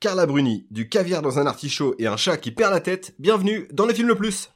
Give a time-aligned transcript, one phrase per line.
[0.00, 3.68] Carla Bruni, du caviar dans un artichaut et un chat qui perd la tête, bienvenue
[3.70, 4.50] dans le film le plus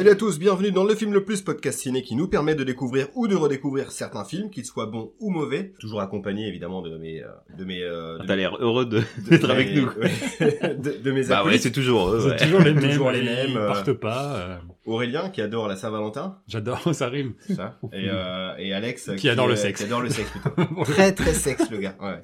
[0.00, 2.64] Salut à tous, bienvenue dans le film le plus podcast ciné qui nous permet de
[2.64, 6.96] découvrir ou de redécouvrir certains films, qu'ils soient bons ou mauvais, toujours accompagné évidemment de
[6.96, 7.26] mes euh,
[7.58, 9.88] de mes euh, de T'as mes- l'air heureux de- de d'être mes- avec nous.
[10.00, 11.62] ouais, de, de mes Bah ouais, acolytes.
[11.64, 12.20] c'est toujours heureux.
[12.22, 12.36] C'est ouais.
[12.38, 13.66] toujours les mêmes, Toujours les ils mêmes, euh.
[13.66, 14.36] partent pas.
[14.38, 17.34] euh, Aurélien qui adore la Saint-Valentin, J'adore, ça rime.
[17.54, 19.80] ça, et, euh, et Alex Qui adore le euh, sexe.
[19.80, 20.82] Qui adore le sexe plutôt.
[20.84, 21.96] très très sexe le gars.
[22.00, 22.22] Ouais.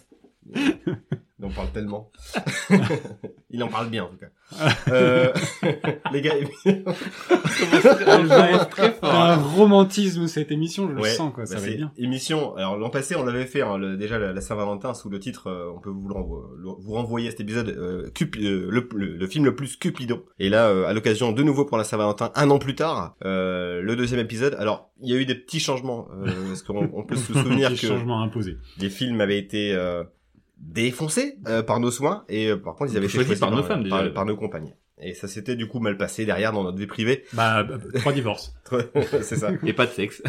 [1.38, 2.10] Il en parle tellement.
[3.50, 4.28] Il en parle bien en tout cas.
[4.88, 5.32] Euh,
[6.12, 9.12] les gars, Elle va être très fort.
[9.14, 11.93] Un romantisme cette émission, je le sens quoi, bah, ça va c'est être bien.
[11.98, 12.54] Émission.
[12.57, 15.48] Alors l'an passé, on l'avait fait hein, le- déjà la, la Saint-Valentin sous le titre.
[15.48, 19.26] euh, on peut vous renvo- vous renvoyer à cet épisode euh, euh, le, le- le
[19.26, 20.23] film le plus Cupidon.
[20.38, 23.80] Et là, euh, à l'occasion de nouveau pour la Saint-Valentin, un an plus tard, euh,
[23.82, 24.54] le deuxième épisode.
[24.59, 27.70] Alors il y a eu des petits changements euh, parce qu'on on peut se souvenir
[27.70, 28.57] Des que changements imposés.
[28.79, 30.04] les films avaient été euh,
[30.57, 33.62] défoncés euh, par nos soins et euh, par contre ils avaient été Choisis par nos
[33.62, 33.96] femmes, déjà.
[34.04, 34.74] par, par nos compagnes.
[34.98, 37.24] Et ça s'était du coup mal passé derrière dans notre vie privée.
[37.35, 38.54] Bah, bah, trois divorces.
[39.23, 39.51] c'est ça.
[39.65, 40.23] Et pas de sexe.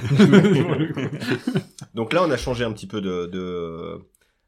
[1.94, 3.98] Donc là, on a changé un petit peu de de,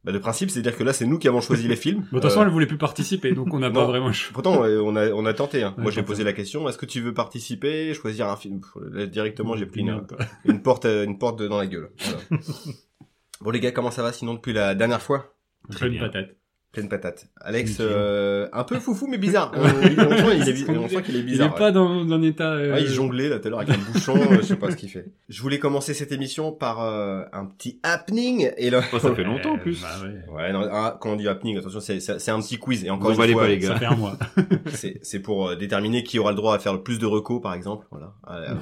[0.03, 2.01] bah, de principe, c'est-à-dire que là, c'est nous qui avons choisi les films.
[2.05, 4.11] De toute façon, Euh, elle voulait plus participer, donc on n'a pas vraiment.
[4.33, 5.63] Pourtant, euh, on a on a tenté.
[5.63, 5.73] Hein.
[5.77, 8.61] Ouais, Moi, j'ai posé la question est-ce que tu veux participer, choisir un film?
[8.91, 11.91] Là, Directement, j'ai pris une, porte euh, une porte dans la gueule.
[11.99, 12.43] Voilà.
[13.41, 15.33] bon les gars, comment ça va sinon depuis la dernière fois?
[15.77, 16.35] Pleine patate.
[16.71, 17.25] Pleine patate.
[17.41, 19.51] Alex, euh, un peu foufou mais bizarre.
[19.55, 21.55] On, on sent, il est, on sent qu'il est Il bizarre.
[21.55, 22.51] est pas dans un état...
[22.51, 24.69] euh, Ouais, il jonglait là tout à l'heure avec un bouchon, euh, je sais pas
[24.69, 25.05] ce qu'il fait.
[25.29, 28.83] Je voulais commencer cette émission par euh, un petit happening et là.
[28.93, 29.81] Oh, ça fait longtemps en euh, plus.
[29.81, 30.31] Bah ouais.
[30.35, 32.91] Ouais, non, ah, quand on dit happening, attention, c'est c'est c'est un petit quiz et
[32.91, 33.69] encore Vous une fois, pas, les gars.
[33.69, 34.15] Ça fait un mois.
[34.67, 37.41] c'est c'est pour euh, déterminer qui aura le droit à faire le plus de recos
[37.41, 38.13] par exemple, voilà.
[38.29, 38.53] Euh,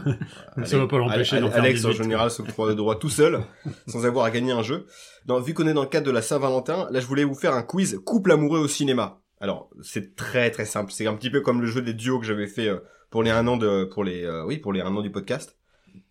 [0.59, 2.03] euh, Ça va pas l'empêcher Ale- d'en faire Alex en 18.
[2.03, 3.41] général s'octroie le droit tout seul
[3.85, 4.85] sans avoir à gagner un jeu.
[5.27, 7.53] Non, vu qu'on est dans le cadre de la Saint-Valentin, là je voulais vous faire
[7.53, 9.21] un quiz couple amoureux au cinéma.
[9.39, 12.25] Alors, c'est très très simple, c'est un petit peu comme le jeu des duos que
[12.25, 12.79] j'avais fait euh,
[13.09, 15.57] pour les un an de pour les euh, oui, pour les un an du podcast.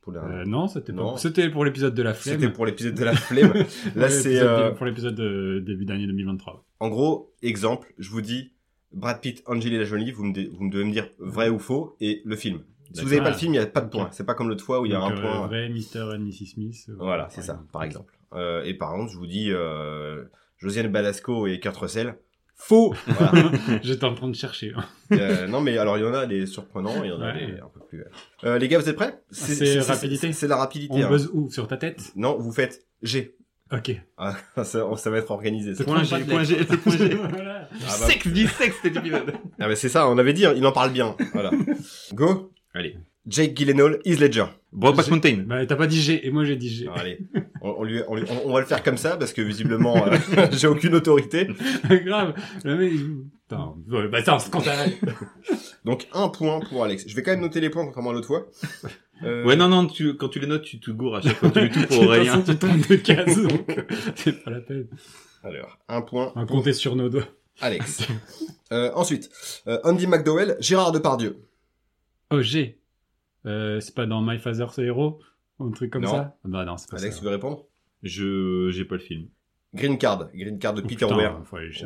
[0.00, 0.18] Pour les.
[0.18, 1.16] Euh, non, c'était pas...
[1.16, 2.36] C'était pour l'épisode de la flemme.
[2.40, 3.52] C'était pour l'épisode de la flemme.
[3.96, 4.40] Là, c'est
[4.76, 6.64] Pour l'épisode de début d'année 2023.
[6.80, 7.92] en gros exemple.
[7.98, 8.52] Je vous dis
[8.92, 10.12] Brad Pitt, Angelina Jolie.
[10.12, 12.60] Vous me vous me devez me dire vrai ou faux et le film.
[12.92, 13.12] Si vous D'accord.
[13.12, 13.92] avez pas le film, il y a pas de Ok.
[13.92, 14.08] point.
[14.12, 15.46] C'est pas comme l'autre fois où il y a Donc, un point.
[15.48, 16.14] Vrai Mr.
[16.14, 16.46] and Mrs.
[16.54, 16.86] Smith.
[16.96, 18.15] Voilà, c'est ça, par exemple.
[18.34, 20.24] Euh, et par contre, je vous dis euh,
[20.58, 22.16] Josiane Balasco et Kurt Russell.
[22.58, 22.94] Faux.
[23.06, 23.50] Voilà.
[23.82, 24.72] J'étais en train de chercher.
[24.74, 24.84] hein.
[25.12, 27.46] Euh, non, mais alors il y en a des surprenants, il y en a Ouais.
[27.46, 28.02] des un peu plus.
[28.44, 29.20] Euh, les gars, vous êtes prêts?
[29.30, 30.32] C'est rapidité.
[30.32, 30.94] C'est la rapidité.
[30.94, 31.08] On hein.
[31.08, 31.50] buzz où?
[31.50, 32.12] Sur ta tête?
[32.16, 33.36] Non, vous faites G.
[33.72, 34.00] Ok.
[34.16, 35.74] Ah, ça, ça va être organisé.
[35.74, 37.14] C'est Point G, point G, c'est point G.
[37.14, 37.68] Voilà.
[37.72, 39.34] Ah, bah, Sexe, dis sexe cet épisode.
[39.60, 41.14] ah, bah, c'est ça, on avait dit, il en parle bien.
[41.34, 41.50] Voilà.
[42.14, 42.52] Go.
[42.74, 42.96] Allez.
[43.26, 44.44] Jake Gyllenhaal, Heath Ledger.
[44.72, 45.44] Brokeback Mountain.
[45.46, 46.86] Bah, t'as pas dit G, et moi j'ai dit G.
[46.94, 47.18] Allez,
[47.62, 50.06] on, on lui, on, lui- on- on va le faire comme ça parce que visiblement,
[50.06, 50.16] euh,
[50.52, 51.48] j'ai aucune autorité.
[52.04, 52.34] Grave.
[52.64, 53.16] Le mec, il-
[53.48, 54.86] Putain, ouais, bah attends, c'est quand t'as...
[55.84, 57.04] Donc un point pour Alex.
[57.06, 58.46] Je vais quand même noter les points contrairement à l'autre fois.
[59.22, 61.50] Euh, Ouais, non, non, tu, quand tu les notes, tu te gourres à chaque fois.
[61.50, 62.42] Tu mets tout pour Aurélien.
[62.42, 63.82] tu tombes de case, donc euh,
[64.16, 64.88] c'est pas la peine.
[65.44, 67.28] Alors, un point On va pour compter sur nos doigts.
[67.60, 68.02] Alex.
[68.72, 69.30] Euh, ensuite,
[69.68, 71.38] euh, Andy McDowell, Gérard Depardieu.
[72.32, 72.78] Oh, G.
[73.46, 75.20] Euh, c'est pas dans My Father's Hero
[75.60, 76.10] Un truc comme Non.
[76.10, 76.36] ça?
[76.44, 77.18] Bah non, c'est pas Alex, ça.
[77.20, 77.64] tu veux répondre?
[78.02, 79.28] Je, j'ai pas le film.
[79.74, 81.38] Green Card, Green Card de Oh, Peter Weir.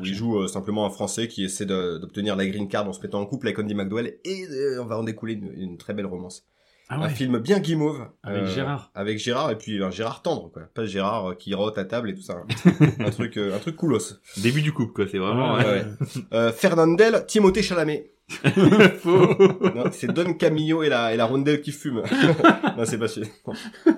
[0.05, 3.01] il joue euh, simplement un Français qui essaie de- d'obtenir la green card en se
[3.01, 5.93] mettant en couple avec Andy McDowell et euh, on va en découler une, une très
[5.95, 6.45] belle romance.
[6.89, 8.05] Ah Un film bien guimauve.
[8.23, 8.91] Avec Gérard.
[8.95, 10.63] Avec Gérard et puis un Gérard tendre quoi.
[10.75, 12.43] Pas Gérard euh, qui rote à table et tout ça.
[12.99, 14.21] un truc euh, un truc coolos.
[14.39, 15.07] Début du couple, quoi.
[15.11, 15.85] C'est vraiment, Ouais, ouais.
[16.33, 18.11] Euh, Fernandel, Timothée Chalamet.
[19.01, 19.27] Faux.
[19.75, 22.03] Non, c'est Don Camillo et la, et la rondelle qui fume.
[22.77, 23.25] non, c'est pas sûr.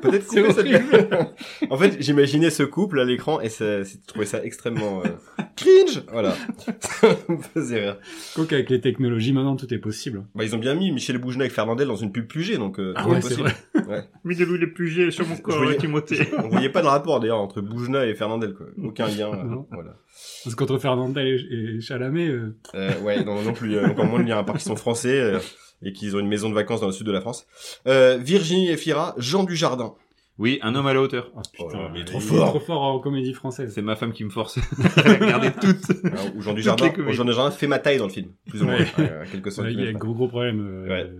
[0.00, 0.66] Peut-être C'est cette-.
[1.70, 5.08] En fait, j'imaginais ce couple à l'écran et c'est trouvais ça extrêmement euh,
[5.56, 6.02] cringe.
[6.12, 6.34] Voilà.
[6.80, 7.96] ça me faisait rire.
[8.34, 10.24] Quoi qu'avec les technologies, maintenant, tout est possible.
[10.34, 12.92] Bah, ils ont bien mis Michel Bougenat avec Fernandel dans une pub G, donc euh,
[12.96, 13.54] Ah tout ouais, est c'est possible.
[13.86, 14.08] vrai.
[14.24, 16.28] Mets-le les plus gés sur mon corps, voyais- Timothée.
[16.38, 18.66] On voyait pas de rapport d'ailleurs entre Bougenat et Fernandel, quoi.
[18.82, 19.30] Aucun lien.
[19.32, 19.96] euh, voilà.
[20.44, 23.76] Parce qu'entre Fernandel et, et Chalamet, euh, Euh, ouais, non, non plus.
[23.76, 25.38] euh, encore moins de lien à part qu'ils sont français euh,
[25.82, 27.46] et qu'ils ont une maison de vacances dans le sud de la France.
[27.86, 29.94] Euh, Virginie Efira, Jean Dujardin.
[30.38, 31.30] Oui, un homme à la hauteur.
[31.36, 32.48] Oh, Oh putain, là, mais il trop est fort.
[32.48, 33.70] trop fort en comédie française.
[33.74, 34.58] C'est ma femme qui me force
[34.96, 35.90] à regarder toutes.
[36.06, 38.28] Hein, Où Jean Toutes Dujardin, où Jean Dujardin fait ma taille dans le film.
[38.48, 38.76] Plus ou moins.
[38.78, 38.86] Ouais.
[38.98, 39.98] Ouais, quelques Ouais, il y a centimètres.
[39.98, 41.10] gros gros problème euh, Ouais.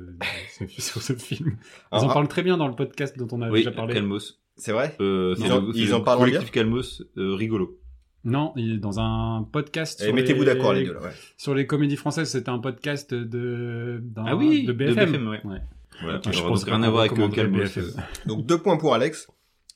[0.62, 1.56] euh, sur- ce film.
[1.90, 3.70] Ah, Ils en ah, parlent très bien dans le podcast dont on a Oui, déjà
[3.70, 3.92] parlé.
[3.94, 4.40] Calmos.
[4.56, 4.96] C'est vrai?
[5.00, 7.78] Euh, Ils en- le- ils c'est en le parlent en collectif Calmos euh, rigolo.
[8.24, 10.00] Non, il est dans un podcast.
[10.00, 11.10] Et sur mettez-vous les- d'accord, les deux, ouais.
[11.36, 14.94] Sur les comédies françaises, c'était un podcast de, Ah oui, de de BFM.
[15.10, 15.40] BFM, ouais.
[15.44, 15.58] Ouais.
[16.02, 17.58] Voilà, je pense rien à voir avec Calmos.
[17.58, 17.84] BFM.
[18.26, 19.28] Donc, deux points pour Alex.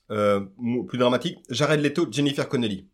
[0.09, 0.39] Euh,
[0.87, 1.37] plus dramatique.
[1.49, 2.87] Jared Leto, Jennifer Connelly.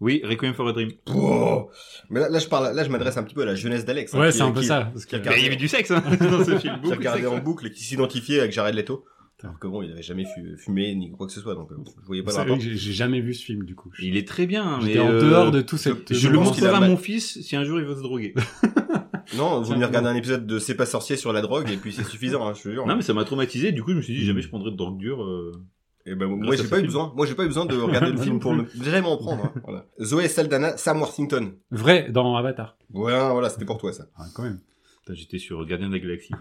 [0.00, 0.90] Oui, Requiem for a Dream.
[1.14, 1.68] Oh
[2.10, 4.14] mais là, là, je parle, là, je m'adresse un petit peu à la jeunesse d'Alex.
[4.14, 4.90] hein, Ouais, qui- c'est un peu qui- ça.
[4.92, 6.74] Parce que, qui Mais il y avait du sexe hein, dans ce film.
[6.74, 7.32] Qui Beaucoup de regardait sexe.
[7.32, 9.04] en boucle et qui s'identifiait avec Jared Leto.
[9.44, 11.76] Alors que bon, il avait jamais fu- fumé ni quoi que ce soit, donc euh,
[12.00, 12.58] je voyais pas le c'est- rapport.
[12.58, 13.92] j'ai j'ai jamais vu ce film du coup.
[14.00, 16.12] Il est très bien, mais en euh, dehors de tout cette.
[16.12, 18.34] je le montrerai à mon fils si un jour il veut se droguer.
[19.38, 20.06] Non, vous regarder non.
[20.08, 22.62] un épisode de C'est pas sorcier sur la drogue et puis c'est suffisant, hein, je
[22.62, 22.86] te jure.
[22.86, 23.72] Non, mais ça m'a traumatisé.
[23.72, 25.22] Du coup, je me suis dit jamais je prendrais de drogue dure.
[25.24, 25.50] euh.
[26.04, 27.10] Et ben, moi, j'ai pas eu besoin.
[27.16, 29.46] Moi, j'ai pas eu besoin de regarder le film pour me, jamais m'en prendre.
[29.46, 29.86] hein, voilà.
[30.00, 31.54] Zoé Saldana, Sam Worthington.
[31.70, 32.76] Vrai dans Avatar.
[32.92, 34.06] Ouais, voilà, c'était pour toi, ça.
[34.16, 34.60] Ah, quand même.
[35.10, 36.34] J'étais sur Gardien de la Galaxie.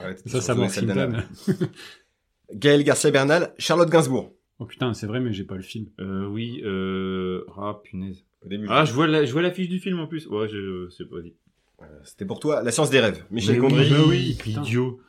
[0.00, 1.22] Ouais, Ça, ça Saldana.
[2.54, 4.32] Gaël Garcia Bernal, Charlotte Gainsbourg.
[4.58, 5.86] Oh putain, c'est vrai, mais j'ai pas le film.
[6.00, 7.44] Euh, oui, euh...
[7.56, 8.24] Ah, punaise.
[8.44, 8.66] Au début.
[8.68, 10.26] Ah, je vois la, je vois l'affiche du film en plus.
[10.26, 11.34] Ouais, je sais pas dit.
[11.82, 13.24] Euh, C'était pour toi, La science des rêves.
[13.30, 13.88] Michel Mais Gondry.
[13.92, 14.62] oui, oui, putain.
[14.62, 15.00] idiot.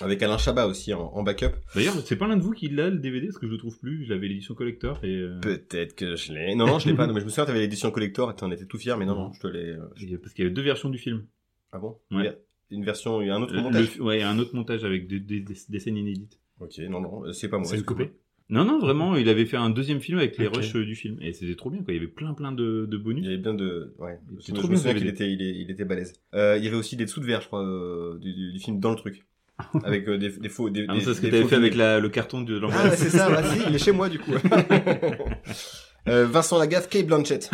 [0.00, 1.52] Avec Alain Chabat aussi en, en backup.
[1.74, 3.78] D'ailleurs, c'est pas l'un de vous qui l'a le DVD parce que je le trouve
[3.78, 4.04] plus.
[4.04, 5.14] J'avais l'édition collector et.
[5.14, 6.54] euh, Peut-être que je l'ai.
[6.54, 7.06] Non, non, je l'ai pas.
[7.06, 9.14] Non, mais je me souviens, t'avais l'édition collector et t'en étais tout fier, mais non,
[9.14, 9.68] non, je te l'ai.
[9.70, 11.24] euh, et- Parce qu'il y avait deux versions du film.
[11.72, 11.98] Ah bon?
[12.10, 12.36] Ouais.
[12.70, 13.96] Une version, il y a un autre montage.
[13.96, 16.38] le- ouais, il y a un autre montage avec des, des- des- des scènes inédites.
[16.62, 17.66] Ok, non, non, euh, c'est pas moi.
[17.66, 18.06] C'est excuse-moi.
[18.06, 18.16] copie.
[18.50, 20.56] Non, non, vraiment, il avait fait un deuxième film avec les Ok.
[20.56, 21.16] rushs euh, du film.
[21.22, 21.94] Et c'était trop bien, quoi.
[21.94, 23.24] Il y avait plein, plein de, de Il bonus.
[23.24, 24.18] y avait bien de, ouais.
[24.40, 26.12] C'est Je me trop je me souviens qu'il était, il, était balèze.
[26.34, 28.58] Euh, il y avait aussi des dessous de verre, je crois, euh, du, du, du
[28.58, 29.24] film dans le truc.
[29.84, 32.08] Avec euh, des, des faux, des, Ah, c'est ce que t'avais fait avec la, le
[32.10, 32.84] carton de Ah, l'enveloppe.
[32.90, 34.32] ouais, c'est ça, bah, si, il est chez moi, du coup.
[36.08, 37.50] euh, Vincent Lagaffe, Kate Blanchett.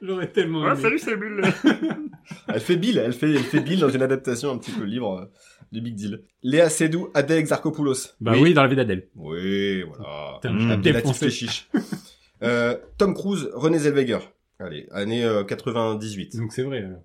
[0.00, 0.80] J'aurais tellement Ah, aimé.
[0.82, 1.42] salut, c'est Bulle.
[2.48, 5.18] Elle fait Bill, elle fait, elle fait Bill dans une adaptation un petit peu libre
[5.18, 5.24] euh,
[5.72, 6.22] du Big Deal.
[6.42, 8.14] Léa Seydoux, Adèle Exarchopoulos.
[8.20, 9.08] Bah oui, dans la vie d'Adèle.
[9.16, 10.38] Oui, voilà.
[10.40, 10.82] Putain, Mmh.
[12.42, 14.20] euh, Tom Cruise, René Zellweger.
[14.60, 16.36] Allez, année euh, 98.
[16.36, 16.78] Donc c'est vrai.
[16.78, 17.00] alors.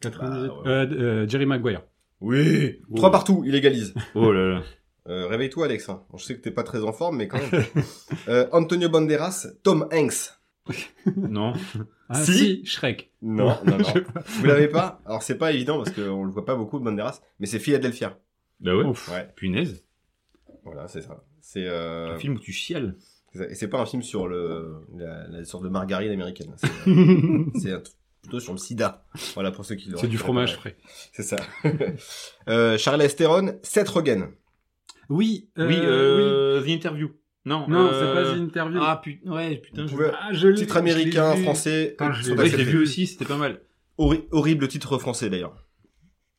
[0.00, 0.48] 98.
[0.48, 0.68] Bah, ouais.
[0.68, 1.82] euh, euh, Jerry Maguire.
[2.20, 2.80] Oui.
[2.90, 2.96] Oh.
[2.96, 3.94] Trois partout, il égalise.
[4.14, 4.62] Oh là là.
[5.08, 5.88] Euh, réveille-toi, Alex.
[5.88, 6.02] hein.
[6.16, 7.64] Je sais que t'es pas très en forme, mais quand même.
[8.28, 10.30] euh, Antonio Banderas, Tom Hanks.
[11.16, 11.52] Non.
[12.08, 12.32] Ah Si.
[12.32, 13.10] si, Shrek.
[13.22, 13.84] Non, non, Je non.
[13.84, 14.20] sais pas.
[14.26, 15.00] Vous l'avez pas?
[15.06, 18.18] Alors c'est pas évident parce qu'on le voit pas beaucoup, Banderas, mais c'est Philadelphia.
[18.60, 18.84] Bah ouais.
[18.84, 19.08] Ouf.
[19.10, 19.84] Ouais, Punaise.
[20.64, 21.22] voilà, c'est ça.
[21.40, 22.96] C'est euh, Un film où tu chiales.
[23.34, 26.54] et c'est pas un film sur le la, la sorte de margarine américaine.
[27.54, 27.78] C'est euh,
[28.22, 29.04] plutôt sur le sida.
[29.34, 30.76] Voilà pour ceux qui l'auraient C'est du fromage frais.
[31.12, 31.36] C'est ça.
[32.48, 34.32] euh, Charles Theron, Seth Rogen.
[35.08, 35.48] Oui.
[35.58, 37.10] euh, oui, euh, The Interview.
[37.46, 37.66] Non.
[37.68, 38.78] Non, euh, c'est pas une interview.
[38.82, 39.86] Ah putain, ouais, putain.
[39.86, 41.42] Je- pouvez- Ah, je l'ai- Titre je l'ai américain, vu.
[41.42, 41.88] français.
[41.98, 42.64] Putain, je l'ai- Ouais, acceptés.
[42.64, 43.60] vu aussi, c'était pas mal.
[43.98, 45.54] Horri- horrible titre français d'ailleurs.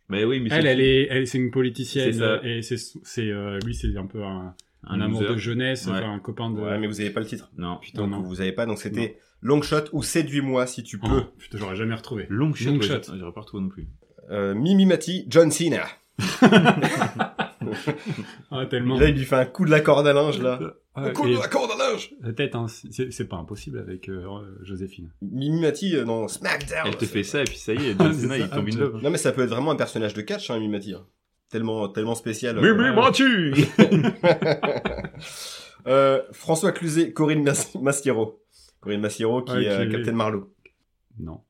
[0.10, 2.12] Bah oui, mais Elle, c'est- elle est, elle, c'est une politicienne.
[2.14, 2.40] C'est ça.
[2.44, 4.54] Et c'est, c'est, euh, lui, c'est un peu un,
[4.84, 5.94] un, un amour de jeunesse, Ouais.
[5.94, 6.60] enfin, un copain de.
[6.60, 7.50] Ouais, mais vous avez pas le titre.
[7.58, 7.78] Non.
[7.82, 8.22] Putain, Donc non.
[8.22, 8.66] vous avez pas.
[8.66, 11.24] Donc c'était Long Shot ou Séduis-moi si tu Oh, peux.
[11.40, 12.26] putain, j'aurais jamais retrouvé.
[12.30, 12.72] Long shot.
[12.72, 13.16] Long ouais, shot.
[13.18, 13.88] J'aurais pas retrouvé non plus.
[14.30, 15.84] Euh, Mimi Mati, John Cena.
[18.52, 19.00] Ah, tellement.
[19.00, 20.60] Là il lui fait un coup de la corde à linge là.
[20.98, 22.12] Ouais, Un coup et de la corde à linge.
[22.22, 24.26] Peut-être, hein, c'est, pas impossible avec euh,
[24.62, 25.10] Joséphine.
[25.22, 26.82] Mimi Mati euh, dans SmackDown.
[26.86, 29.02] Elle te fait ça et puis ça y est, John Cena il tombe in love.
[29.02, 30.94] Non mais ça peut être vraiment un personnage de catch, hein, Mimi Mati.
[30.94, 31.06] hein.
[31.50, 32.58] Tellement, tellement spécial.
[32.58, 32.94] euh, Mimi.
[32.96, 33.24] Mati
[35.88, 38.40] Euh, François Cluzet, Corinne Mas- Maschiero.
[38.82, 40.52] Corinne Maschiero qui Ouais, est euh, qui est- Captain Marlowe.
[41.20, 41.42] Non.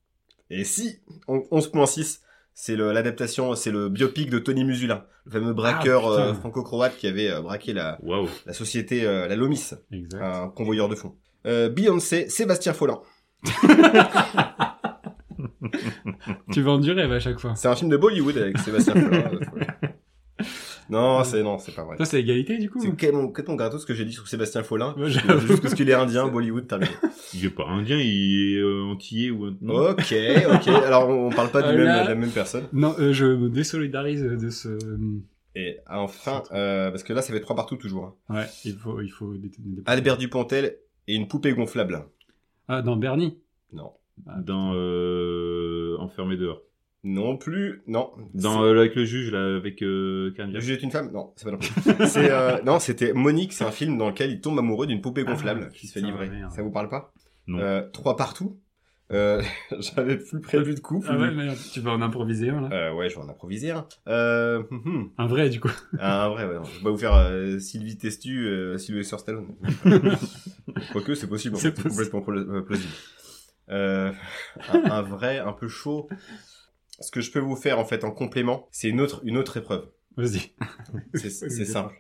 [0.50, 2.22] Et si, on- 11.6,
[2.54, 6.98] c'est le- l'adaptation, c'est le biopic de Tony Musulin, le fameux braqueur Ah, euh, franco-croate
[6.98, 7.98] qui avait euh, braqué la,
[8.46, 10.22] la société, euh, la Lomis, Exact.
[10.22, 11.16] un convoyeur de fonds.
[11.46, 13.00] Euh, Beyoncé, Sébastien Follin.
[16.52, 17.56] Tu vends du rêve à chaque fois.
[17.56, 19.24] C'est un film de Bollywood avec Sébastien Follin.
[20.92, 21.98] non, c'est non, c'est pas vrai.
[21.98, 22.80] Ça, c'est égalité, du coup.
[22.82, 24.94] C'est complètement complètement gratos ce que j'ai dit sur Sébastien Follin.
[24.98, 26.92] Ouais, juste parce qu'il est indien, Bollywood, terminé.
[27.34, 29.56] Il est pas indien, il est euh, antillais ou un...
[29.62, 30.14] non Ok,
[30.54, 30.68] ok.
[30.68, 32.66] Alors on, parle pas du Euh, même, là- de la même personne.
[32.74, 34.78] Non, euh, je me désolidarise de ce.
[35.56, 38.18] Et enfin, euh, parce que là ça fait trois partout toujours.
[38.30, 38.36] hein.
[38.36, 39.34] Ouais, il faut, il faut.
[39.86, 40.76] Albert Dupontel
[41.08, 42.04] et une poupée gonflable.
[42.68, 43.38] Ah, dans Bernie?
[43.72, 43.92] Non.
[44.44, 46.62] Dans euh, Enfermé dehors.
[47.04, 47.82] Non plus.
[47.88, 48.12] Non.
[48.36, 51.12] Dans euh, avec le juge là, avec euh, Karen Le juge est une femme?
[51.12, 51.70] Non, c'est pas non plus.
[52.08, 53.54] c'est euh, non, c'était Monique.
[53.54, 56.02] C'est un film dans lequel il tombe amoureux d'une poupée gonflable Ah, qui se fait
[56.02, 56.30] livrer.
[56.30, 56.52] merde.
[56.52, 57.12] Ça vous parle pas?
[57.48, 57.60] Non.
[57.60, 58.60] Euh, Trois partout.
[59.12, 59.42] Euh,
[59.80, 61.04] J'avais plus prévu de coup.
[61.08, 62.70] Ah ouais, mais tu vas en improviser un là?
[62.72, 63.86] Euh, ouais, je vais en improviser un.
[64.08, 65.12] Euh, hum, hum.
[65.18, 65.72] Un vrai du coup.
[66.00, 66.58] Ah, un vrai, ouais.
[66.72, 69.48] Je vais pas vous faire euh, Sylvie Testu, euh, Sylvester Stallone.
[70.92, 71.56] Quoique, c'est possible.
[71.56, 72.94] en C'est fait, complètement pla- plausible.
[73.70, 74.12] Euh,
[74.72, 76.08] un, un vrai, un peu chaud.
[77.02, 79.58] Ce que je peux vous faire, en fait, en complément, c'est une autre, une autre
[79.58, 79.90] épreuve.
[80.18, 80.52] Vas-y.
[81.14, 81.96] C'est simple.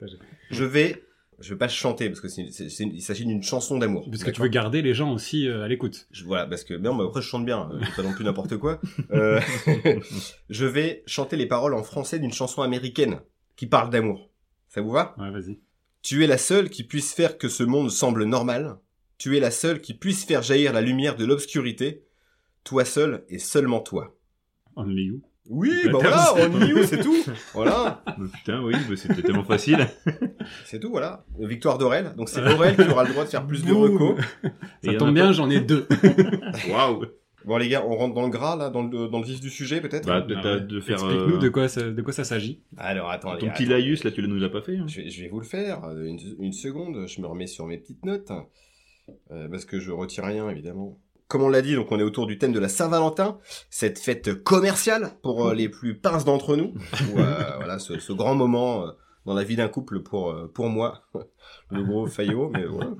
[0.49, 1.03] Je vais,
[1.41, 4.09] je vais pas chanter parce que c'est, il s'agit d'une chanson d'amour.
[4.09, 6.07] Parce que tu veux garder les gens aussi euh, à l'écoute.
[6.25, 8.79] Voilà, parce que non, mais après je chante bien, euh, pas non plus n'importe quoi.
[9.11, 9.41] Euh,
[10.49, 13.19] je vais chanter les paroles en français d'une chanson américaine
[13.55, 14.29] qui parle d'amour.
[14.69, 15.15] Ça vous va?
[15.17, 15.59] Ouais, vas-y.
[16.01, 18.77] Tu es la seule qui puisse faire que ce monde semble normal.
[19.17, 22.05] Tu es la seule qui puisse faire jaillir la lumière de l'obscurité.
[22.63, 24.15] Toi seul et seulement toi.
[24.75, 25.21] Only you.
[25.49, 27.15] Oui, Bah, voilà, on y est, c'est tout.
[27.53, 29.87] Voilà, Bah, putain, oui, bah, c'était tellement facile.
[30.65, 31.25] c'est tout, voilà.
[31.39, 32.13] Victoire d'Aurel.
[32.15, 34.17] Donc c'est Aurel qui aura le droit de faire plus de recos.
[34.83, 35.87] Et Ça tombe bien, j'en ai deux.
[36.69, 37.05] Waouh.
[37.43, 39.49] Bon les gars, on rentre dans le gras là, dans le, dans le vif du
[39.49, 40.61] sujet peut-être Bah, Ah de, ouais.
[40.61, 40.93] de faire.
[40.97, 42.61] Explique-nous euh, de quoi ça, de quoi ça s'agit.
[42.77, 44.77] Alors attends, Ton petit laïus, là, tu ne nous as pas fait.
[44.77, 44.85] hein.
[44.87, 45.83] Je vais, je vais vous le faire.
[45.85, 48.31] euh, Une, une seconde, je me remets sur mes petites notes.
[49.31, 50.99] euh, parce que je retire rien, évidemment.
[51.31, 53.37] Comme on l'a dit, donc on est autour du thème de la Saint-Valentin,
[53.69, 56.73] cette fête commerciale pour euh, les plus pinces d'entre nous.
[57.13, 58.91] Ou, euh, voilà, ce, ce grand moment euh,
[59.25, 61.03] dans la vie d'un couple pour pour moi,
[61.71, 62.91] le gros faillot, mais voilà.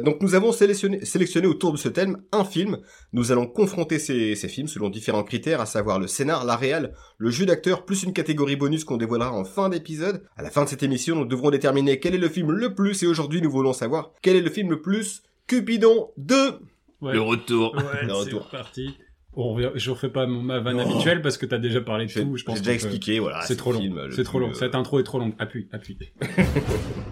[0.00, 2.78] donc nous avons sélectionné, sélectionné autour de ce thème un film.
[3.12, 6.94] Nous allons confronter ces, ces films selon différents critères, à savoir le scénar, la réal,
[7.18, 10.22] le jeu d'acteur, plus une catégorie bonus qu'on dévoilera en fin d'épisode.
[10.34, 13.02] À la fin de cette émission, nous devrons déterminer quel est le film le plus,
[13.02, 16.58] et aujourd'hui nous voulons savoir quel est le film le plus Cupidon 2
[17.00, 17.12] Ouais.
[17.12, 17.74] Le retour.
[17.74, 18.48] Ouais, Le c'est retour.
[18.48, 18.96] parti.
[19.34, 20.88] On revient- je refais pas mon- ma vanne Non.
[20.88, 22.36] habituelle parce que t'as déjà parlé de tout.
[22.36, 23.42] Je pense j'ai déjà peut- expliqué, voilà.
[23.42, 23.82] C'est trop long.
[24.12, 24.50] C'est trop long.
[24.50, 25.34] euh, Cette intro est trop longue.
[25.38, 25.98] Appuie, appuie.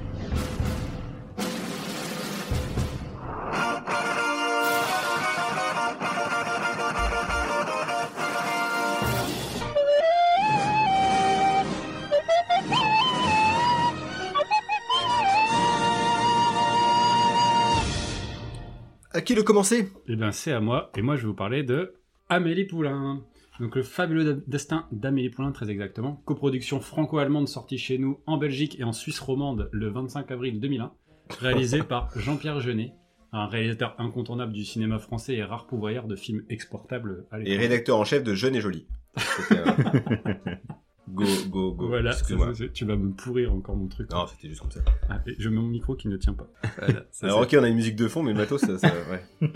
[19.52, 20.90] commencer Eh bien, c'est à moi.
[20.96, 21.92] Et moi, je vais vous parler de
[22.30, 23.22] Amélie Poulain.
[23.60, 26.22] Donc, le fabuleux destin d'Amélie Poulain, très exactement.
[26.24, 30.92] Coproduction franco-allemande sortie chez nous en Belgique et en Suisse romande le 25 avril 2001.
[31.38, 32.94] Réalisé par Jean-Pierre Jeunet,
[33.32, 37.60] un réalisateur incontournable du cinéma français et rare pourvoyeur de films exportables à Et l'époque.
[37.60, 38.86] rédacteur en chef de Jeune et Jolie.
[41.12, 41.88] Go, go, go.
[41.88, 42.54] Voilà, Excuse-moi.
[42.54, 44.10] ça, ça, tu vas me pourrir encore mon truc.
[44.10, 44.80] Non, c'était juste comme ça.
[45.10, 46.46] Ah, et je mets mon micro qui ne tient pas.
[46.78, 48.88] Voilà, ça, Alors ok, on a une musique de fond, mais le matos, ça, ça
[49.42, 49.50] ouais.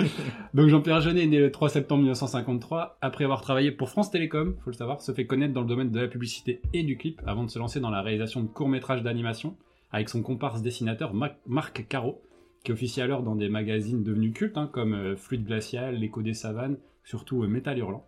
[0.55, 2.99] Donc Jean-Pierre Jeunet est né le 3 septembre 1953.
[3.01, 5.91] Après avoir travaillé pour France Télécom, faut le savoir, se fait connaître dans le domaine
[5.91, 9.03] de la publicité et du clip avant de se lancer dans la réalisation de courts-métrages
[9.03, 9.57] d'animation
[9.93, 12.21] avec son comparse dessinateur Ma- Marc Caro,
[12.65, 16.35] qui officie alors dans des magazines devenus cultes hein, comme euh, Fluide Glacial, L'écho des
[16.35, 18.05] savanes, surtout euh, Métal Hurlant.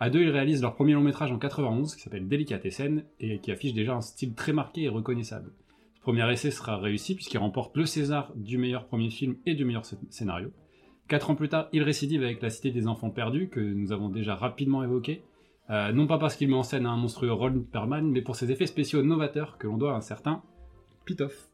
[0.00, 3.52] À deux, ils réalisent leur premier long métrage en 91 qui s'appelle Délicatessen et qui
[3.52, 5.52] affiche déjà un style très marqué et reconnaissable.
[5.94, 9.64] Ce premier essai sera réussi puisqu'il remporte le César du meilleur premier film et du
[9.66, 10.50] meilleur sc- scénario.
[11.08, 14.08] Quatre ans plus tard, il récidive avec La Cité des Enfants Perdus, que nous avons
[14.08, 15.22] déjà rapidement évoqué.
[15.68, 18.50] Euh, non pas parce qu'il met en scène un monstrueux Ron Perlman, mais pour ses
[18.50, 20.42] effets spéciaux novateurs que l'on doit à un certain
[21.04, 21.48] Pitoff.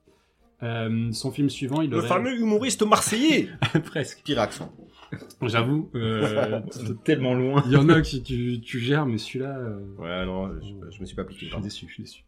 [0.62, 2.08] Euh, son film suivant, il Le aurait...
[2.08, 3.48] fameux humoriste marseillais
[3.84, 4.22] Presque.
[4.24, 4.72] Pire accent.
[5.42, 7.62] J'avoue, euh, C'est tellement loin.
[7.66, 9.58] il y en a que tu, tu gères, mais celui-là...
[9.58, 11.46] euh, Ouais, non, je, je me suis pas appliqué.
[11.46, 12.24] Je suis déçu, je suis déçu.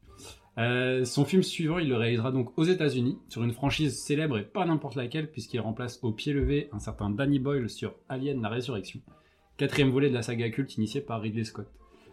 [0.59, 4.43] Euh, son film suivant, il le réalisera donc aux États-Unis, sur une franchise célèbre et
[4.43, 8.49] pas n'importe laquelle, puisqu'il remplace au pied levé un certain Danny Boyle sur Alien la
[8.49, 9.01] Résurrection,
[9.57, 11.69] quatrième volet de la saga culte initiée par Ridley Scott.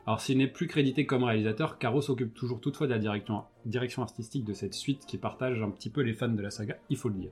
[0.05, 4.03] Alors s'il n'est plus crédité comme réalisateur, Caro s'occupe toujours toutefois de la direction, direction
[4.03, 6.97] artistique de cette suite qui partage un petit peu les fans de la saga, il
[6.97, 7.31] faut le dire.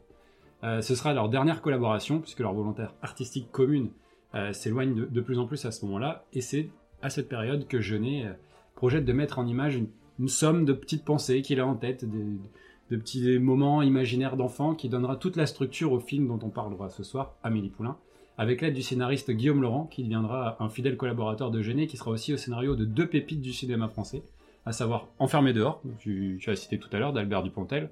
[0.64, 3.90] Euh, ce sera leur dernière collaboration, puisque leur volontaire artistique commune
[4.34, 6.70] euh, s'éloigne de, plus en plus à ce moment-là, et c'est
[7.02, 8.34] à cette période que Jeunet euh,
[8.76, 9.90] projette de mettre en image une,
[10.28, 15.16] somme de petites pensées qu'il a en tête, de petits moments imaginaires d'enfants qui donnera
[15.16, 17.98] toute la structure au film dont on parlera ce soir, Amélie Poulain,
[18.38, 22.12] avec l'aide du scénariste Guillaume Laurent, qui deviendra un fidèle collaborateur de Jeunet, qui sera
[22.12, 24.24] aussi au scénario de deux pépites du cinéma français,
[24.66, 27.90] à savoir Enfermé dehors, tu, tu as cité tout à l'heure, d'Albert Dupontel,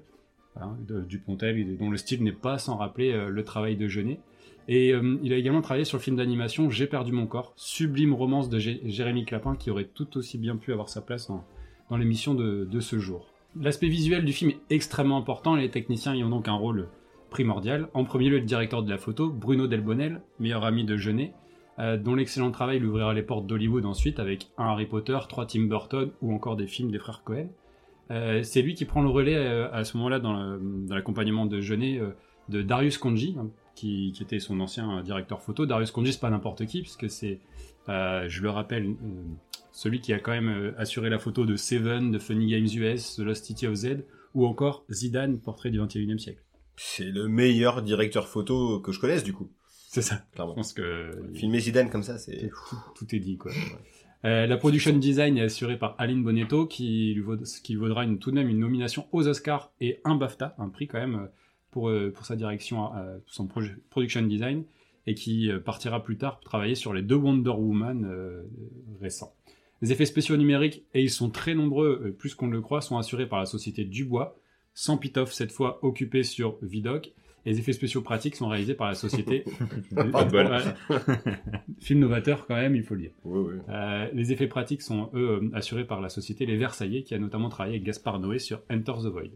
[0.60, 0.76] hein,
[1.08, 4.20] Dupontel, dont le style n'est pas sans rappeler euh, le travail de Jeunet.
[4.68, 8.14] Et euh, il a également travaillé sur le film d'animation J'ai perdu mon corps, sublime
[8.14, 11.96] romance de Jé- Jérémy Clapin qui aurait tout aussi bien pu avoir sa place dans,
[11.96, 13.26] l'émission de, ce jour.
[13.60, 16.88] L'aspect visuel du film est extrêmement important les techniciens y ont donc un rôle
[17.28, 17.88] primordial.
[17.92, 21.34] En premier lieu, le directeur de la photo, Bruno Delbonnel, meilleur ami de Jeunet,
[21.78, 25.44] euh, dont l'excellent travail lui ouvrira les portes d'Hollywood ensuite avec un Harry Potter, trois
[25.44, 27.48] Tim Burton ou encore des films des frères Cohen.
[28.10, 30.58] Euh, c'est lui qui prend le relais euh, à ce moment-là dans
[30.90, 32.10] l'accompagnement de Jeunet euh,
[32.48, 35.64] de Darius Konji, hein, qui, qui était son ancien directeur photo.
[35.66, 37.40] Darius Conji, c'est pas n'importe qui, puisque c'est,
[37.88, 38.94] je le rappelle,
[39.70, 43.20] celui qui a quand même assuré la photo de Seven, de Funny Games US, The
[43.20, 44.04] Lost City of Z,
[44.34, 46.42] ou encore Zidane, portrait du 21e siècle.
[46.76, 49.50] C'est le meilleur directeur photo que je connaisse, du coup.
[49.88, 50.22] C'est ça.
[50.30, 50.54] Je Clairement.
[50.54, 52.50] pense que Filmer Zidane comme ça, c'est...
[52.68, 53.52] tout, tout est dit, quoi.
[54.24, 58.60] Euh, la production design est assurée par Aline Bonetto, qui vaudra tout de même une
[58.60, 61.26] nomination aux Oscars et un BAFTA, un prix quand même euh,
[61.70, 62.90] pour, euh, pour sa direction,
[63.26, 63.48] son
[63.90, 64.64] production design,
[65.06, 68.08] et qui partira plus tard pour travailler sur les deux Wonder Woman
[69.00, 69.34] récents.
[69.80, 73.26] Les effets spéciaux numériques, et ils sont très nombreux, plus qu'on le croit, sont assurés
[73.26, 74.36] par la société Dubois,
[74.74, 77.12] sans Pitoff cette fois occupé sur Vidoc.
[77.44, 79.44] Les effets spéciaux pratiques sont réalisés par la société.
[79.94, 80.46] Pas de bol.
[80.46, 81.34] Ouais.
[81.80, 83.10] Film novateur quand même, il faut le dire.
[83.24, 83.60] Oui, oui.
[83.68, 87.18] Euh, les effets pratiques sont, eux, euh, assurés par la société Les Versaillais, qui a
[87.18, 89.30] notamment travaillé avec Gaspard Noé sur Enter the Void.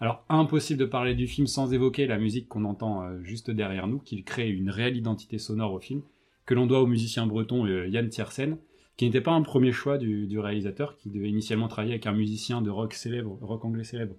[0.00, 3.86] Alors, impossible de parler du film sans évoquer la musique qu'on entend euh, juste derrière
[3.86, 6.02] nous, qui crée une réelle identité sonore au film,
[6.44, 8.58] que l'on doit au musicien breton euh, Yann Tiersen,
[8.98, 12.12] qui n'était pas un premier choix du, du réalisateur, qui devait initialement travailler avec un
[12.12, 14.14] musicien de rock célèbre, rock anglais célèbre,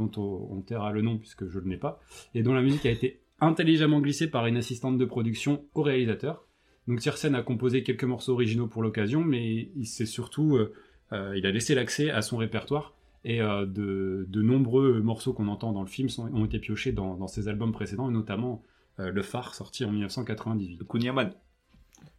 [0.00, 2.00] dont on, on taira le nom puisque je ne l'ai pas,
[2.34, 6.46] et dont la musique a été intelligemment glissée par une assistante de production au réalisateur.
[6.88, 10.72] Donc Tiersen a composé quelques morceaux originaux pour l'occasion, mais il s'est surtout, euh,
[11.12, 15.48] euh, il a laissé l'accès à son répertoire et euh, de, de nombreux morceaux qu'on
[15.48, 18.62] entend dans le film sont- ont été piochés dans, ses albums précédents, et notamment
[18.98, 20.82] Le Phare, sorti en 1998.
[20.86, 21.32] Kunyaman.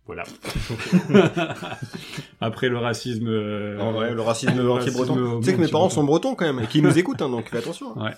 [0.08, 0.24] Voilà.
[2.42, 3.28] Après le racisme.
[3.28, 5.40] euh, En vrai, le racisme le anti-breton.
[5.40, 7.50] Tu sais que mes parents sont bretons quand même, et qu'ils nous écoutent, hein, donc
[7.50, 7.98] fais attention.
[7.98, 8.12] Ouais.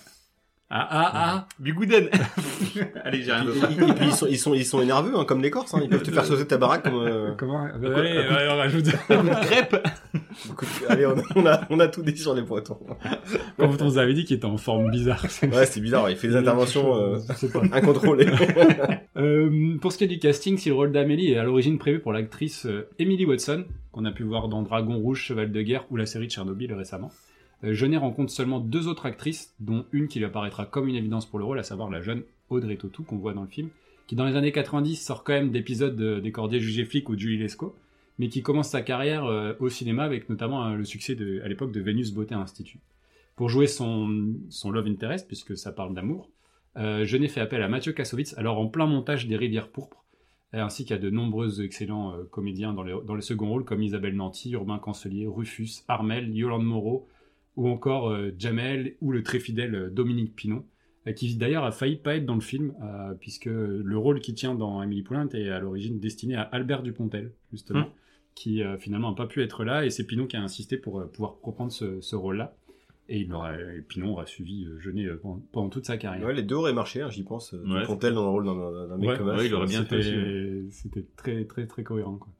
[0.76, 2.08] Ah ah ah Bigouden.
[3.04, 3.70] Allez, j'ai rien Et, d'autre.
[3.70, 5.80] et- puis ils sont, ils sont, ils sont énerveux, hein, comme les Corses, hein.
[5.84, 6.96] ils peuvent te faire sauter ta baraque comme.
[6.96, 8.86] euh, Comment Allez, ouais, on rajoute.
[9.42, 9.76] Crêpe.
[10.46, 12.78] écoute, Allez, on, on a, on a tout dit sur les Bretons.
[13.56, 15.24] Comme on vous avait dit, qu'il était en forme bizarre.
[15.44, 17.18] Ouais, c'est bizarre, il fait des interventions euh,
[17.72, 18.26] incontrôlées.
[19.16, 22.00] Euh, pour ce qui est du casting, si le rôle d'Amélie est à l'origine prévu
[22.00, 22.66] pour l'actrice
[22.98, 26.26] Emily Watson, qu'on a pu voir dans Dragon Rouge, Cheval de guerre ou la série
[26.26, 27.12] de Tchernobyl récemment,
[27.72, 31.38] Jeunet rencontre seulement deux autres actrices, dont une qui lui apparaîtra comme une évidence pour
[31.38, 33.68] le rôle, à savoir la jeune Audrey Tautou qu'on voit dans le film,
[34.06, 37.14] qui dans les années 90 sort quand même d'épisodes de- des Cordiers jugés flics ou
[37.14, 37.74] de Julie Lescaut,
[38.18, 41.72] mais qui commence sa carrière euh, au cinéma avec notamment euh, le succès à l'époque
[41.72, 42.80] de Vénus Beauté Institute.
[43.36, 46.30] Pour jouer son, son love interest, puisque ça parle d'amour,
[46.76, 50.04] euh, Jeunet fait appel à Mathieu Kassovitz, alors en plein montage des Rivières Pourpres,
[50.52, 53.82] et ainsi qu'à de nombreux excellents euh, comédiens dans les, dans les seconds rôles, comme
[53.82, 57.08] Isabelle Nanty, Urbain Cancelier, Rufus, Armel, Yolande Moreau,
[57.56, 60.64] ou encore euh, Jamel, ou le très fidèle euh, Dominique Pinon,
[61.06, 64.34] euh, qui d'ailleurs a failli pas être dans le film, euh, puisque le rôle qu'il
[64.34, 67.90] tient dans Amélie Poulain est à l'origine destiné à Albert Dupontel, justement, Hmm.
[68.34, 71.00] qui euh, finalement n'a pas pu être là, et c'est Pinon qui a insisté pour
[71.00, 72.56] euh, pouvoir reprendre ce, ce rôle-là.
[73.10, 76.26] Et il aura, et Pinon aura suivi Jeunet pendant, pendant toute sa carrière.
[76.26, 77.52] Ouais, les deux auraient marché, hein, j'y pense.
[77.52, 77.80] Ouais.
[77.82, 81.44] Dupontel dans le rôle d'un- mec Ouais, comme ouais, il aurait bien fait C'était très
[81.44, 82.16] très très cohérent.
[82.16, 82.32] Quoi.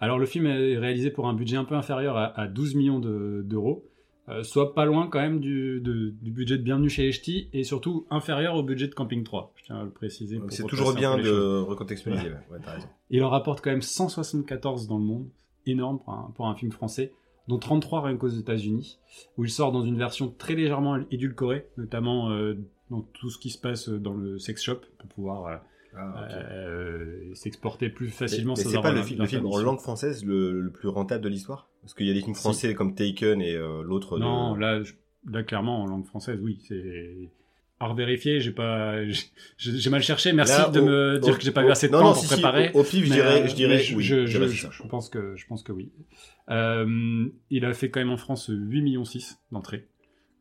[0.00, 3.00] Alors le film est réalisé pour un budget un peu inférieur à, à 12 millions
[3.00, 3.88] de- d'euros,
[4.28, 7.64] euh, soit pas loin quand même du, de- du budget de Bienvenue chez Ch'tis, et
[7.64, 9.52] surtout inférieur au budget de Camping 3.
[9.56, 10.40] Je tiens à le préciser.
[10.48, 12.28] C'est toujours bien de recontextualiser.
[12.30, 12.86] Ouais, raison.
[13.10, 15.28] Il en rapporte quand même 174 dans le monde,
[15.66, 17.12] énorme pour un, pour un film français,
[17.48, 18.98] dont 33 rien qu'aux États-Unis,
[19.36, 22.54] où il sort dans une version très légèrement édulcorée, notamment euh,
[22.90, 25.60] dans tout ce qui se passe dans le sex shop, pour pouvoir
[25.96, 26.32] Ah, ok.
[26.50, 30.24] euh, s'exporter plus facilement mais c'est pas le, la- fi- le film en langue française
[30.24, 31.68] le, le plus rentable de l'histoire?
[31.82, 32.40] Parce qu'il y a des films Si.
[32.40, 34.16] français comme Taken et euh, l'autre.
[34.16, 34.94] de- Non, là, je-
[35.30, 36.58] là, clairement, en langue française, oui.
[36.66, 37.28] C'est
[37.80, 38.40] à revérifier.
[38.40, 38.94] J'ai pas,
[39.58, 40.32] j'ai mal cherché.
[40.32, 41.98] Merci Là, de au- me dire au- que j'ai pas au- eu assez de non,
[41.98, 42.70] temps non, pour si, si, préparer.
[42.74, 44.68] au, au pif, je dirais, euh, je dirais, je, oui, je, je dirais je- ça.
[44.70, 45.90] je pense que, je pense que oui.
[46.50, 49.88] Euh, il a fait quand même en France 8 millions 6 d'entrées.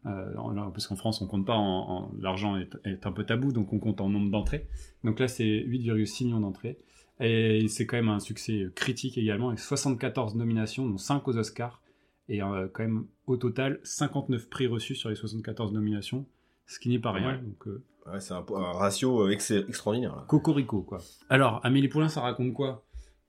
[0.05, 0.33] Euh,
[0.73, 3.71] parce qu'en France, on compte pas en, en- l'argent est, est un peu tabou, donc
[3.73, 4.67] on compte en nombre d'entrées.
[5.03, 6.79] Donc là, c'est 8,6 millions d'entrées.
[7.19, 11.81] Et c'est quand même un succès critique également, avec 74 nominations, dont 5 aux Oscars.
[12.29, 16.25] Et euh, quand même, au total, 59 prix reçus sur les 74 nominations,
[16.65, 17.33] ce qui n'est pas rien.
[17.33, 17.37] Ouais.
[17.37, 20.15] Donc, euh, Ouais, c'est un, un ratio euh, ex- extraordinaire.
[20.15, 20.25] Là.
[20.27, 20.97] Cocorico, quoi.
[21.29, 22.83] Alors, Amélie Poulain, ça raconte quoi?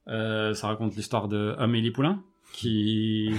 [0.06, 2.22] Ça raconte l'histoire de Amélie Poulain,
[2.54, 3.30] qui...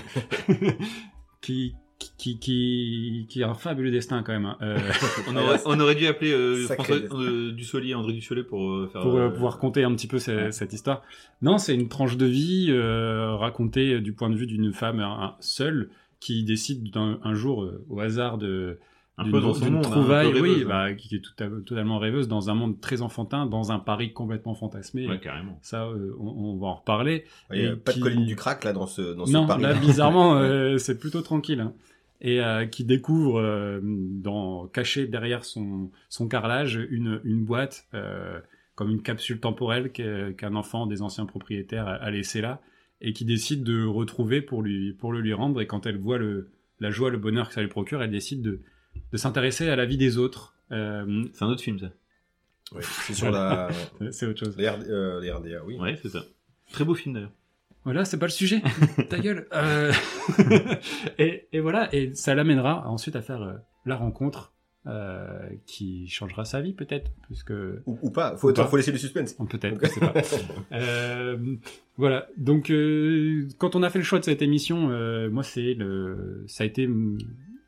[1.42, 1.76] qui...
[2.18, 4.46] Qui, qui, qui a un fabuleux destin quand même.
[4.46, 4.58] hein.
[4.62, 4.78] Euh,
[5.30, 9.02] On aurait, on aurait dû appeler euh, François euh, Dussolier, André Dussolier pour euh, faire.
[9.02, 10.52] pour euh, euh, pouvoir compter un petit peu ouais.
[10.52, 11.02] cette histoire.
[11.42, 15.02] Non, c'est une tranche de vie euh, racontée du point de vue d'une femme
[15.40, 18.80] seule qui décide un jour, euh, au hasard de
[19.18, 20.68] un d'une peu dans son monde, hein, un trouvaille, peu rêveuse, oui, hein.
[20.68, 24.12] bah, qui est tout à- totalement rêveuse dans un monde très enfantin, dans un Paris
[24.14, 25.08] complètement fantasmé.
[25.08, 25.60] Ouais, carrément.
[25.62, 27.26] Ça, euh, on, on va en reparler.
[27.52, 29.62] Y a pas qui- de colline du crack là dans ce, dans ce non, Paris.
[29.62, 31.60] là, bizarrement, euh, c'est plutôt tranquille.
[31.62, 31.74] hein.
[32.22, 38.40] Et euh, qui découvre, euh, dans, caché derrière son, son carrelage, une, une boîte euh,
[38.76, 42.62] comme une capsule temporelle qu'un enfant des anciens propriétaires a, a laissé là
[43.02, 45.60] et qui décide de retrouver pour lui pour le lui rendre.
[45.62, 46.48] Et quand elle voit le
[46.80, 48.62] la joie, le bonheur que ça lui procure, elle décide de
[49.12, 50.56] de s'intéresser à la vie des autres.
[50.72, 51.88] Euh, C'est un autre film, ça.
[52.74, 53.70] Ouais, c'est sur la,
[54.12, 54.58] c'est autre chose.
[54.58, 55.78] les, RD euh, les RDA, oui.
[55.78, 56.24] Ouais, c'est ça.
[56.72, 57.32] Très beau film, d'ailleurs.
[57.84, 58.62] Voilà, c'est pas le sujet.
[59.10, 59.46] Ta gueule.
[59.54, 59.92] Euh,
[61.20, 63.54] et, et voilà, et ça l'amènera ensuite à faire euh,
[63.86, 64.54] la rencontre
[64.88, 67.52] euh, qui changera sa vie peut-être, puisque
[67.86, 68.66] Ou, ou pas, faut, Ou pas.
[68.68, 69.36] faut laisser du suspense.
[69.38, 70.14] on peut-être, je sais pas.
[70.72, 71.38] Euh,
[71.98, 72.28] voilà.
[72.38, 76.44] Donc, euh, quand on a fait le choix de cette émission, euh, moi, c'est le,
[76.48, 76.90] ça a été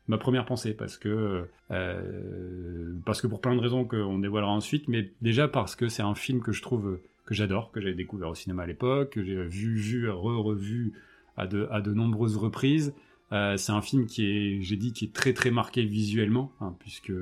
[0.08, 4.88] ma première pensée parce que, euh, parce que pour plein de raisons qu'on dévoilera ensuite,
[4.88, 8.28] mais déjà parce que c'est un film que je trouve que j'adore, que j'avais découvert
[8.28, 10.92] au cinéma à l'époque, que j'ai vu, vu, re-revu
[11.36, 12.94] à de, à de nombreuses reprises.
[13.32, 16.74] Euh, c'est un film qui est, j'ai dit, qui est très très marqué visuellement, hein,
[16.78, 17.12] puisque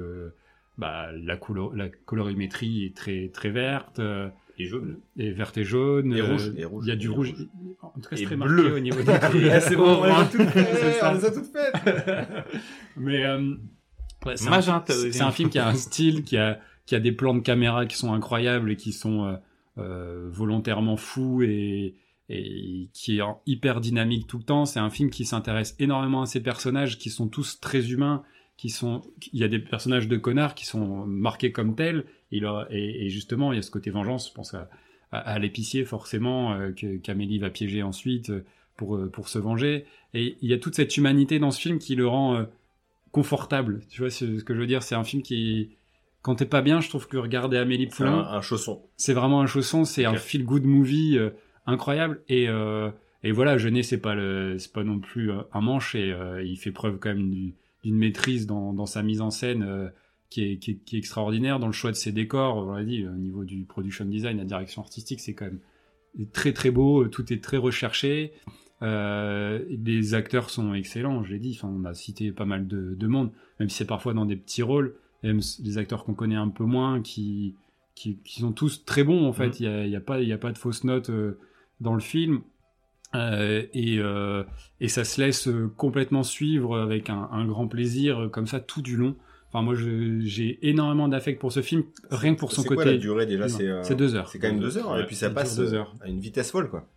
[0.77, 3.99] bah, la, couleur, la colorimétrie est très très verte.
[3.99, 4.99] euh, Et jaune.
[5.19, 6.13] et verte et jaune.
[6.13, 7.33] Et euh, rouge, et rouge, Il y a du rouge.
[7.33, 7.47] rouge.
[7.83, 8.63] En tout cas, c'est très bleu.
[8.63, 9.13] marqué au niveau des.
[9.51, 10.31] Ah, c'est bon, on les a Orange.
[10.31, 11.11] toutes faites, C'est ça.
[11.11, 12.47] on les a toutes faites.
[12.97, 13.55] Mais euh,
[14.27, 17.13] ouais, c'est un, c'est- un film qui a un style, qui a, qui a des
[17.13, 19.37] plans de caméra qui sont incroyables et qui sont euh,
[19.79, 21.95] euh, volontairement fous et,
[22.29, 24.65] et qui est hyper dynamique tout le temps.
[24.67, 28.23] C'est un film qui s'intéresse énormément à ces personnages qui sont tous très humains.
[28.57, 32.05] Qui sont, il y a des personnages de connards qui sont marqués comme tels.
[32.37, 34.29] Et, leur- et, et justement, il y a ce côté vengeance.
[34.29, 34.69] Je pense à,
[35.13, 38.45] à, à l'épicier forcément euh, que qu'Amélie va piéger ensuite euh,
[38.77, 39.87] pour euh, pour se venger.
[40.15, 42.45] Et il y a toute cette humanité dans ce film qui le rend euh,
[43.13, 43.81] confortable.
[43.91, 45.71] Tu vois ce que je veux dire C'est un film qui,
[46.23, 48.83] quand t'es pas bien, je trouve que regarder Amélie un, Poulain, un chausson.
[48.97, 50.23] c'est vraiment un chausson, c'est un Clair.
[50.23, 51.31] feel good movie euh,
[51.67, 52.23] incroyable.
[52.29, 52.49] Et
[53.27, 56.73] et voilà, Jeunet c'est pas le, c'est pas non plus un manche et il fait
[56.73, 59.91] preuve quand même du- d'une maîtrise dans, dans sa mise en scène
[60.35, 62.57] qui, est, qui, est, qui est extraordinaire dans le choix de ses décors.
[62.57, 65.61] On l'a dit, au niveau du production design, la direction artistique, c'est quand même
[66.33, 68.33] très très beau, tout est très recherché.
[68.83, 71.57] Euh, les acteurs sont excellents, je l'ai dit.
[71.57, 74.35] Enfin, on a cité pas mal de, de monde, même si c'est parfois dans des
[74.35, 74.97] petits rôles.
[75.23, 77.55] Même les acteurs qu'on connaît un peu moins, qui,
[77.95, 79.61] qui, qui sont tous très bons en fait.
[79.61, 79.85] Mhm.
[79.85, 81.39] Il y a, pas a de fausses notes euh,
[81.81, 82.41] dans le film.
[83.15, 84.43] Euh, et, euh,
[84.81, 88.59] et ça se laisse euh, complètement suivre avec un, un grand plaisir euh, comme ça
[88.59, 89.15] tout du long.
[89.57, 92.75] Enfin moi j'ai énormément d'affect pour ce film rien que pour son C'est côté.
[92.83, 93.49] quoi la durée déjà.
[93.49, 94.29] C'est euh, C'est deux heures.
[94.29, 95.95] C'est quand même deux heures, Ouais, et puis ça ça passe deux euh, heures.
[96.01, 96.89] à une vitesse folle, quoi.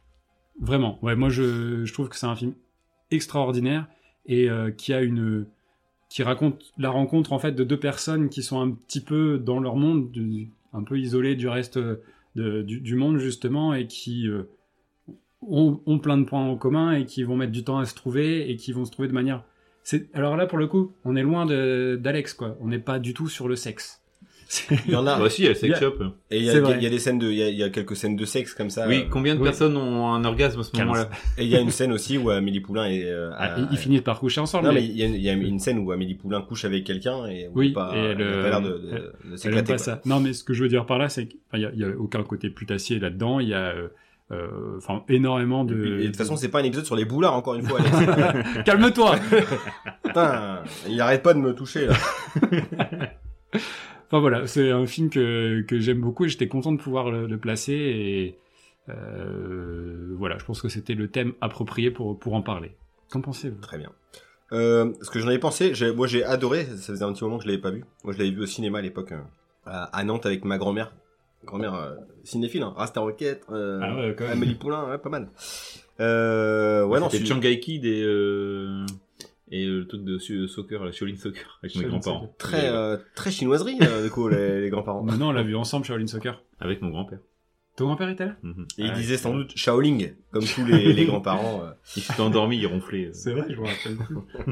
[0.59, 2.55] Vraiment, ouais, moi je, je trouve que c'est un film
[3.11, 3.87] extraordinaire
[4.25, 5.45] et euh, qui a une
[6.09, 9.59] qui raconte la rencontre en fait de deux personnes qui sont un petit peu dans
[9.59, 14.27] leur monde, du- un peu isolées du reste de- du, du monde justement et qui
[14.27, 14.43] euh,
[15.41, 17.93] ont, ont plein de points en commun et qui vont mettre du temps à se
[17.93, 19.43] trouver et qui vont se trouver de manière.
[19.89, 22.57] C'est alors là pour le coup, on est loin de- d'Alex quoi.
[22.59, 24.01] On n'est pas du tout sur le sexe.
[24.49, 25.17] C'est- Il y en a.
[25.17, 25.93] Bah si, il y a le sex shop.
[26.29, 26.75] Et il y, a- C'est vrai.
[26.77, 28.25] il y a des scènes de, il y a, il y a quelques scènes de
[28.25, 28.85] sexe comme ça.
[28.85, 29.45] Oui, combien de oui.
[29.45, 32.29] personnes ont un orgasme à ce moment-là Et il y a une scène aussi où
[32.29, 33.05] Amélie Poulain est.
[33.05, 34.67] euh, Ah, à- ils, ils finissent par coucher ensemble.
[34.67, 36.83] Non, mais il y, a, il y a une scène où Amélie Poulain couche avec
[36.83, 39.63] quelqu'un et où Oui, il pas, et elle, elle a pas l'air de, de, s'éclater.
[39.67, 39.77] pas quoi.
[39.77, 40.01] ça.
[40.05, 41.39] Non, mais ce que je veux dire par là, c'est qu'il
[41.75, 43.39] n'y a aucun côté putassier là-dedans.
[43.39, 43.87] Il y a euh,
[44.31, 45.99] euh, enfin énormément de.
[45.99, 47.79] et de toute façon, c'est pas un épisode sur les boulards, encore une fois.
[48.65, 49.15] Calme-toi.
[50.03, 51.95] Putain, il arrête pas de me toucher, là.
[54.07, 57.27] enfin voilà, c'est un film que, que j'aime beaucoup et j'étais content de pouvoir le,
[57.27, 58.37] le placer et
[58.89, 62.71] euh, voilà, je pense que c'était le thème approprié pour pour en parler.
[63.09, 63.59] Qu'en pensez-vous?
[63.61, 63.91] Très bien.
[64.53, 67.37] Euh, ce que j'en avais pensé, j'ai- moi j'ai adoré, ça faisait un petit moment
[67.37, 67.83] que je l'avais pas vu.
[68.03, 69.13] Moi je l'avais vu au cinéma à l'époque,
[69.65, 70.93] à Nantes avec ma grand-mère.
[71.47, 72.73] Grand-mère euh, cinéphile, hein.
[72.77, 74.15] Rasta Rocket, euh, Ah ouais.
[74.29, 75.29] Amélie Poulain, ouais, pas mal.
[75.99, 78.85] Euh, ouais, non, C'était celui- Shanghai Kid et, euh,
[79.49, 82.21] et le truc de su- soccer, la Shaolin Soccer, avec mes grands-parents.
[82.21, 82.37] Soccer.
[82.37, 85.01] très, euh, très chinoiserie, euh, du coup, les, les grands-parents.
[85.03, 86.43] Maintenant, on l'a vu ensemble, Shaolin Soccer.
[86.59, 87.19] Avec mon grand-père.
[87.77, 88.35] Ton grand-père était là?
[88.43, 88.65] Mhm.
[88.79, 91.61] Et il Ouais, disait c'est sans doute Shaoling, comme tous les, les grands-parents.
[91.63, 91.71] euh.
[91.95, 93.11] Il s'était endormi, il ronflait.
[93.25, 93.97] vrai, je me rappelle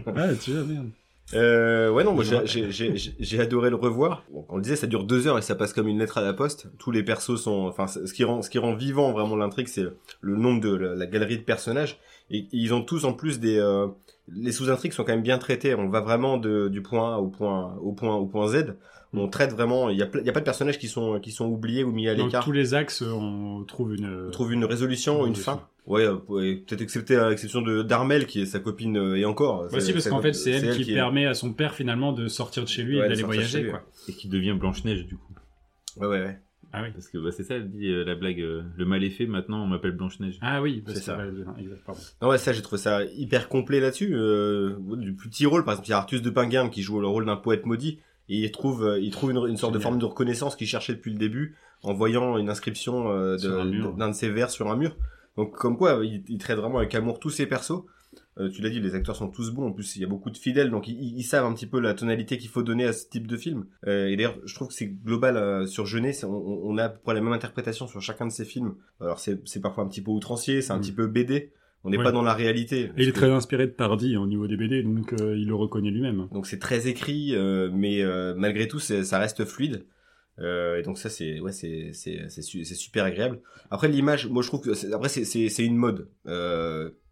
[0.15, 0.89] ah, tu vois, merde.
[1.33, 4.23] Euh, ouais, non, moi j'ai- adoré le revoir.
[4.31, 6.21] Bon, on le disait, ça dure deux heures et ça passe comme une lettre à
[6.21, 6.67] la poste.
[6.77, 9.85] Tous les persos sont, enfin, ce qui rend, ce qui rend vivant vraiment l'intrigue, c'est
[10.21, 11.97] le nombre de la, la galerie de personnages.
[12.29, 13.87] Et ils ont tous en plus des, euh,
[14.27, 15.73] les sous-intrigues sont quand même bien traitées.
[15.75, 18.75] On va vraiment de, du point A au point, au point, au point Z.
[19.17, 19.89] On traite vraiment.
[19.89, 22.25] Il y a, pas de personnages qui sont, qui sont oubliés ou mis à Dans
[22.25, 22.43] l'écart.
[22.43, 24.27] tous les axes, on trouve une.
[24.27, 25.67] On trouve une résolution, Une fin.
[25.85, 29.25] Ouais, euh, ouais, peut-être excepté à l'exception de d'Armel qui est sa copine euh, et
[29.25, 29.67] encore.
[29.71, 32.63] Bah si, parce qu'en fait, c'est elle, qui, permet à son père finalement de sortir
[32.63, 33.83] de chez lui Ouais, et d'aller voyager, lui, quoi.
[34.07, 35.31] Et qui devient Blanche-Neige, du coup.
[35.97, 36.39] Ouais, ouais, ouais.
[36.77, 36.89] Ah oui.
[36.91, 39.27] Parce que bah, c'est ça, elle dit euh, la blague, euh, le mal est fait,
[39.27, 40.39] maintenant on m'appelle Blanche-Neige.
[40.41, 41.17] Ah oui, C'est ça.
[41.17, 42.01] ouais, non, exact, pardon.
[42.21, 44.13] Non, ouais, ça, j'ai trouvé ça hyper complet là-dessus.
[44.13, 47.07] Euh, du petit rôle, par exemple, il y a Artus de Pingham qui joue le
[47.07, 47.99] rôle d'un poète maudit.
[48.29, 50.93] Et il trouve, euh, il trouve une, une sorte de forme de reconnaissance qu'il cherchait
[50.95, 53.37] depuis le début en voyant une inscription euh,
[53.97, 54.95] d'un de ses vers sur un mur.
[55.37, 57.83] Donc comme quoi, il, il traite vraiment avec amour tous ses persos.
[58.37, 59.67] Euh, tu l'as dit, les acteurs sont tous bons.
[59.67, 61.79] En plus, il y a beaucoup de fidèles, donc ils, ils savent un petit peu
[61.79, 63.65] la tonalité qu'il faut donner à ce type de film.
[63.87, 66.23] Euh, et d'ailleurs, je trouve que c'est global euh, sur Jeunet.
[66.25, 68.75] On, on a à peu près la même interprétation sur chacun de ces films.
[69.01, 70.81] Alors c'est c'est parfois un petit peu outrancier, c'est un Mm.
[70.81, 71.51] petit peu BD.
[71.85, 72.03] On n'est Ouais.
[72.03, 72.81] pas dans la réalité.
[72.97, 75.37] Et il est que- très inspiré de Tardy hein, au niveau des BD, donc euh,
[75.37, 76.27] il le reconnaît lui-même.
[76.33, 79.85] Donc c'est très écrit, euh, mais euh, malgré tout, ça reste fluide.
[80.41, 83.39] Et donc ça, c'est ouais, c'est c'est c'est su- c'est super agréable.
[83.71, 85.07] Après l'image, moi je trouve que c'est- après
[85.63, 86.09] une mode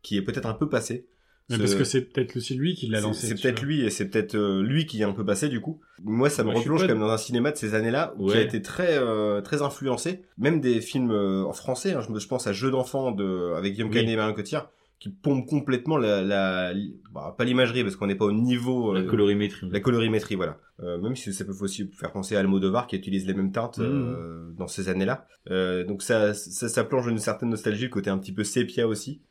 [0.02, 1.06] qui est peut-être un peu passée.
[1.50, 3.28] Mais Parce que c'est peut-être aussi lui qui l'a lancé.
[3.28, 5.82] C'est peut-être lui et c'est peut-être euh, lui qui est un peu passé du coup.
[6.02, 8.44] Moi, ça me Moi, replonge même dans un cinéma de ces années-là qui a Ouais.
[8.46, 10.24] été très euh, très influencé.
[10.38, 13.54] Même des films euh, en français, hein, je, me, je pense à Jeux d'enfants de
[13.58, 13.96] avec Guillaume Oui.
[13.96, 16.74] Canet et Marion Cotillard qui pompent complètement la, la,
[17.12, 19.68] bah, pas l'imagerie parce qu'on n'est pas au niveau La euh, colorimétrie.
[19.70, 20.60] la colorimétrie, voilà.
[20.82, 23.80] Euh, même si ça peut aussi faire penser à Almodovar qui utilise les mêmes teintes
[23.80, 25.28] euh, dans ces années-là.
[25.52, 28.88] Euh, donc ça, ça, ça plonge une certaine nostalgie, le côté un petit peu sépia
[28.88, 29.22] aussi.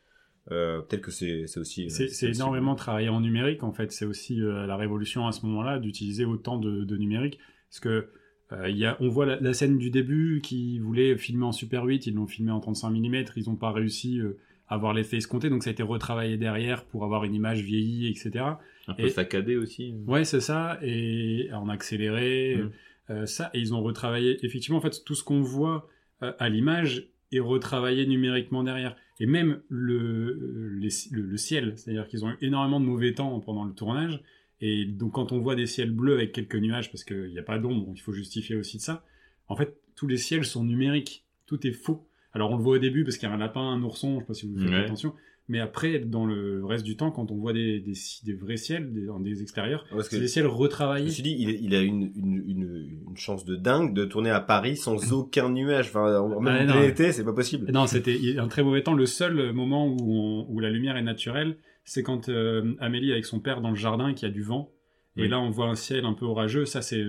[0.51, 1.89] Euh, Peut-être que c'est c'est aussi.
[1.89, 3.93] C'est euh, c'est aussi- énormément travaillé en numérique, en fait.
[3.93, 7.39] C'est aussi euh, la révolution à ce moment-là d'utiliser autant de, de numérique.
[7.71, 8.09] Parce que
[8.53, 11.53] euh, il y a, on voit la, la scène du début qui voulait filmer en
[11.53, 14.37] Super 8, ils l'ont filmé en 35 mm, ils n'ont pas réussi euh,
[14.69, 18.09] à avoir l'effet escompté, donc ça a été retravaillé derrière pour avoir une image vieillie,
[18.09, 18.45] etc.
[18.89, 19.95] Un peu Et- saccadé aussi.
[20.07, 22.71] Ouais, c'est ça, et en accéléré, Mm.
[23.11, 25.89] euh, ça, et ils ont retravaillé, effectivement, en fait, tout ce qu'on voit
[26.23, 28.97] euh, à l'image est retravaillé numériquement derrière.
[29.23, 33.39] Et même le, les- le, le ciel, c'est-à-dire qu'ils ont eu énormément de mauvais temps
[33.39, 34.21] pendant le tournage,
[34.61, 37.43] et donc quand on voit des ciels bleus avec quelques nuages, parce qu'il n'y a
[37.45, 39.05] pas d'ombre, il faut justifier aussi de ça,
[39.47, 42.05] en fait, tous les ciels sont numériques, tout est faux.
[42.33, 44.21] Alors on le voit au début parce qu'il y a un lapin, un ourson, je
[44.23, 44.85] sais pas si vous faites Ouais.
[44.87, 45.15] attention,
[45.49, 47.93] mais après, dans le reste du temps, quand on voit des, des,
[48.25, 51.11] des vrais ciels, des, dans des extérieurs, c'est des ciels je me retravaillés.
[51.11, 54.41] suis dit, il, il a une, une, une, une chance de dingue de tourner à
[54.41, 55.89] Paris sans aucun nuage.
[55.89, 56.73] Enfin, en même Ah, en non.
[56.75, 57.71] plein été, c'est pas possible.
[57.73, 58.95] Non, c'était un très mauvais temps.
[58.95, 63.15] Le seul moment où, on- où la lumière est naturelle, c'est quand euh, Amélie est
[63.15, 64.71] avec son père dans le jardin et qu'il y a du vent.
[65.17, 65.29] Et Oui.
[65.29, 66.65] là, on voit un ciel un peu orageux.
[66.65, 67.03] Ça, c'est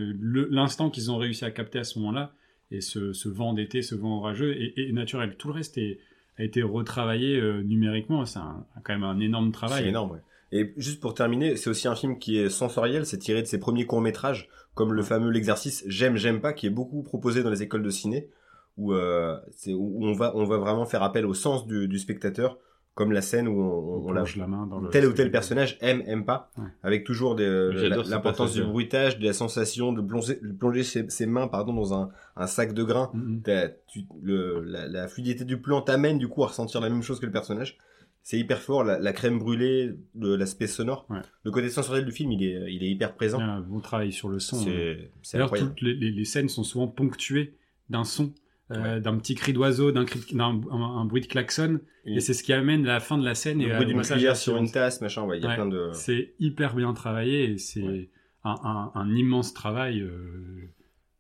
[0.50, 2.34] l'instant qu'ils ont réussi à capter à ce moment-là.
[2.72, 5.36] Et ce, ce vent d'été, ce vent orageux est, est naturel.
[5.38, 6.00] Tout le reste est-
[6.38, 8.26] a été retravaillé euh, numériquement.
[8.26, 8.39] C'est
[8.84, 9.84] quand même un énorme travail.
[9.84, 10.19] C'est énorme.
[10.52, 13.60] Et juste pour terminer, c'est aussi un film qui est sensoriel, c'est tiré de ses
[13.60, 17.63] premiers courts-métrages, comme le fameux L'exercice J'aime, j'aime pas, qui est beaucoup proposé dans les
[17.63, 18.30] écoles de ciné,
[18.78, 22.60] où, euh, où on, va, on va vraiment faire appel au sens du spectateur,
[22.95, 24.89] comme la scène où on, On, on, l'a main dans le.
[24.89, 26.65] tel ou tel personnage aime, aime pas, Ouais.
[26.84, 31.25] avec toujours ce l'importance du bruitage, de la sensation de plonger, de plonger ses, ses
[31.25, 33.10] mains pardon, dans un, un sac de grains.
[33.13, 33.41] Mm, mm.
[33.88, 37.19] Tu- le, la, la fluidité du plan t'amène du coup à ressentir la même chose
[37.19, 37.77] que le personnage.
[38.25, 41.06] C'est hyper fort, la, la crème brûlée, l'aspect sonore.
[41.10, 41.17] Ouais.
[41.43, 43.38] Le côté sensoriel du film, il est, il est hyper présent.
[43.39, 44.58] Il y a un bon travail sur le son.
[44.65, 44.95] hein.
[45.23, 45.71] C'est incroyable.
[45.71, 47.58] toutes les, les- les scènes sont souvent ponctuées
[47.89, 48.32] d'un son,
[48.71, 52.15] euh, d'un petit cri d'oiseau, d'un cri de- d'un un, un bruit de klaxon, Et
[52.15, 54.02] et c'est ce qui amène la fin de la scène et le à bruit d'une
[54.02, 55.56] cuillère sur une tasse, machin, ouais, il y a Ouais.
[55.56, 55.89] plein de...
[55.93, 58.10] C'est hyper bien travaillé et c'est Ouais.
[58.43, 60.02] un, un- un immense travail.
[60.02, 60.69] euh,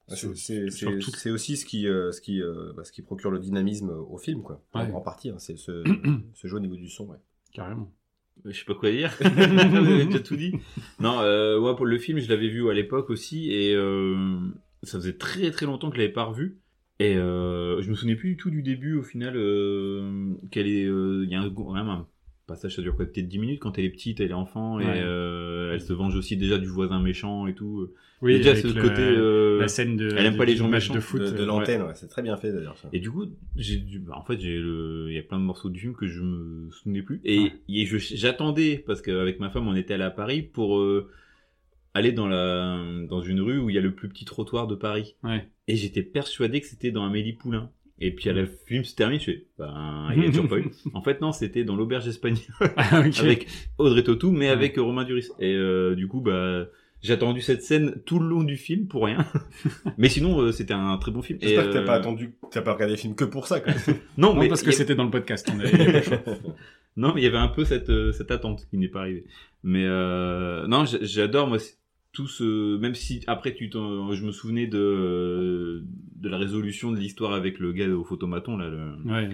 [0.07, 0.27] C'est
[0.99, 4.17] toute- aussi ce qui, euh, ce, qui, euh, bah, ce qui procure le dynamisme au
[4.17, 4.61] film, quoi.
[4.73, 4.91] En- Ouais.
[4.91, 5.83] En, partie, hein, c'est ce,
[6.33, 7.17] ce jeu au niveau du son, ouais.
[7.53, 7.91] carrément.
[8.45, 9.11] Je sais pas quoi dire.
[9.21, 9.25] Vous
[9.77, 10.53] avez déjà tout dit.
[10.99, 14.37] Non, euh, ouais, pour le film, je l'avais vu à l'époque aussi et euh,
[14.81, 16.57] ça faisait très très longtemps que je l'avais pas revu.
[17.03, 19.33] Et euh, je me souvenais plus du tout du début au final.
[19.35, 22.07] Euh, qu'elle est, euh, il y a un, quand même un
[22.47, 24.85] passage, ça dure quoi, peut-être 10 minutes quand elle est petite, elle est enfant et
[24.85, 25.01] Ouais.
[25.01, 27.89] euh, elle se venge aussi déjà du voisin méchant et tout.
[28.21, 29.01] Oui, Il y a déjà ce le- côté.
[29.01, 30.09] euh, la scène de.
[30.17, 30.93] elle aime pas les gens méchants.
[30.93, 31.21] de foot.
[31.21, 31.93] de, de l'antenne, ouais.
[31.95, 32.77] c'est très bien fait d'ailleurs.
[32.77, 32.87] ça.
[32.93, 33.25] Et du coup,
[33.57, 36.07] j'ai bah, en fait, j'ai le, il y a plein de morceaux du film que
[36.07, 37.19] je me souvenais plus.
[37.25, 37.51] Et, Ouais.
[37.69, 41.09] et j'attendais parce qu'avec ma femme, on était allé à Paris pour euh,
[41.93, 44.75] aller dans la, dans une rue où il y a le plus petit trottoir de
[44.75, 45.15] Paris.
[45.23, 45.47] Ouais.
[45.67, 47.69] Et j'étais persuadé que c'était dans Amélie Poulain.
[47.99, 50.57] Et puis à la film se termine, je fais, ben, il y a toujours pas
[50.57, 50.71] eu.
[50.93, 52.41] En fait, non, c'était dans l'auberge espagnole
[52.75, 53.19] Ah, ok.
[53.19, 54.51] avec Audrey Tautou, mais Ouais.
[54.51, 55.27] avec euh, Romain Duris.
[55.39, 56.65] Et euh, du coup, bah,
[57.01, 59.25] j'ai attendu cette scène tout le long du film pour rien.
[59.97, 61.37] mais sinon, euh, c'était un très bon film.
[61.41, 63.73] J'espère que t'as euh, pas attendu, t'as pas regardé le film que pour ça, quoi.
[64.17, 65.49] Non, Non, mais parce que a- c'était dans le podcast.
[65.55, 66.03] On avait-.
[66.97, 69.25] Non, mais il y avait un peu cette, euh, cette attente qui n'est pas arrivée.
[69.63, 71.57] Mais euh, non, j'adore moi
[72.13, 75.83] tout ce même si après tu t'en- je me souvenais de
[76.15, 79.29] de la résolution de l'histoire avec le gars au photomaton là le- Ouais.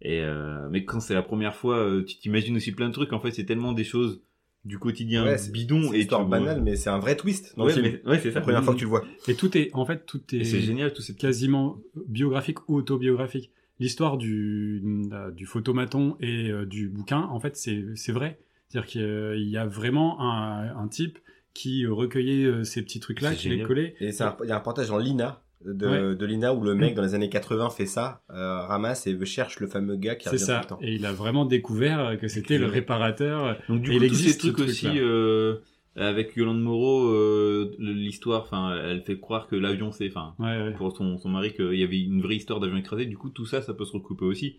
[0.00, 3.12] et euh, mais quand c'est la première fois euh, tu t'imagines aussi plein de trucs
[3.12, 4.22] en fait c'est tellement des choses
[4.64, 7.16] du quotidien Ouais, c'est- bidon C'est et une histoire tu banale, mais c'est un vrai
[7.16, 7.98] twist dans ouais, le film.
[8.04, 9.02] mais- ouais, c'est C'est ça la première fois que tu le vois.
[9.26, 10.36] Et tout est, en fait, tout est.
[10.38, 13.50] et c'est génial tout cette quasiment biographique ou autobiographique.
[13.80, 14.80] L'histoire du,
[15.12, 18.38] euh, du photomaton et du bouquin, en fait, c'est c'est vrai.
[18.68, 21.18] C'est-à-dire qu'il y a vraiment un, un type
[21.54, 23.94] qui euh, recueillait euh, ces petits trucs-là, qui les collait.
[24.00, 26.16] Et c'est un- il y a un reportage dans Lina de, Ouais.
[26.16, 29.60] de Lina où le mec dans les années 80 fait ça, euh, ramasse et cherche
[29.60, 30.60] le fameux gars qui C'est revient tout ça.
[30.60, 30.78] le temps.
[30.82, 33.56] Et il a vraiment découvert que c'était le réparateur.
[33.68, 35.56] Donc du Et coup, il tous ces existe ce trucs aussi, euh,
[35.94, 40.72] avec Yolande Moreau, euh, l'histoire, enfin, elle fait croire que l'avion c'est, enfin, Ouais, ouais.
[40.72, 43.04] pour son, son mari qu'il y avait une vraie histoire d'avion écrasé.
[43.06, 44.56] Du coup, tout ça, ça peut se recouper aussi.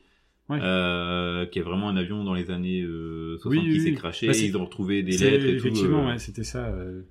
[0.50, 0.60] Ouais.
[0.62, 3.94] Euh, qui est vraiment un avion dans les années euh, 60 Oui, qui oui, s'est
[3.94, 5.68] craché, Bah, ils ont retrouvé des lettres et tout.
[5.68, 6.12] Effectivement, euh.
[6.12, 6.66] ouais, c'était ça.
[6.68, 7.04] euh.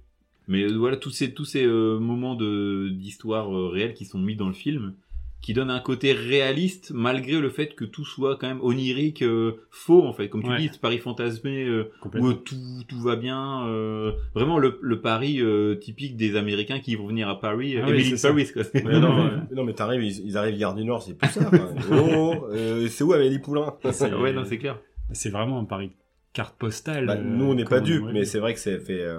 [0.49, 4.49] Mais euh, voilà, tous ces, tous ces moments de, d'histoire réelle qui sont mis dans
[4.49, 4.95] le film,
[5.43, 9.57] qui donnent un côté réaliste, malgré le fait que tout soit quand même onirique, euh,
[9.71, 10.29] faux en fait.
[10.29, 10.59] Comme tu Ouais.
[10.59, 12.55] dis, ce Paris fantasmé, euh, où tout,
[12.89, 13.67] tout va bien.
[13.67, 17.77] euh, vraiment le, le Paris euh, typique des Américains qui vont venir à Paris.
[17.79, 18.15] Ah oui.
[18.23, 18.63] Paris, quoi.
[18.73, 19.17] Mais non,
[19.51, 21.45] mais- non, mais t'arrives, ils, ils arrivent Gare du Nord, c'est plus ça.
[21.45, 21.69] quoi.
[21.93, 23.75] oh, euh, c'est où Amélie Poulain?
[23.91, 24.79] C'est- ouais, non, c'est clair.
[25.13, 25.91] C'est vraiment un pari
[26.33, 27.05] carte postale.
[27.07, 29.03] Bah, Nous, on n'est pas dupes, mais c'est vrai que c'est fait.
[29.03, 29.19] euh,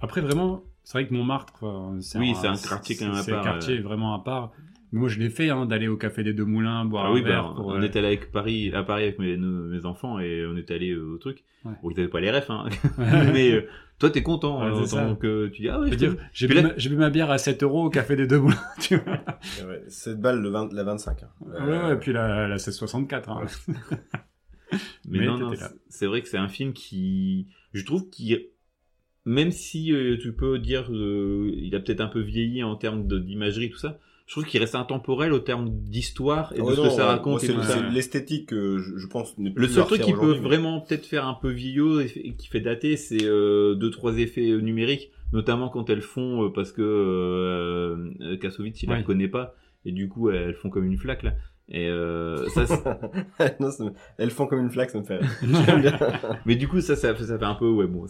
[0.00, 3.22] Après, vraiment, c'est vrai que Montmartre, quoi, c'est Oui, c'est un quartier quand même à
[3.22, 3.82] C'est un part, quartier euh.
[3.82, 4.52] vraiment à part.
[4.94, 7.22] Moi, je l'ai fait, hein, d'aller au Café des Deux Moulins, boire Ah un oui,
[7.22, 7.48] verre.
[7.48, 10.18] bah, pour, on euh, est allé avec Paris, à Paris avec mes, nos- mes enfants
[10.18, 11.44] et on est allé euh, au truc.
[11.64, 11.72] Ouais.
[11.82, 12.66] Bon, ils avaient pas les refs, hein.
[13.32, 13.62] mais euh,
[13.98, 14.60] toi, t'es content.
[14.60, 17.30] Ouais, euh, que tu dis, ah dire, j'ai bu, là- ma- j'ai bu ma bière
[17.30, 19.24] à 7 euros au Café des Deux Moulins, tu vois.
[19.66, 21.22] ouais, 7 balles le 20 la 25.
[21.22, 21.28] hein.
[21.40, 23.30] Ouais, ouais, et puis la, la 1664.
[23.30, 23.44] Hein.
[25.06, 25.52] Mais, Mais non,
[25.88, 28.46] c'est- vrai que c'est un film qui, je trouve qu'il,
[29.26, 33.06] même si euh, tu peux dire, euh, il a peut-être un peu vieilli en termes
[33.06, 36.74] de- d'imagerie, tout ça, je trouve qu'il reste intemporel au terme d'histoire et de Ouais,
[36.74, 37.88] ce que ça ouais, raconte ça.
[37.90, 41.26] l'esthétique, que je, je pense, ne Le seul truc qui peut mais- vraiment peut-être faire
[41.26, 45.68] un peu vieillot et qui fait dater, c'est euh, deux trois effets euh, numériques, notamment
[45.68, 49.00] quand elles font euh, parce que euh, euh, Kassovitz il la Oui.
[49.02, 49.54] reconnaît pas
[49.84, 51.34] et du coup elles font comme une flaque là.
[51.68, 52.84] Et euh, ça, c'est-
[53.60, 55.30] non, ça me- elles font comme une flaque, ça me fait rire.
[55.66, 55.98] J'aime bien.
[56.46, 58.06] mais du coup ça, ça, ça fait un peu ouais bon.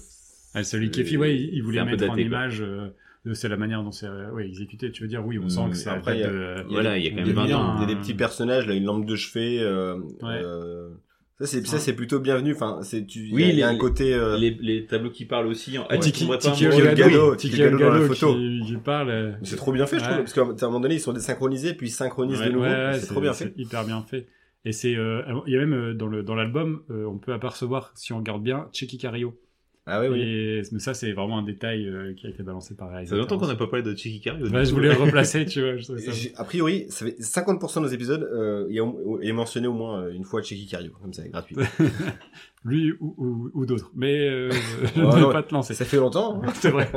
[0.54, 2.92] Ah, celui qui est fait, ouais, il, voulait un peu mettre en image, euh, de-
[3.34, 4.90] c'est la manière dont c'est euh, ouais, exécuté.
[4.90, 6.64] Tu veux dire, oui, on Mm, sent que c'est à après, il y de...
[6.70, 7.80] Voilà, il y a quand Des- même 20 des- ans.
[7.80, 9.58] des, des petits personnages, là, une lampe de chevet.
[9.60, 10.40] Euh, Ouais.
[10.44, 10.90] euh,
[11.38, 12.52] ça, c'est ça, c'est plutôt bienvenu.
[12.54, 13.20] Enfin, c'est tu.
[13.28, 14.14] il Oui, y a- il y a les- un côté.
[14.14, 15.76] euh, Les, les tableaux qui parlent aussi.
[15.78, 15.86] En...
[15.88, 16.66] Ah, Tiki, Tiki.
[16.66, 18.34] Olgado, Tiki Tiki Olgado dans la photo.
[18.34, 19.10] qui, qui parle.
[19.10, 21.74] euh, C'est trop bien fait, je trouve, parce qu'à un moment donné, ils sont désynchronisés,
[21.74, 22.64] puis ils synchronisent Ouais, de nouveau.
[22.66, 23.52] ouais, ouais, c'est trop bien fait.
[23.56, 24.26] hyper bien fait.
[24.64, 27.32] Et c'est, euh, il y a même euh, dans le dans l'album, euh, on peut
[27.32, 29.36] apercevoir, si on regarde bien, Checky Cario.
[29.84, 30.20] Ah oui, oui.
[30.20, 32.94] Et mais ça, c'est vraiment un détail euh, qui a été balancé par Ça fait
[32.98, 33.18] réalisateur.
[33.24, 34.46] longtemps qu'on n'a pas parlé de Chiki Cario.
[34.48, 35.76] Ouais, je voulais le replacer, tu vois.
[35.76, 40.12] je A priori, ça fait 50% de nos épisodes, euh, est mentionné au moins euh,
[40.12, 41.56] une fois Checky Cario, comme ça, gratuit.
[42.64, 43.90] Lui ou, ou, ou d'autres.
[43.96, 44.50] Mais euh,
[44.94, 45.32] je Ouais, ne vais ouais.
[45.32, 45.74] pas te lancer.
[45.74, 46.40] ça fait longtemps.
[46.44, 46.52] hein.
[46.54, 46.88] C'est vrai.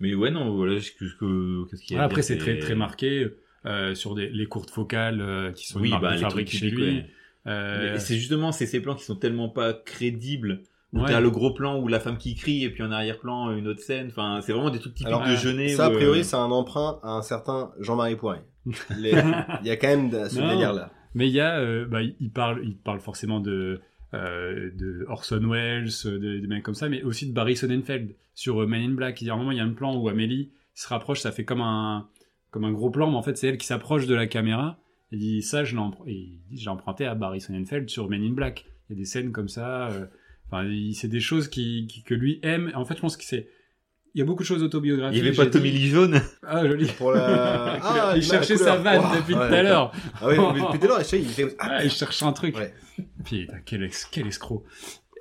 [0.00, 3.28] Mais ouais, non, voilà, ce qu'est-ce qu'il y a Après, c'est très très marqué
[3.66, 6.82] euh, sur des, les courtes focales euh, qui sont Oui, bah, les chez lui.
[6.82, 7.06] ouais.
[7.46, 10.62] Euh, C'est justement c'est ces plans qui sont tellement pas crédibles.
[10.92, 11.08] Où Ouais.
[11.08, 13.80] t'as le gros plan où la femme qui crie et puis en arrière-plan une autre
[13.80, 14.08] scène.
[14.10, 15.68] Enfin, c'est vraiment des trucs typiques Alors, de Jeunet.
[15.68, 18.42] Ça, a où, euh, priori, c'est un emprunt à un certain Jean-Marie Poiret.
[18.98, 20.90] Il y a quand même de- ce délire-là.
[21.14, 23.80] Mais il y a, euh, bah, il parle, il parle forcément de,
[24.14, 28.66] euh, de Orson Welles, de- des mecs comme ça, mais aussi de Barry Sonnenfeld sur
[28.66, 29.20] Men in Black.
[29.20, 31.32] Il y a un moment, il y a un plan où Amélie se rapproche, ça
[31.32, 32.08] fait comme un,
[32.50, 34.78] comme un gros plan, mais en fait, c'est elle qui s'approche de la caméra.
[35.10, 38.64] Il dit ça, je l'ai je emprunté à Barry Sonnenfeld sur Men in Black.
[38.88, 39.88] Il y a des scènes comme ça.
[39.88, 40.06] euh,
[40.52, 42.70] Enfin, il- c'est des choses qui, qui- que lui aime.
[42.74, 43.48] En fait, je pense que c'est,
[44.14, 45.22] il y a beaucoup de choses Il autobiographiques.
[45.24, 46.20] y avait pas Tommy Lee Jaune.
[46.46, 46.86] Ah, joli.
[46.98, 47.78] Pour la...
[47.82, 49.92] Ah, il cherchait sa vanne Ouah, depuis ouais, tout à l'heure.
[50.20, 51.48] Ah oui, mais depuis tout à l'heure, il il.
[51.58, 52.54] Ah, Ah, il cherche un truc.
[52.56, 52.74] Ouais.
[53.24, 54.62] Putain, quel, ex- quel escroc.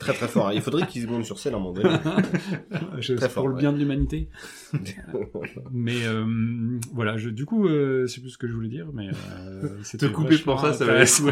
[0.02, 0.48] Très très fort.
[0.48, 0.52] hein.
[0.56, 1.90] Il faudrait qu'il se monte sur scène à un moment donné.
[3.00, 3.60] Je- Très pour fort, le ouais.
[3.62, 4.30] bien de l'humanité.
[5.72, 6.26] mais euh,
[6.94, 10.12] voilà, je, du coup, euh, c'est plus ce que je voulais dire, mais euh, c'était
[10.12, 11.26] couper pour ça, ça va intéressant.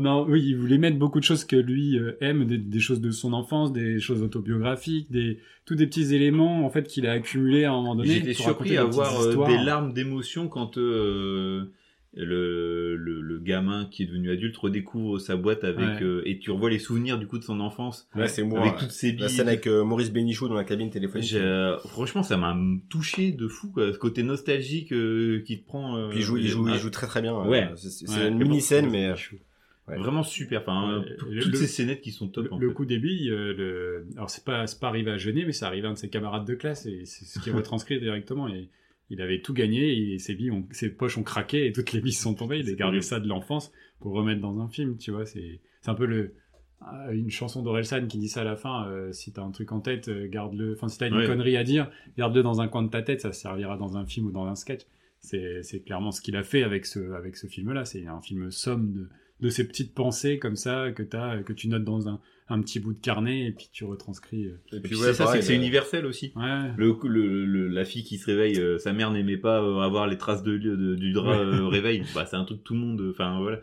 [0.00, 3.00] Non, oui, il voulait mettre beaucoup de choses que lui euh, aime, des, des choses
[3.00, 7.12] de son enfance, des choses autobiographiques, des tous des petits éléments en fait qu'il a
[7.12, 8.08] accumulés à un moment donné.
[8.14, 11.64] J'étais surpris à des petites voir euh, des larmes d'émotion quand euh,
[12.16, 16.02] le, le, le gamin qui est devenu adulte redécouvre sa boîte avec Ouais.
[16.02, 18.60] euh, et tu revois les souvenirs du coup de son enfance Là, c'est moi.
[18.60, 19.22] avec toutes ces billes.
[19.22, 21.32] La scène avec euh, Maurice Bénichou dans la cabine téléphonique.
[21.34, 22.56] Euh, franchement, ça m'a
[22.88, 23.92] touché de fou, quoi.
[23.92, 25.96] Ce côté nostalgique euh, qui te prend.
[25.96, 27.34] euh, Puis il joue, il joue, il joue très très bien.
[27.36, 27.64] Ouais.
[27.64, 29.14] Euh, C'est Ouais, une mini scène, mais euh,
[29.88, 29.96] ouais.
[29.96, 30.62] Vraiment super.
[30.62, 32.44] Enfin, Ouais, euh, toutes le- ces scénettes qui sont top.
[32.46, 32.74] Le, en le fait.
[32.74, 34.06] coup des billes, euh, le...
[34.16, 36.46] alors c'est pas, pas arrivé à Genet, mais c'est arrivé à un de ses camarades
[36.46, 38.48] de classe et c'est ce qui est retranscrit directement.
[38.48, 38.68] Et
[39.10, 42.00] il avait tout gagné et ses billes, ont- ses poches ont craqué et toutes les
[42.00, 42.60] billes sont tombées.
[42.60, 45.26] Il a gardé ça de l'enfance pour remettre dans un film, tu vois.
[45.26, 46.34] C'est, un peu le,
[46.82, 48.88] euh, une chanson d'Orelsan qui dit ça à la fin.
[48.88, 50.72] euh, si t'as un truc en tête, euh, garde-le.
[50.74, 51.26] Enfin, si t'as une Ouais.
[51.26, 53.20] connerie à dire, garde-le dans un coin de ta tête.
[53.20, 54.82] Ça servira dans un film ou dans un sketch.
[55.20, 57.84] C'est, c'est clairement ce qu'il a fait avec ce, avec ce film-là.
[57.84, 59.08] C'est un film somme de,
[59.44, 62.18] de ces petites pensées comme ça que t'as, que tu notes dans un,
[62.48, 64.44] un petit bout de carnet et puis tu retranscris.
[64.44, 66.32] Et Et puis, puis ouais, c'est ça, c'est pareil, que c'est euh, universel aussi.
[66.34, 66.70] Ouais.
[66.76, 70.06] Le, le, le- la fille qui se réveille, euh, sa mère n'aimait pas euh, avoir
[70.06, 71.36] les traces de, de- du drap Ouais.
[71.44, 72.02] euh, au réveil.
[72.14, 73.06] Bah, c'est un truc que tout le monde.
[73.10, 73.60] Enfin voilà.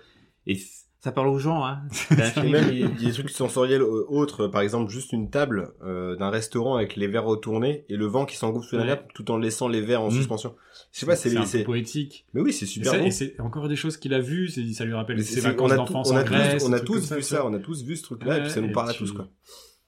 [0.48, 0.56] Et
[1.04, 1.82] ça parle aux gens, hein.
[2.44, 6.16] Même, il y a des trucs sensoriels euh, autres, par exemple, juste une table euh,
[6.16, 8.88] d'un restaurant avec les verres retournés et le vent qui s'engouffre sous la Ouais.
[8.90, 10.18] nappe tout en laissant les verres en Mhm.
[10.18, 10.56] suspension.
[10.94, 11.64] Je sais pas, c'est...
[11.64, 12.26] poétique.
[12.34, 13.06] Mais oui, c'est super ça- bon.
[13.06, 16.12] et c'est encore des choses qu'il a vues, ça lui rappelle ses c'est- vacances d'enfance
[16.12, 18.38] on a en tous, on a tous vu ça, on a tous vu ce truc-là,
[18.38, 19.28] et puis ça nous parle à tous, quoi.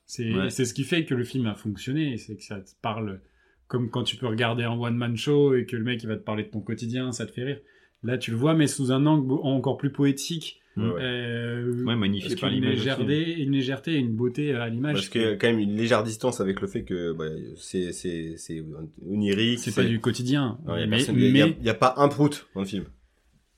[0.06, 0.50] C'est Ouais.
[0.50, 3.22] c'est ce qui fait que le film a fonctionné, c'est que ça te parle
[3.68, 6.24] comme quand tu peux regarder un one-man show et que le mec il va te
[6.24, 7.60] parler de ton quotidien, ça te fait rire.
[8.04, 10.60] Là, tu le vois, mais sous un angle encore plus poétique.
[10.78, 11.96] Euh, Ouais,
[12.40, 14.94] par une légèreté, une légèreté et une beauté à l'image.
[14.96, 17.26] Parce qu'il y a quand même une légère distance avec le fait que bah,
[17.58, 18.64] c'est c'est c'est
[19.08, 19.60] onirique.
[19.60, 20.58] c'est pas du quotidien.
[20.66, 22.86] Non, il y a mais pas un prout dans le film.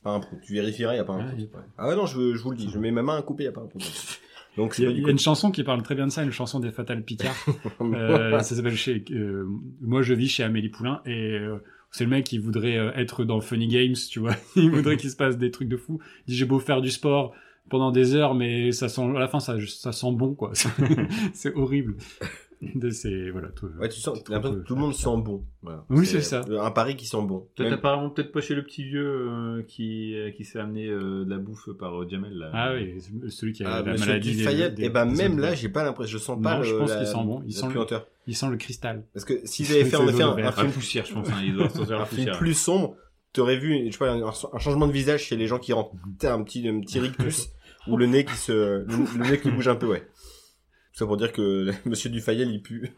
[0.04, 0.38] Pas un prout.
[0.46, 1.52] Tu vérifieras, il y a pas un Ouais, prout.
[1.52, 1.66] pas.
[1.78, 3.48] Ah ouais, non, je, je vous le dis, je mets ma main à couper, il
[3.48, 3.82] y a pas un prout.
[4.58, 5.96] Donc il c'est y a, pas il du y a une chanson qui parle très
[5.96, 7.36] bien de ça, une chanson des Fatal Picard.
[7.82, 9.04] Euh, ça s'appelle chez.
[9.12, 9.46] euh,
[9.82, 11.58] moi, je vis chez Amélie Poulain et euh,
[11.96, 14.36] c'est le mec qui voudrait euh, être dans Funny Games, tu vois.
[14.58, 16.02] Il voudrait qu'il se passe des trucs de fou.
[16.28, 17.34] Il dit j'ai beau faire du sport
[17.70, 20.52] pendant des heures, mais ça sent à la fin ça, ça sent bon quoi.
[21.34, 21.96] c'est horrible.
[22.76, 23.50] De ces voilà.
[23.50, 25.44] tout- Ouais, tu sens, que tout le monde sent bon.
[25.62, 25.86] Voilà.
[25.90, 26.42] Oui, c'est ça.
[26.60, 27.48] Un pari qui sent bon.
[27.56, 30.88] Toi, Même- apparemment peut-être pas chez le petit vieux euh, qui, euh, qui s'est amené
[30.88, 32.34] euh, de la bouffe par euh, Jamel.
[32.38, 32.50] Là.
[32.54, 32.96] Ah oui,
[33.30, 34.32] celui qui a Ah, la maladie.
[34.32, 36.60] des- Dufayette, des- et ben des même là, j'ai pas l'impression, je sens pas Non,
[36.60, 37.44] le, je pense qu'il sent bon.
[37.46, 38.08] Il sent le- puanteur.
[38.28, 39.04] Il sent le cristal.
[39.14, 41.28] Parce que s'ils avaient fait en effet un, le film, poussière, je pense.
[41.30, 41.34] Hein,
[42.00, 42.96] un film plus sombre,
[43.34, 45.92] t'aurais vu, je sais pas, un, changement de visage chez les gens qui rentrent.
[46.20, 47.50] T'as un petit, un petit rictus,
[47.88, 50.08] ou le nez qui se, le, le nez qui bouge un peu, ouais.
[50.96, 52.90] Tout ça pour dire que Monsieur Dufayel, il pue.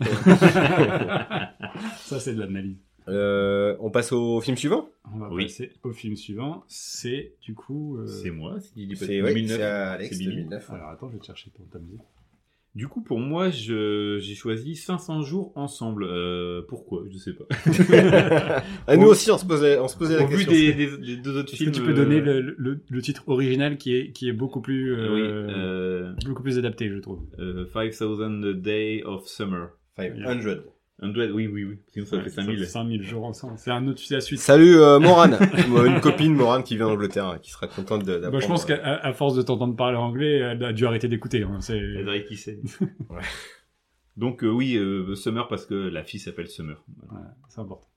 [1.98, 2.78] Ça, c'est de l'analyse.
[3.08, 4.89] Euh, on passe au film suivant?
[5.14, 5.43] On va Oui.
[5.45, 6.64] passer au film suivant.
[6.68, 7.98] C'est du coup.
[7.98, 9.58] euh, C'est moi, C'est ouais, 2009.
[9.58, 10.36] c'est Alex C'est Bibi.
[10.36, 10.70] 2009.
[10.72, 12.02] Alors attends, je vais te chercher ton ta musique.
[12.76, 16.03] Du coup, pour moi, je- j'ai choisi 500 jours ensemble.
[16.03, 17.03] Euh, pourquoi?
[17.11, 17.45] Je sais pas.
[18.88, 20.51] Ah, nous aussi, on se posait, on se posait la Au vu question.
[20.53, 21.72] des, des, des deux autres Est-ce films.
[21.72, 24.61] que tu peux euh, donner le, le, le titre original qui est, qui est beaucoup
[24.61, 27.22] plus, Oui, euh, euh, beaucoup plus adapté, je trouve.
[27.39, 29.70] euh, 5000 Day of Summer.
[29.97, 30.59] 500.
[31.00, 31.78] 100, oui, oui, oui.
[31.93, 32.66] Sinon, ça fait 5000.
[32.66, 33.54] 5000 jours ensemble.
[33.58, 34.39] C'est un autre, la suite.
[34.39, 35.38] Salut euh, Morane,
[35.86, 38.32] une copine Morane qui vient d'Angleterre, hein, qui sera contente d'apprendre.
[38.32, 41.43] Bah, je pense qu'à à force de t'entendre parler anglais, elle a dû arrêter d'écouter.
[41.43, 41.58] hein.
[41.62, 41.78] C'est...
[41.78, 42.60] Elle dirait qui c'est.
[43.10, 43.22] Ouais.
[44.16, 46.84] Donc, euh, oui, euh, Summer parce que la fille s'appelle Summer.
[47.08, 47.26] Voilà.
[47.26, 47.88] Ouais, c'est important.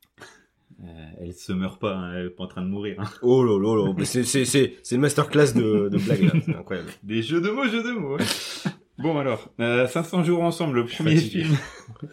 [0.82, 0.84] Euh,
[1.22, 2.96] elle se meurt pas, hein, elle est pas en train de mourir.
[2.98, 3.04] hein.
[3.22, 6.88] Oh là là là, c'est une masterclass de de blagues là, c'est incroyable.
[7.02, 8.16] Des jeux de mots, jeux de mots.
[8.16, 8.24] ouais.
[8.98, 11.44] bon alors, euh, 500 jours ensemble, le premier fatigué.
[11.44, 11.56] film,
[12.02, 12.08] Ouais,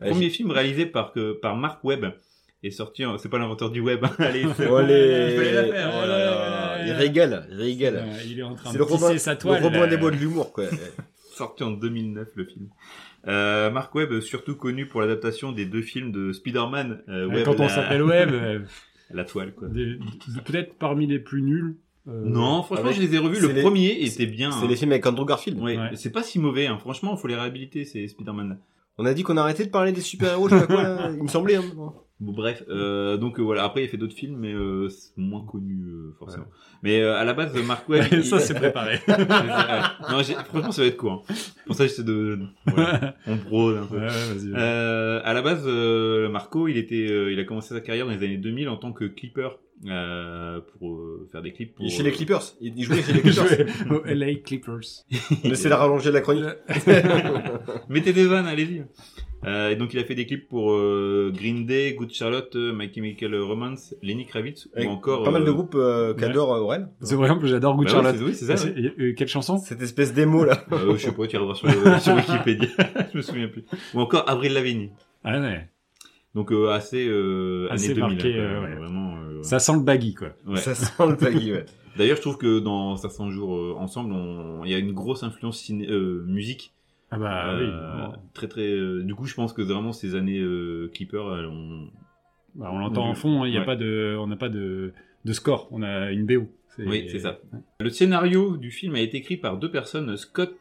[0.00, 2.06] premier film réalisé par que par Mark Webb
[2.62, 3.04] est sorti.
[3.04, 4.04] en- C'est pas l'inventeur du web.
[4.04, 5.34] hein, Allez, c'est Oh bon, les...
[5.36, 5.92] il la faire.
[5.94, 7.96] oh là là, il régale, il régale.
[7.96, 9.62] Euh, il est en train de le tisser sa le toile.
[9.62, 9.86] Là.
[9.86, 10.64] des Bois de l'humour quoi.
[11.34, 12.68] Sorti en 2009 le film.
[13.28, 17.02] Euh, Mark Webb, surtout connu pour l'adaptation des deux films de Spider-Man.
[17.08, 18.58] euh, Euh, Webb, Quand on s'appelle Web, euh,
[19.10, 19.68] la toile quoi.
[20.44, 21.76] peut-être parmi les plus nuls.
[22.08, 23.40] euh, Non, franchement, avec- je les ai revus.
[23.40, 24.50] Le les- premier était bien.
[24.50, 24.68] C'est hein.
[24.68, 25.60] les films avec Andrew Garfield.
[25.60, 25.90] Ouais, Ouais.
[25.94, 26.66] c'est pas si mauvais.
[26.66, 26.78] Hein.
[26.78, 28.58] Franchement, faut les réhabiliter ces Spider-Man.
[28.98, 31.10] On a dit qu'on arrêtait de parler des super-héros, je sais pas quoi là.
[31.16, 31.56] Il me semblait.
[31.56, 31.62] Hein.
[32.20, 33.62] Bon, bref, euh, donc euh, voilà.
[33.62, 36.46] Après, il a fait d'autres films, mais euh, c'est moins connu euh, forcément.
[36.82, 38.06] Mais euh, à la base, Mark Webb.
[38.12, 38.98] il- ça, c'est préparé.
[40.10, 41.24] Non, j'ai- franchement, ça va être court.
[41.30, 41.34] hein.
[41.66, 42.40] Pour ça, j'essaie de.
[42.66, 43.98] Voilà, on brode un peu.
[44.00, 44.52] Ouais, vas-y.
[44.52, 48.12] Euh, à la base, euh, Marco, il était, euh, il a commencé sa carrière dans
[48.12, 49.50] les années 2000 en tant que clipper
[49.86, 51.74] euh, pour euh, faire des clips.
[51.74, 52.42] Pour, Il est chez les euh, Clippers.
[52.60, 53.90] Il jouait chez les Clippers.
[53.90, 54.80] au LA Clippers.
[55.64, 56.44] La rallonger de la chronique.
[57.88, 58.84] Mettez des vannes, allez-y.
[59.46, 62.92] Euh, et donc il a fait des clips pour euh, Green Day, Good Charlotte, My
[62.92, 66.88] Chemical Romance, Lenny Kravitz Avec ou encore Pas mal de groupes euh, qu'adore euh, Aurel.
[67.02, 68.16] C'est vrai, en plus, j'adore Good bah ouais, Charlotte.
[68.16, 68.66] c'est- oui, c'est ça.
[68.66, 68.92] Ouais.
[68.98, 69.56] euh, quelle chanson?
[69.58, 70.64] Cette espèce d'émo là.
[70.72, 72.68] Euh, je sais pas, tu regarderas sur, le- sur Wikipédia.
[73.12, 73.64] je me souviens plus.
[73.94, 74.90] Ou encore Avril Lavigne.
[75.22, 75.68] Ah ouais.
[76.34, 78.14] Donc euh, assez, euh, Assez années 2000.
[78.16, 78.74] marqué, quoi, euh, ouais.
[78.74, 79.07] Vraiment.
[79.38, 80.28] Euh, Ça sent le baggy, quoi.
[80.46, 80.56] ouais.
[80.58, 81.66] Ça sent le baggy, ouais.
[81.96, 85.22] D'ailleurs, je trouve que dans 500 jours euh, ensemble, on- il y a une grosse
[85.22, 86.72] influence ciné, euh, musique.
[87.10, 88.16] Ah bah Euh, oui.
[88.34, 88.68] Très très.
[88.70, 91.88] euh, du coup, je pense que vraiment ces années euh, Clipper, elles ont.
[92.54, 93.66] Bah, on l'entend en fond, il y a Ouais.
[93.66, 94.92] pas de, on n'a pas de,
[95.24, 96.48] de score, on a une BO.
[96.86, 97.38] Oui, c'est ça.
[97.80, 100.56] Le scénario du film a été écrit par deux personnes, Scott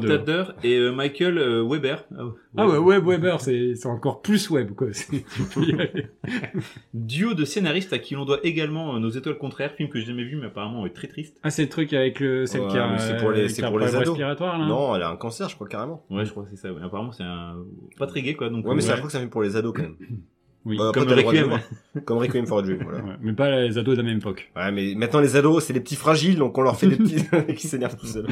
[0.00, 0.08] deux.
[0.08, 2.04] Neustadter et euh, Michael euh, Weber.
[2.16, 2.22] Ah,
[2.56, 4.88] Ah ouais, Web Weber, c'est encore plus web, quoi.
[6.94, 10.06] Duo de scénaristes à qui l'on doit également euh, Nos étoiles contraires, film que j'ai
[10.06, 11.36] jamais vu mais apparemment est très triste.
[11.42, 13.62] ah, c'est le truc avec le, celle Ouais, qui a, c'est pour les- euh, c'est
[13.66, 14.08] pour les ados.
[14.08, 14.66] respiratoire, là.
[14.66, 16.04] Non, elle a un cancer, je crois carrément.
[16.10, 16.72] Ouais, je crois que c'est ça.
[16.72, 16.82] ouais.
[16.82, 17.56] Apparemment, c'est un
[17.98, 18.48] pas très gay quoi.
[18.50, 19.96] Donc Ouais, mais c'est un truc que ça fait pour les ados quand même.
[20.66, 21.60] Oui, Bah, comme Requiem.
[22.04, 22.98] Comme Requiem for a Dream, voilà.
[23.04, 24.50] Ouais, mais pas les ados de la même époque.
[24.56, 27.24] Ouais, mais maintenant les ados, c'est des petits fragiles, donc on leur fait des petits
[27.54, 28.26] qui s'énervent tout seuls.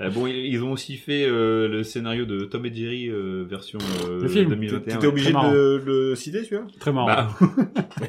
[0.00, 3.78] Euh, bon, ils ont aussi fait euh, le scénario de Tom et Jerry euh, version
[4.08, 4.48] euh, Le film.
[4.50, 4.94] 2021.
[4.94, 6.66] T'étais obligé de le citer, celui-là?
[6.80, 7.06] Très marrant.
[7.06, 7.28] Bah,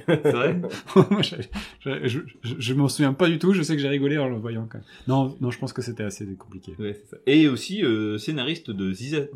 [0.07, 0.59] c'est vrai?
[0.95, 1.35] Moi, je,
[1.85, 3.53] je, je, je- je m'en souviens pas du tout.
[3.53, 4.87] Je sais que j'ai rigolé en le voyant quand même.
[5.07, 6.73] Non, non, je pense que c'était assez compliqué.
[6.79, 7.17] Ouais, c'est ça.
[7.27, 8.91] Et aussi euh, scénariste de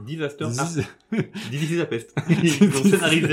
[0.06, 0.80] Disaster Ziz-
[1.12, 1.22] Art-
[1.52, 2.16] This is a Pest.
[2.30, 3.28] Ils ont scénarisé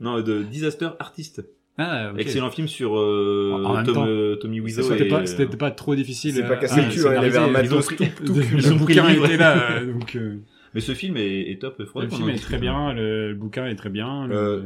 [0.00, 1.44] Non, de Disaster Artist.
[1.78, 2.20] Ah, ok.
[2.20, 4.06] Excellent film sur euh, En même Tom, temps.
[4.06, 4.82] euh, Tommy Wiseau.
[4.82, 6.32] C'était et, pas, euh, c'était pas trop difficile.
[6.34, 9.08] C'est pas à- cassé le cul, hein, il avait un matos tout, tout le bouquin
[9.10, 10.36] était là, euh, donc euh,
[10.74, 11.78] Mais ce film est, est top.
[11.78, 14.26] Le film est très bien, le, le bouquin est très bien.
[14.26, 14.62] le- Euh,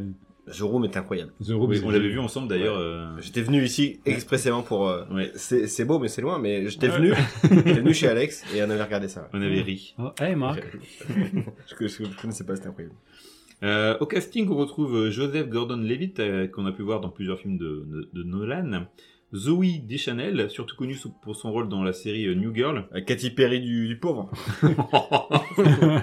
[0.52, 1.30] Jérôme est incroyable.
[1.46, 2.76] The Room, Oui, on l'avait vu ensemble d'ailleurs.
[2.76, 4.88] euh, J'étais venu ici expressément pour...
[4.88, 5.30] euh, Ouais.
[5.36, 6.96] C'est c'est beau, mais c'est loin, mais j'étais Ouais.
[6.96, 7.12] venu,
[7.44, 9.28] j'étais venu chez Alex et on avait regardé ça.
[9.32, 9.94] On avait ri.
[9.98, 10.64] Oh, hey Marc.
[11.08, 12.94] je, je, je connaissais pas, c'était incroyable.
[13.62, 17.38] Euh, au casting, on retrouve euh, Joseph Gordon-Levitt, euh, qu'on a pu voir dans plusieurs
[17.38, 18.86] films de, de, de Nolan.
[19.32, 22.88] Zoe Deschanel, surtout connue pour son rôle dans la série euh, New Girl.
[22.94, 24.30] Euh, Katy Perry du, du pauvre.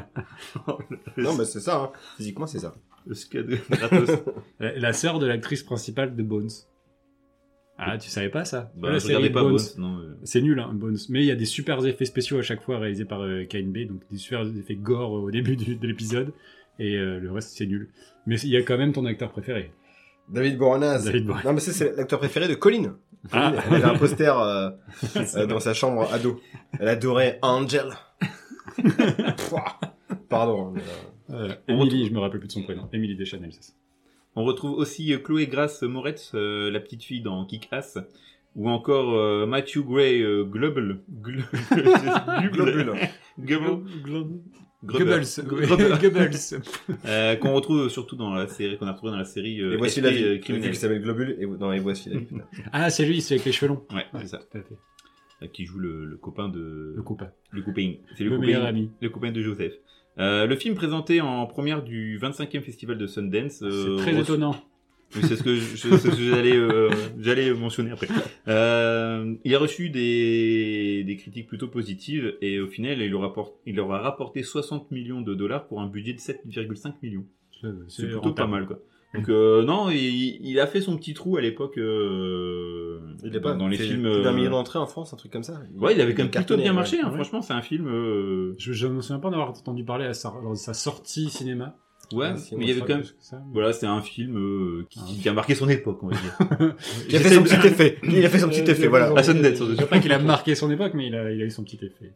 [1.18, 1.92] Non, mais c'est ça, hein.
[2.18, 2.76] physiquement c'est ça.
[3.06, 4.12] Le scud gratos.
[4.60, 6.50] la, la sœur de l'actrice principale de Bones.
[7.80, 8.72] Ah, tu savais pas ça?
[8.76, 9.58] Bah, La série pas Bones.
[9.80, 10.16] Euh.
[10.24, 10.98] C'est nul, hein, Bones.
[11.10, 13.88] Mais il y a des super effets spéciaux à chaque fois réalisés par euh, KNB,
[13.88, 16.34] donc des super effets gore au début du- de l'épisode,
[16.80, 17.90] et euh, le reste c'est nul.
[18.26, 19.72] Mais il y a quand même ton acteur préféré.
[20.30, 21.06] David Boreanaz.
[21.06, 21.46] David Boreanaz.
[21.46, 22.98] Non, mais ça, c'est l'acteur préféré de Colin.
[23.32, 23.54] Ah.
[23.70, 24.70] Elle avait un poster euh,
[25.36, 26.42] euh, dans sa chambre ado.
[26.80, 27.90] Elle adorait Angel.
[30.30, 30.74] Pardon.
[30.76, 30.80] euh,
[31.30, 32.88] Euh, Emily, je me rappelle plus de son prénom.
[32.94, 33.74] Emily Deschanel, c'est ça.
[34.36, 37.98] On retrouve aussi Chloé Grace Moretz, euh, la petite fille dans Kick-Ass.
[38.56, 41.00] Ou encore euh, Matthew Gray euh, Global.
[41.22, 42.94] Gl- Globule.
[43.40, 43.82] Global.
[44.98, 46.00] Goebbels.
[46.02, 46.62] Goebbels.
[47.06, 49.78] Euh, qu'on retrouve surtout dans la série, qu'on a retrouvé dans la série euh, Et
[49.78, 50.24] voici la vie.
[50.24, 51.36] euh, qui s'appelle Globule.
[51.40, 52.28] Et non, et voici la vie.
[52.74, 53.84] Ah, c'est lui, c'est avec les cheveux longs.
[53.94, 54.38] Ouais, c'est ça.
[54.40, 54.78] Tout à fait.
[55.44, 56.94] Euh, Qui joue le, le copain de.
[56.96, 57.30] Le copain.
[57.52, 57.94] Le copain.
[58.18, 58.46] C'est Le, le, copain.
[58.48, 58.90] meilleur ami.
[59.02, 59.74] Le copain de Joseph.
[60.20, 63.62] Euh, le film présenté en première du 25e festival de Sundance.
[63.62, 64.56] euh, C'est très reçu- étonnant.
[65.16, 66.90] Oui, c'est ce que j'allais euh,
[67.20, 68.08] j'allais mentionner après.
[68.48, 73.56] Euh, il a reçu des, des critiques plutôt positives et au final il leur, rapporte,
[73.66, 77.26] il leur a rapporté 60 millions de dollars pour un budget de 7,5 millions.
[77.88, 78.36] C'est plutôt rentable.
[78.36, 78.80] pas mal quoi.
[79.16, 83.40] Donc euh, non, il, il a fait son petit trou à l'époque euh, Il dans,
[83.42, 84.02] pas dans les films.
[84.04, 85.62] plus d'un euh, million d'entrées en France, un truc comme ça.
[85.78, 86.74] Ouais, il avait quand même plutôt bien ouais.
[86.74, 87.00] marché.
[87.02, 87.14] Hein, Ouais.
[87.16, 87.88] Franchement, c'est un film.
[87.88, 91.30] euh, Je, je me souviens pas d'avoir entendu parler à sa, lors de sa sortie
[91.30, 91.78] cinéma.
[92.14, 93.04] Ouais, si, mais il y avait quand même.
[93.52, 95.10] Voilà, c'était un film euh, qui, Ah.
[95.22, 96.38] qui a marqué son époque, on va dire.
[97.10, 97.98] Il a fait son petit effet.
[98.04, 99.12] Il a fait son petit Euh, effet, voilà.
[99.16, 99.60] À Sundance.
[99.72, 101.64] Je sais pas qu'il a marqué son époque, mais il a, il a eu son
[101.64, 102.14] petit effet.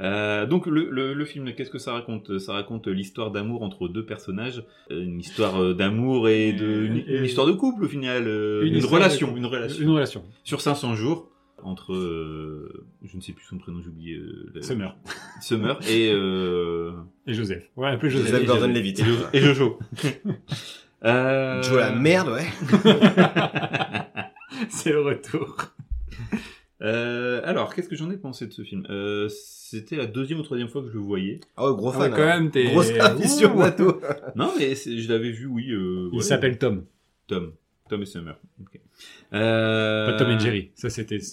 [0.00, 2.38] Euh, donc le, le, le film, qu'est-ce que ça raconte?
[2.38, 6.96] Ça raconte l'histoire d'amour entre deux personnages, Euh, une histoire euh, d'amour et de une,
[7.06, 10.24] Et- une histoire de couple au final, euh, une, relation, une relation Une relation.
[10.44, 11.28] sur 500 jours
[11.62, 14.96] entre euh, je ne sais plus son prénom, j'ai oublié euh, Summer.
[15.40, 16.92] Summer et euh,
[17.26, 17.68] Et Joseph.
[17.76, 18.28] Ouais, appelez Joseph.
[18.28, 19.00] Joseph et- Gordon-Levitt.
[19.00, 19.78] et, Jo- et Jojo.
[21.04, 21.62] euh...
[21.62, 22.46] Joe la merde, ouais.
[24.68, 25.56] C'est le retour.
[26.80, 28.84] Euh, alors, qu'est-ce que j'en ai pensé de ce film?
[28.88, 31.40] Euh, C'était la deuxième ou troisième fois que je le voyais.
[31.56, 32.10] Ah ouais, gros Ah ouais, fan.
[32.12, 32.40] quand alors.
[32.40, 32.64] même, t'es...
[32.70, 34.00] Grosse aficionado.
[34.36, 35.70] Non, mais je l'avais vu, oui.
[35.70, 36.22] Euh, Il ouais.
[36.22, 36.84] s'appelle Tom.
[37.26, 37.52] Tom.
[37.88, 38.36] Tom et Summer.
[39.32, 40.06] Euh...
[40.06, 40.70] Pas Tom et Jerry.
[40.74, 41.18] Ça, c'était...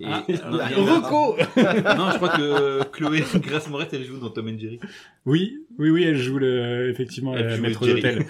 [0.00, 4.04] Et- Ah, non, il y en a- non, je crois que Chloé Grace Moretz, elle
[4.04, 4.78] joue dans Tom and Jerry.
[5.26, 8.24] Oui, oui, oui, elle joue le, effectivement Elle la joue maître d'hôtel.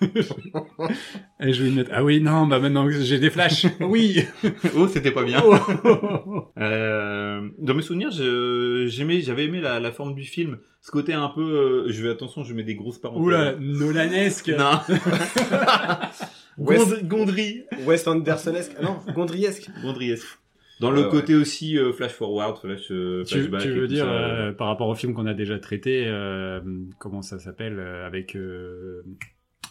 [1.40, 1.90] elle joue une maître.
[1.92, 3.66] Ah oui, non, bah maintenant que j'ai des flashs.
[3.80, 4.24] Oui.
[4.76, 5.42] oh, c'était pas bien.
[5.44, 6.48] Oh.
[6.58, 10.58] Euh, dans mes souvenirs, j'aimais, j'avais aimé la, la forme du film.
[10.80, 13.24] Ce côté un peu, euh, je vais attention, je mets des grosses parenthèses.
[13.24, 14.50] Oula, Nolanesque.
[14.56, 14.78] Non.
[16.58, 17.64] West, Gondry.
[17.86, 18.72] West Andersonesque.
[18.78, 19.70] Ah non, Gondriesque.
[19.82, 20.26] Gondriesque.
[20.80, 23.62] Dans le Ouais, côté aussi euh, flash forward, flash euh, Tu, flashback.
[23.62, 24.10] tu veux dire, ça.
[24.12, 26.60] euh, par rapport au film qu'on a déjà traité, euh,
[26.98, 28.34] comment ça s'appelle, euh, avec...
[28.34, 29.02] Euh,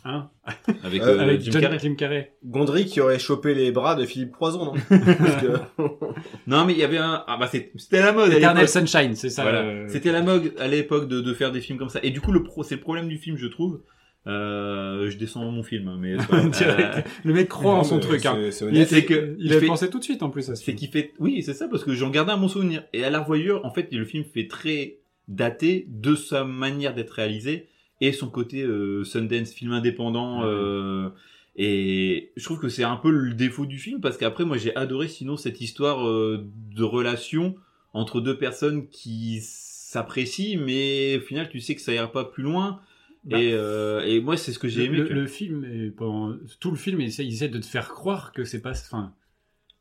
[0.06, 0.30] hein
[0.84, 1.80] avec, euh, euh, Avec Jim John Carrey.
[1.80, 2.34] Jim Carrey.
[2.46, 4.74] Gondry qui aurait chopé les bras de Philippe Poison, non?
[4.90, 5.82] Que-
[6.48, 8.68] Non, mais il y avait un, ah bah c'était la mode à Eternal.
[8.68, 9.42] Sunshine, c'est ça.
[9.42, 9.62] Voilà.
[9.62, 12.00] euh, C'était la mode à l'époque de, de faire des films comme ça.
[12.04, 13.82] Et du coup, le pro, c'est le problème du film, je trouve.
[14.28, 16.16] Euh, je descends mon film, hein, mais.
[16.62, 18.26] Euh, Le mec croit en son truc.
[18.26, 18.38] Hein.
[18.52, 20.78] c'est- Il, que a fait- pensé tout de suite en plus à ce c'est film.
[20.78, 22.84] qui fait, oui, c'est ça, parce que j'en gardais un bon souvenir.
[22.94, 24.98] Et à la revoyure, en fait, le film fait très
[25.28, 27.68] daté de sa manière d'être réalisé
[28.02, 30.42] et son côté euh, Sundance, film indépendant.
[30.42, 30.48] Ouais.
[30.48, 31.10] euh,
[31.56, 34.76] et je trouve que c'est un peu le défaut du film parce qu'après, moi, j'ai
[34.76, 37.56] adoré sinon cette histoire de relation
[37.94, 42.44] entre deux personnes qui s'apprécient, mais au final, tu sais que ça ira pas plus
[42.44, 42.80] loin.
[43.26, 44.98] Bah, et, euh, et moi, c'est ce que j'ai aimé.
[45.00, 47.66] le, que- le film, est- pendant tout le film, il essaie, il essaie de te
[47.66, 48.72] faire croire que c'est pas.
[48.72, 49.14] Enfin,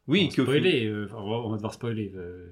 [0.08, 2.12] oui, que spoiler, euh, enfin, on va- devoir spoiler.
[2.16, 2.46] euh,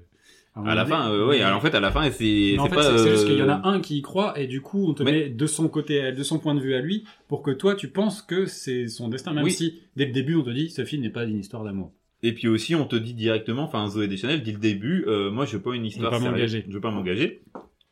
[0.65, 2.97] à la fin, euh, Mais- alors en fait, à la fin, c'est pas.
[2.97, 4.93] c'est juste euh, qu'il y en a un qui y croit et du coup, on
[4.95, 7.51] te Mais- met de son côté, de son point de vue à lui, pour que
[7.51, 9.51] toi, tu penses que c'est son destin, même Oui.
[9.51, 11.91] si dès le début, on te dit, ce film n'est pas une histoire d'amour.
[12.23, 15.45] Et puis aussi, on te dit directement, enfin Zoé Deschanel, dès le début, euh, moi
[15.45, 16.65] je veux pas une histoire pas sérieuse, m'engager.
[16.67, 17.41] je veux pas m'engager.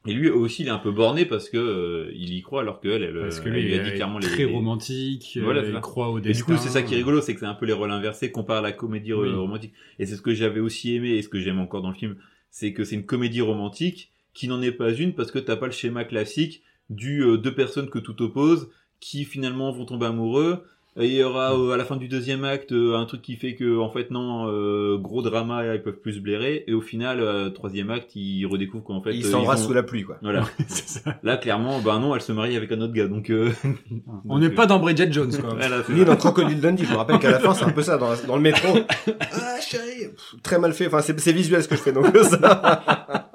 [0.07, 2.79] Et lui aussi, il est un peu borné parce que euh, il y croit alors
[2.79, 4.27] qu'elle, elle, Parce que elle lui, a dit est les.
[4.27, 6.37] très romantique, Voilà, euh, c'est il croit au Et destin.
[6.37, 8.31] du coup, c'est ça qui est rigolo, c'est que c'est un peu les rôles inversés
[8.31, 9.29] comparé à la comédie euh, Oui.
[9.33, 9.73] romantique.
[9.99, 12.15] Et c'est ce que j'avais aussi aimé et ce que j'aime encore dans le film,
[12.51, 15.65] c'est que c'est une comédie romantique qui n'en est pas une parce que t'as pas
[15.67, 20.63] le schéma classique du euh, deux personnes que tout oppose qui finalement vont tomber amoureux.
[20.97, 23.35] Et il y aura euh, à la fin du deuxième acte euh, un truc qui
[23.35, 26.79] fait que en fait non euh, gros drama ils peuvent plus se blairer et au
[26.79, 30.03] final euh, troisième acte ils redécouvrent qu'en fait Ils euh, s'embrassent ont- sous la pluie,
[30.03, 30.17] quoi.
[30.21, 31.19] voilà C'est ça.
[31.21, 33.51] là clairement bah non elle se marie avec un autre gars donc euh,
[34.29, 35.57] On n'est pas dans Bridget Jones, quoi.
[35.89, 38.09] Ni dans Crocodile Dundee, je me rappelle qu'à la fin, c'est un peu ça, dans,
[38.11, 38.77] la- dans le métro.
[39.19, 42.07] Ah, chérie Pff, Très mal fait, enfin, c'est c'est visuel ce que je fais, donc
[42.17, 43.29] ça.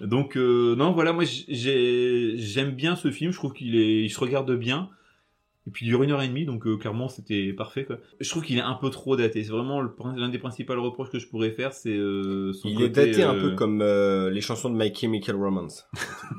[0.00, 3.32] Donc euh, non, voilà, moi j'ai j'aime bien ce film.
[3.32, 4.88] Je trouve qu'il est, il se regarde bien.
[5.66, 7.84] Et puis il dure une heure et demie, donc euh, clairement c'était parfait.
[7.84, 7.98] Quoi.
[8.18, 9.44] Je trouve qu'il est un peu trop daté.
[9.44, 12.84] C'est vraiment l'un des principaux reproches que je pourrais faire, c'est euh, son Il côté,
[12.84, 15.88] est daté un peu comme euh, les chansons de My Chemical Romance.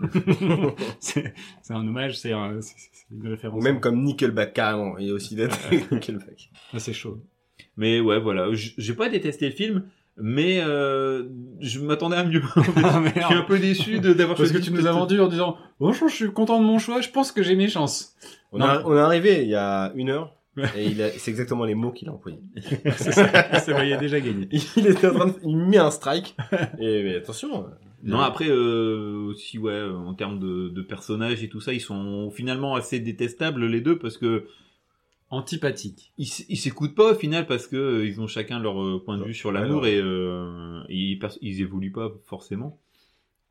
[1.00, 1.34] c'est
[1.70, 2.60] un hommage, c'est un-
[3.12, 3.62] une référence.
[3.62, 4.98] Ou même comme Nickelback, carrément.
[4.98, 6.50] Il est aussi daté que Nickelback.
[6.74, 7.20] Ah, c'est chaud.
[7.78, 8.50] Mais ouais, voilà.
[8.54, 9.86] J'ai pas détesté le film,
[10.18, 11.24] mais euh,
[11.60, 12.42] je m'attendais à mieux.
[12.78, 15.20] Ah, je suis un peu déçu de- d'avoir Parce que choisi tu nous as vendu
[15.20, 18.16] en disant Bonjour, je suis content de mon choix, je pense que j'ai mes chances.
[18.52, 18.66] On, Non.
[18.66, 20.36] a- on est arrivé il y a une heure.
[20.78, 22.40] Et c'est exactement les mots qu'il a employés.
[22.98, 23.28] c'est ça,
[23.60, 24.48] c'est vrai, il a déjà gagné.
[24.78, 26.36] Il était en train de, il met un strike.
[26.80, 27.66] Et mais attention.
[28.04, 32.30] Non, après euh, aussi ouais, en termes de, de personnages et tout ça, ils sont
[32.30, 34.46] finalement assez détestables les deux parce que
[35.30, 36.14] Antipathique.
[36.18, 39.24] ils s'écoutent pas au final parce que euh, ils ont chacun leur euh, point de
[39.24, 39.88] vue sur l'amour Alors.
[39.88, 42.80] et euh, ils, ils évoluent pas forcément.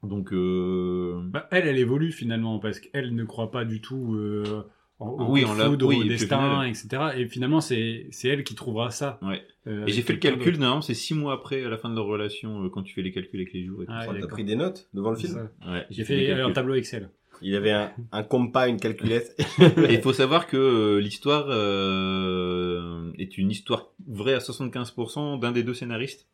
[0.03, 4.63] Donc euh, Bah, elle, elle évolue finalement parce qu'elle ne croit pas du tout euh,
[4.99, 7.03] en, au Oui, on l'a- foudre, oui, au et destin, final- etc.
[7.23, 9.19] Et finalement, c'est c'est elle qui trouvera ça.
[9.23, 9.43] ouais.
[9.67, 11.95] euh, Et j'ai fait le calcul, normalement c'est six mois après à la fin de
[11.97, 14.13] leur relation euh, quand tu fais les calculs avec les jours et tout Ah, ça.
[14.21, 15.49] T'as pris des notes devant le film.
[15.67, 17.11] Ouais, J'ai les fait un tableau Excel.
[17.41, 19.35] Il avait un, un compas, une calculette.
[19.89, 25.53] Et il faut savoir que euh, l'histoire euh, est une histoire vraie à 75% d'un
[25.53, 26.27] des deux scénaristes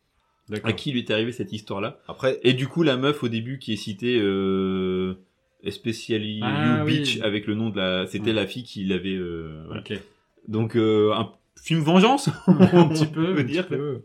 [0.48, 0.70] D'accord.
[0.70, 2.00] à qui lui est arrivé cette histoire-là.
[2.08, 5.14] Après, Et du coup, la meuf au début qui est citée, euh,
[5.62, 6.98] Especially Ah, You oui.
[7.00, 8.32] Bitch, avec le nom de la, c'était Ouais.
[8.32, 9.14] la fille qui l'avait.
[9.16, 9.82] Euh, voilà.
[10.46, 13.66] Donc euh, un film vengeance, un petit peu, on un peut petit dire.
[13.68, 14.02] peu.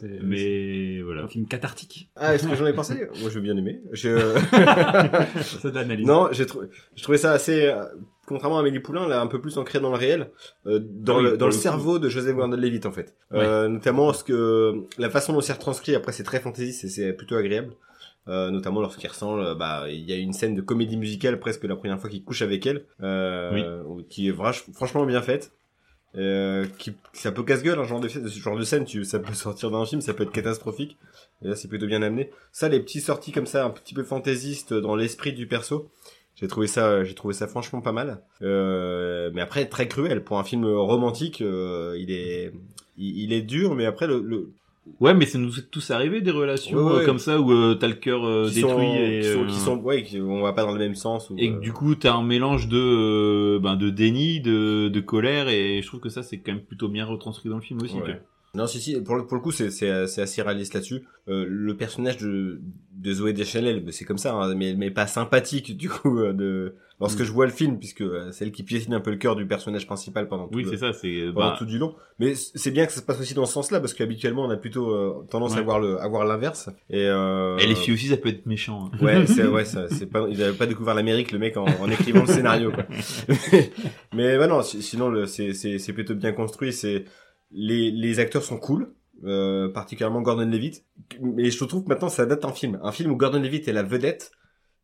[0.00, 1.24] C'est Mais voilà.
[1.24, 2.08] un film cathartique.
[2.14, 3.08] ah, est-ce que j'en ai pensé?
[3.20, 3.80] Moi, j'ai bien aimé.
[3.92, 4.08] Je...
[5.42, 6.06] C'est de l'analyse.
[6.06, 7.84] non, j'ai trouvé, je trouvais ça assez, euh,
[8.26, 10.30] contrairement à Amélie Poulain, là, un peu plus ancré dans le réel,
[10.66, 11.62] euh, dans Ah oui, le, pour dans le, le coup.
[11.62, 13.16] cerveau de Joseph Gordon-Levitt, en fait.
[13.32, 17.12] Euh, notamment ce que, la façon dont c'est retranscrit, après, c'est très fantaisiste et c'est
[17.12, 17.72] plutôt agréable.
[18.28, 21.64] Euh, notamment lorsqu'il ressemble, euh, bah, il y a une scène de comédie musicale presque
[21.64, 23.72] la première fois qu'il couche avec elle, euh,
[24.10, 24.34] qui est
[24.74, 25.52] franchement bien faite.
[26.16, 29.34] Euh, qui, ça peut casse-gueule, un genre de, ce genre de scène, tu, ça peut
[29.34, 30.96] sortir d'un film, ça peut être catastrophique.
[31.42, 32.30] Et là, c'est plutôt bien amené.
[32.50, 35.90] Ça, les petits sorties comme ça, un petit peu fantaisistes dans l'esprit du perso,
[36.34, 38.22] j'ai trouvé ça, j'ai trouvé ça franchement pas mal.
[38.42, 42.52] Euh, mais après, très cruel pour un film romantique, euh, il est,
[42.96, 44.50] il, il est dur, mais après le, le
[45.00, 47.02] Ouais, mais ça nous est tous arrivé des relations Ouais, ouais.
[47.02, 49.46] euh, comme ça où euh, t'as le cœur euh, détruit sont, et, qui sont, euh,
[49.46, 51.30] qui sont, ouais, qui- on va pas dans le même sens.
[51.30, 54.88] Ou, et que euh, du coup t'as un mélange de euh, ben de déni, de
[54.88, 57.62] de colère et je trouve que ça c'est quand même plutôt bien retranscrit dans le
[57.62, 57.96] film aussi.
[57.96, 58.20] Ouais.
[58.54, 61.04] Non, si, si, pour le, pour le coup, c'est, c'est, c'est assez réaliste là-dessus.
[61.28, 62.60] Euh, le personnage de,
[62.94, 66.32] de Zoé Deschanel, bah, c'est comme ça, hein, mais, mais pas sympathique, du coup, euh,
[66.32, 67.24] de, lorsque Mm.
[67.24, 69.46] je vois le film, puisque euh, c'est elle qui piétine un peu le cœur du
[69.46, 71.94] personnage principal pendant tout, Oui, le, c'est ça, c'est pendant bah, tout du long.
[72.18, 74.56] Mais c'est bien que ça se passe aussi dans ce sens-là, parce qu'habituellement, on a
[74.56, 75.58] plutôt euh, tendance Ouais.
[75.58, 76.70] à voir le, à voir l'inverse.
[76.88, 78.90] Et, euh, et les filles aussi ça peut être méchant.
[78.94, 79.04] hein.
[79.04, 81.90] Ouais, c'est ouais, ça, c'est pas, il avait pas découvert l'Amérique le mec en, en
[81.90, 82.86] écrivant le scénario quoi.
[84.14, 86.72] mais bah non, si- sinon le, c'est c'est c'est plutôt bien construit.
[86.72, 87.04] C'est
[87.50, 88.92] les les acteurs sont cool,
[89.24, 90.84] euh, particulièrement Gordon Levitt.
[91.20, 93.72] Mais je trouve que maintenant ça date un film, un film où Gordon Levitt est
[93.72, 94.32] la vedette.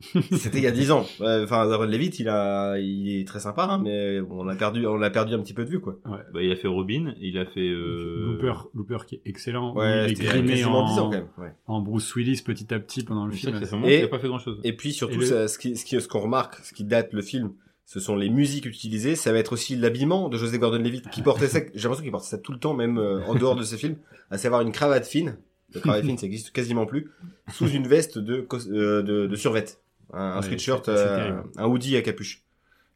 [0.32, 1.06] C'était il y a dix ans.
[1.20, 4.56] Ouais, Enfin, Gordon Levitt, il a, il est très sympa, hein, mais bon, on a
[4.56, 5.98] perdu, on l'a perdu un petit peu de vue quoi.
[6.04, 8.32] Bah, il a fait Robin, il a fait euh...
[8.32, 9.72] Looper, Looper qui est excellent.
[9.74, 11.28] Ouais, il est grimé quasiment dix ans en, quand même.
[11.38, 11.52] Ouais.
[11.68, 13.56] en Bruce Willis petit à petit pendant le Ça, film.
[13.56, 14.58] récemment, Et- il a pas fait grand chose.
[14.64, 16.82] Et puis surtout, Et le- ça, ce qui, ce qui, ce qu'on remarque, ce qui
[16.84, 17.52] date le film,
[17.86, 19.14] ce sont les musiques utilisées.
[19.16, 21.58] Ça va être aussi l'habillement de José Gordon-Levitt qui portait ça.
[21.74, 23.96] J'ai l'impression qu'il portait ça tout le temps, même euh, en dehors de ses films,
[24.30, 25.36] à savoir une cravate fine.
[25.74, 27.10] La cravate fine, ça existe quasiment plus,
[27.52, 29.64] sous une veste de euh, de, de survêt.
[30.12, 32.42] un, un Ouais, sweatshirt, euh, un hoodie à capuche.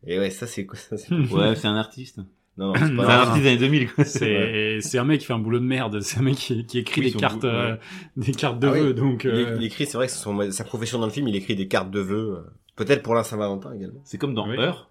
[0.07, 2.19] Et ouais, ça c'est quoi ça, Ouais, c'est un artiste.
[2.57, 3.93] Non, non, c'est pas un artiste des années 2000.
[3.93, 4.05] quoi.
[4.05, 6.01] C'est c'est un mec qui fait un boulot de merde.
[6.01, 7.77] C'est un mec qui, qui écrit Oui, des cartes, euh,
[8.17, 8.81] des cartes de Ah oui.
[8.81, 8.95] vœux.
[8.95, 11.27] Donc, Il, euh, il écrit, c'est vrai que c'est son- sa profession dans le film,
[11.27, 12.45] il écrit des cartes de vœux.
[12.79, 14.01] Peut-être pour la Saint-Valentin également.
[14.05, 14.57] C'est comme dans Oui.
[14.57, 14.91] Heure.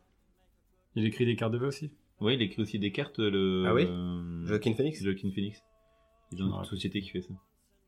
[0.95, 1.91] il écrit des cartes de vœux aussi.
[2.21, 3.17] Ouais, il écrit aussi des cartes.
[3.19, 3.65] Le...
[3.67, 5.59] Ah oui euh, Joaquin Phoenix Joaquin Phoenix.
[6.31, 6.65] Il y a une Ouais.
[6.65, 7.33] société qui fait ça.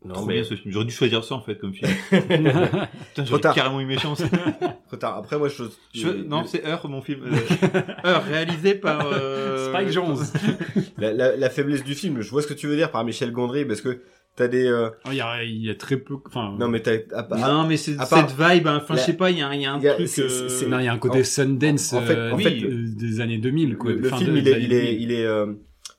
[0.05, 0.71] Non, Trop mais bien ce film.
[0.71, 1.91] J'aurais dû choisir ça en fait comme film.
[2.09, 3.53] Putain, Trop j'aurais tard.
[3.55, 4.23] carrément eu mes chances.
[4.87, 5.17] trop tard.
[5.17, 5.65] Après, moi, je.
[5.93, 7.23] Je- Non, c'est Heure mon film.
[7.25, 9.05] Euh, Heure, réalisé par.
[9.11, 10.17] euh, Spike Jones.
[10.97, 13.31] la, la, la faiblesse du film, je vois ce que tu veux dire par Michel
[13.33, 14.01] Gondry, parce que
[14.39, 14.65] t'as des.
[14.65, 16.15] euh, Oh, Il y, a, il y a très peu.
[16.25, 16.97] Enfin, Non, mais t'as.
[17.37, 18.67] Non, mais c'est cette vibe.
[18.67, 18.79] hein.
[18.81, 20.07] Enfin, je sais pas, il y a, il y a un il y a- truc.
[20.07, 22.37] c'est- euh, c'est- non, il y a un côté en- Sundance en fait- euh, en
[22.37, 23.77] oui, fait, euh, des années 2000.
[23.77, 23.91] Quoi.
[23.91, 25.01] le, film, de- il années il est, 2000.
[25.01, 25.45] il est, euh,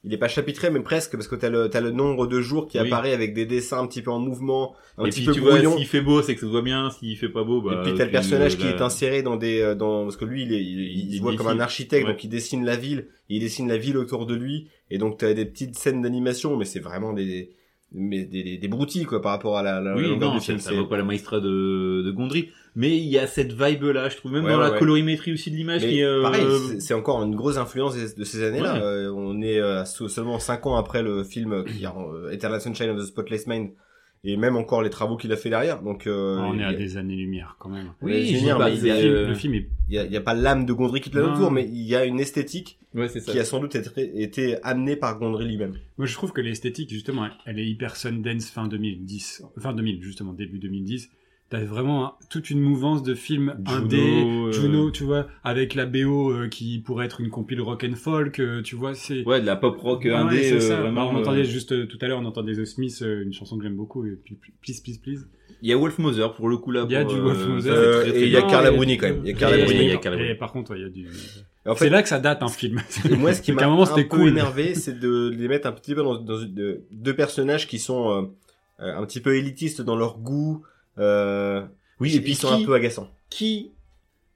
[0.02, 2.66] il est pas chapitré, mais presque, parce que t'as le, t'as le nombre de jours
[2.68, 2.86] qui Oui.
[2.86, 5.40] apparaît avec des dessins un petit peu en mouvement, un Et petit puis peu tu
[5.40, 5.76] vois, brouillon.
[5.76, 6.90] s'il fait beau, c'est que ça se voit bien.
[6.90, 7.80] S'il fait pas beau, bah.
[7.80, 10.54] et puis t'as le personnage qui est inséré dans des, dans, parce que lui, il
[10.54, 13.40] est, il, il Il se voit comme un architecte, donc il dessine la ville, il
[13.40, 16.80] dessine la ville autour de lui, et donc t'as des petites scènes d'animation, mais c'est
[16.80, 17.50] vraiment des,
[17.92, 20.58] mais des, des, des broutilles, quoi, par rapport à la, la Oui, non, du film.
[20.58, 22.50] ça, vaut pas la maestra de, de Gondry.
[22.76, 24.78] Mais il y a cette vibe-là, je trouve, même Ouais, dans ouais, la ouais.
[24.78, 25.80] colorimétrie aussi de l'image.
[25.82, 26.44] Qui, euh, pareil,
[26.78, 28.76] c'est- encore une grosse influence de ces années-là.
[28.76, 32.90] Euh, on est euh, seulement cinq ans après le film qui a euh, Eternal Sunshine
[32.90, 33.70] of the Spotless Mind,
[34.22, 35.82] et même encore les travaux qu'il a fait derrière.
[35.82, 37.92] Donc, euh, on il est y à a- des années-lumière quand même.
[38.02, 38.12] Oui,
[38.58, 40.04] pas, mais c'est, il y a- Le film, euh, le film est il y a,
[40.04, 42.20] il y a pas l'âme de Gondry qui te autour, mais il y a une
[42.20, 43.32] esthétique Ouais, ça.
[43.32, 45.72] qui a sans doute été, été amenée par Gondry lui-même.
[45.98, 49.42] Moi, je trouve que l'esthétique, justement, elle est hyper Sundance fin 2010.
[49.58, 51.10] Fin 2000, justement, début 2010.
[51.50, 55.84] T'as vraiment toute une mouvance de films Juno, indé, euh, Juno, tu vois, avec la
[55.84, 59.26] BO euh, qui pourrait être une compile rock and folk, euh, tu vois, c'est...
[59.26, 60.80] Ouais, de la pop rock Ouais, indé, c'est euh, ça.
[60.80, 61.06] vraiment.
[61.06, 63.32] Bah, on entendait euh, juste euh, tout à l'heure, on entendait The Smiths, euh, une
[63.32, 65.26] chanson que j'aime beaucoup, et puis Please, Please, Please.
[65.60, 66.86] Il y a Wolf Mother pour le coup là.
[66.88, 67.72] Il y a pour, du euh, Wolf Mother.
[67.74, 68.42] Euh, et il y a.
[68.42, 69.20] Carla Bruni, quand même.
[69.24, 69.80] Il y a Carla Bruni.
[69.80, 70.38] et- Il y a Carla et Bruni.
[70.38, 71.08] par contre, il y a du...
[71.76, 72.80] C'est là que ça date un film.
[73.10, 74.28] et moi, ce qui m'a un moment, un c'était peu cool.
[74.28, 76.38] énervé, c'est de les mettre un petit peu dans, dans
[76.92, 78.30] deux personnages qui sont
[78.78, 80.62] un petit peu élitistes dans leur goût.
[81.00, 81.62] Euh,
[81.98, 83.08] Oui, et puis ils sont qui- un peu agaçants.
[83.30, 83.70] qui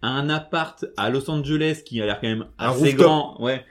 [0.02, 3.64] a un appart à Los Angeles qui a l'air quand même assez grand, ouais,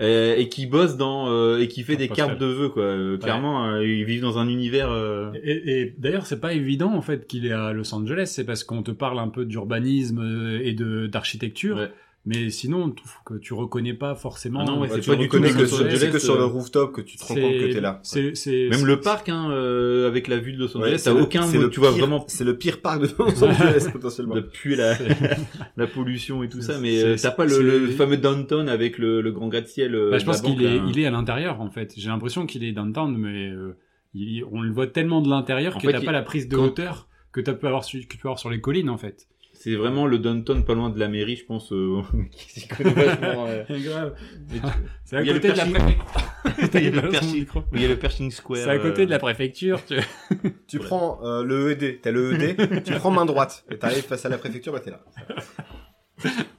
[0.00, 2.82] euh, et qui bosse dans euh, et qui fait Un des cartes de vœux quoi.
[2.82, 4.90] Euh, Clairement, euh, ils vivent dans un univers.
[4.90, 8.26] euh, Et, et d'ailleurs, c'est pas évident en fait qu'il est à Los Angeles.
[8.34, 11.90] C'est parce qu'on te parle un peu d'urbanisme et de d'architecture, Ouais.
[12.26, 12.92] Mais sinon,
[13.24, 14.60] que tu reconnais pas forcément.
[14.60, 16.10] Ah non, ouais, Ouais, c'est tu pas le du tout reconnais Los que, Angeles, sur-
[16.12, 18.00] que sur euh, le rooftop que tu te rends compte que t'es là.
[18.02, 21.22] C'est, c'est, Même le parc, hein, euh, avec la vue de Los Ouais, Angeles, le-
[21.22, 24.34] aucun, c'est le tu vois pire- vraiment C'est le pire parc de Los Angeles potentiellement.
[24.34, 24.94] de puer la,
[25.76, 29.20] la pollution et tout ça, mais euh, t'as pas le, le fameux downtown avec le,
[29.20, 29.94] le grand gratte-ciel.
[29.94, 30.84] euh, Bah, je pense qu'il est, là.
[30.88, 31.94] il est à l'intérieur en fait.
[31.96, 33.76] J'ai l'impression qu'il est downtown, mais euh,
[34.14, 37.40] il- on le voit tellement de l'intérieur que t'as pas la prise de hauteur que
[37.40, 39.28] tu peux avoir sur, que tu peux avoir sur les collines en fait.
[39.68, 42.00] C'est vraiment le downtown pas loin de la mairie, je pense, euh,
[42.30, 43.46] qui s'y connaît vachement.
[43.48, 43.64] euh.
[43.68, 44.14] grave.
[45.04, 46.04] C'est à a le côté de la préfecture.
[46.74, 48.58] Il y a le Pershing- Il y a le Pershing Square.
[48.62, 49.80] C'est à côté euh, de la préfecture.
[49.84, 49.96] Tu...
[50.68, 54.24] Tu prends euh, le ED, t'as le ED, tu prends main droite, et t'arrives face
[54.24, 55.00] à la préfecture, bah t'es là.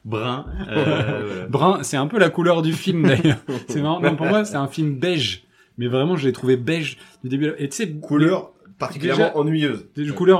[0.03, 0.45] brun.
[0.70, 1.47] euh, voilà.
[1.47, 3.38] Brun, c'est un peu la couleur du film d'ailleurs.
[3.70, 4.01] c'est marrant.
[4.01, 5.45] Non, pour moi, c'est un film beige.
[5.78, 7.49] Mais vraiment, je l'ai trouvé beige du début.
[7.51, 9.88] à Et tu sais, Couleur particulièrement Déjà- ennuyeuse.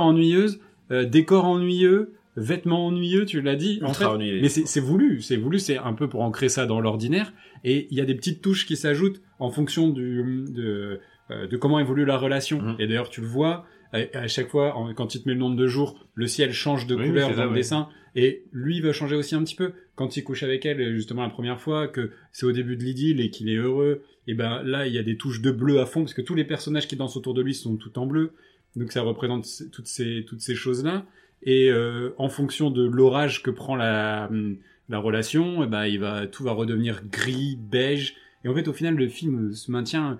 [0.02, 0.60] ennuyeuses,
[0.90, 3.80] euh, décor ennuyeux, vêtements ennuyeux, tu l'as dit.
[3.82, 7.32] En fait, mais c'est voulu, c'est voulu, c'est un peu pour ancrer ça dans l'ordinaire.
[7.64, 11.56] Et il y a des petites touches qui s'ajoutent en fonction du, de, euh, de
[11.56, 12.60] comment évolue la relation.
[12.60, 12.76] Mhm.
[12.78, 15.66] Et d'ailleurs, tu le vois, à, chaque fois, quand il te met le nombre de
[15.66, 17.88] jours, le ciel change de Oui, couleur dans ça, le dessin.
[18.14, 19.72] Et lui, va changer aussi un petit peu.
[19.94, 23.20] Quand il couche avec elle, justement, la première fois, que c'est au début de l'idylle
[23.20, 25.86] et qu'il est heureux, et ben là, il y a des touches de bleu à
[25.86, 28.32] fond, parce que tous les personnages qui dansent autour de lui sont tout en bleu.
[28.76, 31.06] Donc ça représente toutes ces, toutes ces choses-là.
[31.42, 34.58] Et euh, en fonction de l'orage que prend la, hum,
[34.88, 38.14] la relation, eh ben, il va, tout va redevenir gris, beige.
[38.44, 40.18] Et en fait, au final, le film se maintient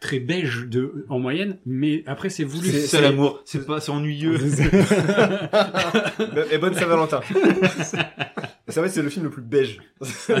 [0.00, 2.68] très beige de, en moyenne, mais après, c'est voulu.
[2.68, 4.38] C'est ça l'amour, c'est pas, c'est ennuyeux.
[6.52, 7.20] Et bonne Saint-Valentin.
[8.66, 9.78] C'est vrai, c'est le film le plus beige.
[10.00, 10.40] Ah,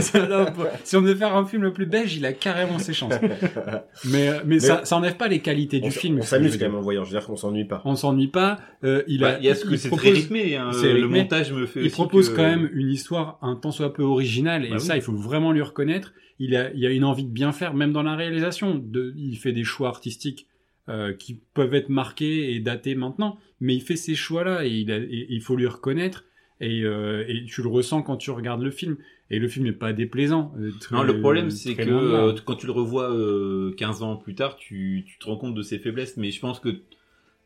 [0.82, 3.12] si on devait faire un film le plus beige, il a carrément ses chances.
[4.06, 6.18] Mais, euh, mais, ça, ça enlève pas les qualités du film.
[6.18, 7.82] on s'amuse quand même en voyant, je veux dire qu'on s'ennuie pas.
[7.84, 8.58] On s'ennuie pas.
[8.82, 10.88] euh, il Bah, a, Il y a ce que il c'est très rythmé, hein, c'est
[10.92, 11.20] le rythmé.
[11.22, 14.02] montage me fait il aussi propose que- quand même une histoire un tant soit peu
[14.02, 15.00] originale et Bah ça oui.
[15.00, 17.74] il faut vraiment lui reconnaître il a il y a une envie de bien faire
[17.74, 20.46] même dans la réalisation de il fait des choix artistiques
[20.88, 24.70] euh, qui peuvent être marqués et datés maintenant mais il fait ces choix là et
[24.70, 26.24] il a- et il faut lui reconnaître
[26.60, 28.96] et, euh, et tu le ressens quand tu regardes le film
[29.30, 31.96] et le film n'est pas déplaisant euh, très- Non, le problème, c'est que là.
[31.96, 35.54] euh, quand tu le revois euh, 15 ans plus tard, tu, tu te rends compte
[35.54, 36.16] de ses faiblesses.
[36.16, 36.80] Mais je pense que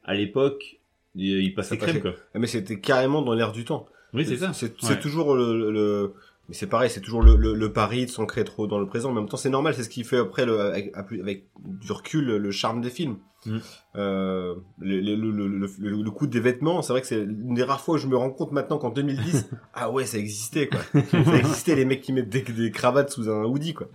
[0.05, 0.81] à l'époque,
[1.15, 1.79] Il, passait.
[1.79, 2.15] quoi.
[2.35, 3.87] Ah, Mais c'était carrément dans l'air du temps.
[4.15, 4.53] Oui, c'est ça.
[4.53, 4.99] C'est Ouais.
[5.01, 6.15] toujours le, le- le-
[6.49, 9.11] mais c'est pareil, c'est toujours le, le, le pari de s'ancrer trop dans le présent.
[9.13, 11.93] Mais en même temps, c'est normal, c'est ce qui fait après, le, avec, avec du
[11.93, 13.19] recul, le charme des films.
[13.47, 13.59] Mm.
[13.97, 17.55] Euh, le, le, le, le, le- le coût des vêtements, c'est vrai que c'est une
[17.55, 20.69] des rares fois où je me rends compte maintenant qu'en 2010, ah ouais, ça existait
[20.69, 20.81] quoi.
[21.13, 23.89] ça existait les mecs qui mettent des, des cravates sous un hoodie quoi.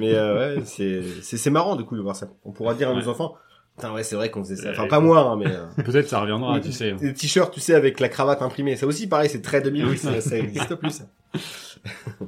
[0.00, 2.28] Mais euh, ouais, c'est marrant du coup de voir ça.
[2.44, 3.08] On pourra dire à nos Ouais.
[3.08, 3.34] enfants,
[3.76, 4.70] putain ouais, c'est vrai qu'on faisait ça.
[4.70, 6.92] Enfin pas moi, hein, mais euh, Peut-être ça reviendra, tu sais.
[6.94, 8.76] des t-shirts, tu sais, avec la cravate imprimée.
[8.76, 10.90] Ça aussi, pareil, c'est très 2008, ça, ça existe plus.
[10.90, 11.04] Ça.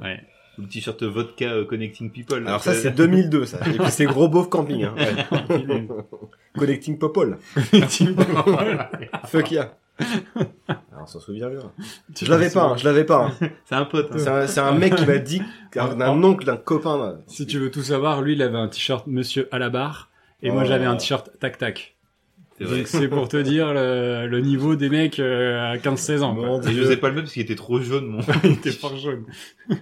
[0.01, 0.21] Ouais.
[0.57, 2.45] Le t-shirt vodka euh, Connecting People.
[2.45, 3.57] Alors ça, c'est 2002, ça.
[3.67, 4.93] Et puis c'est gros beauf camping, hein.
[4.97, 5.87] Ouais.
[6.57, 7.37] Connecting Popol.
[9.27, 9.73] Fuck yeah.
[10.67, 11.71] Alors, on s'en souvient bien.
[12.19, 13.27] Je l'avais pas, hein, je l'avais pas.
[13.41, 13.47] hein.
[13.65, 14.17] C'est un pote.
[14.17, 15.41] C'est un, c'est un mec qui m'a dit,
[15.75, 16.97] un, un oncle d'un copain.
[16.97, 17.15] là.
[17.27, 20.09] Si tu veux tout savoir, lui, il avait un t-shirt Monsieur à la barre,
[20.41, 20.67] et moi Oh.
[20.67, 21.95] j'avais un t-shirt Tac Tac.
[22.85, 26.61] C'est pour te dire le, le niveau des mecs euh, à 15-16 ans.
[26.61, 28.19] Et je faisais pas le même parce qu'il était trop jaune, mon.
[28.43, 29.25] il était fort jaune.
[29.69, 29.77] Ouais,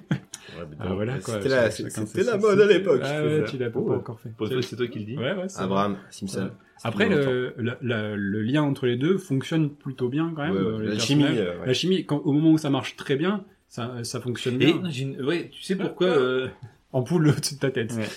[0.79, 1.35] Ah, voilà, quoi.
[1.35, 3.01] C'était la, c'était la mode à l'époque.
[3.03, 3.93] Ah ouais, tu l'as pas Oh.
[3.93, 4.29] encore fait.
[4.53, 5.17] Le c'est toi qui le dis.
[5.17, 5.47] Ouais, ouais.
[5.57, 6.49] Abraham Simpson.
[6.83, 10.53] Après, le, la- la- le lien entre les deux fonctionne plutôt bien quand même.
[10.55, 11.67] Ouais, dans ouais, les la chimie, euh, ouais.
[11.67, 14.81] La chimie, quand, au moment où ça marche très bien, ça, ça fonctionne Et bien.
[14.89, 16.47] j'ai une- ouais, tu sais pourquoi euh,
[16.93, 17.93] En poule au-dessus de ta tête.
[17.93, 18.07] Ouais.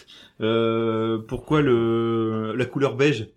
[0.41, 3.29] euh, pourquoi le la couleur beige?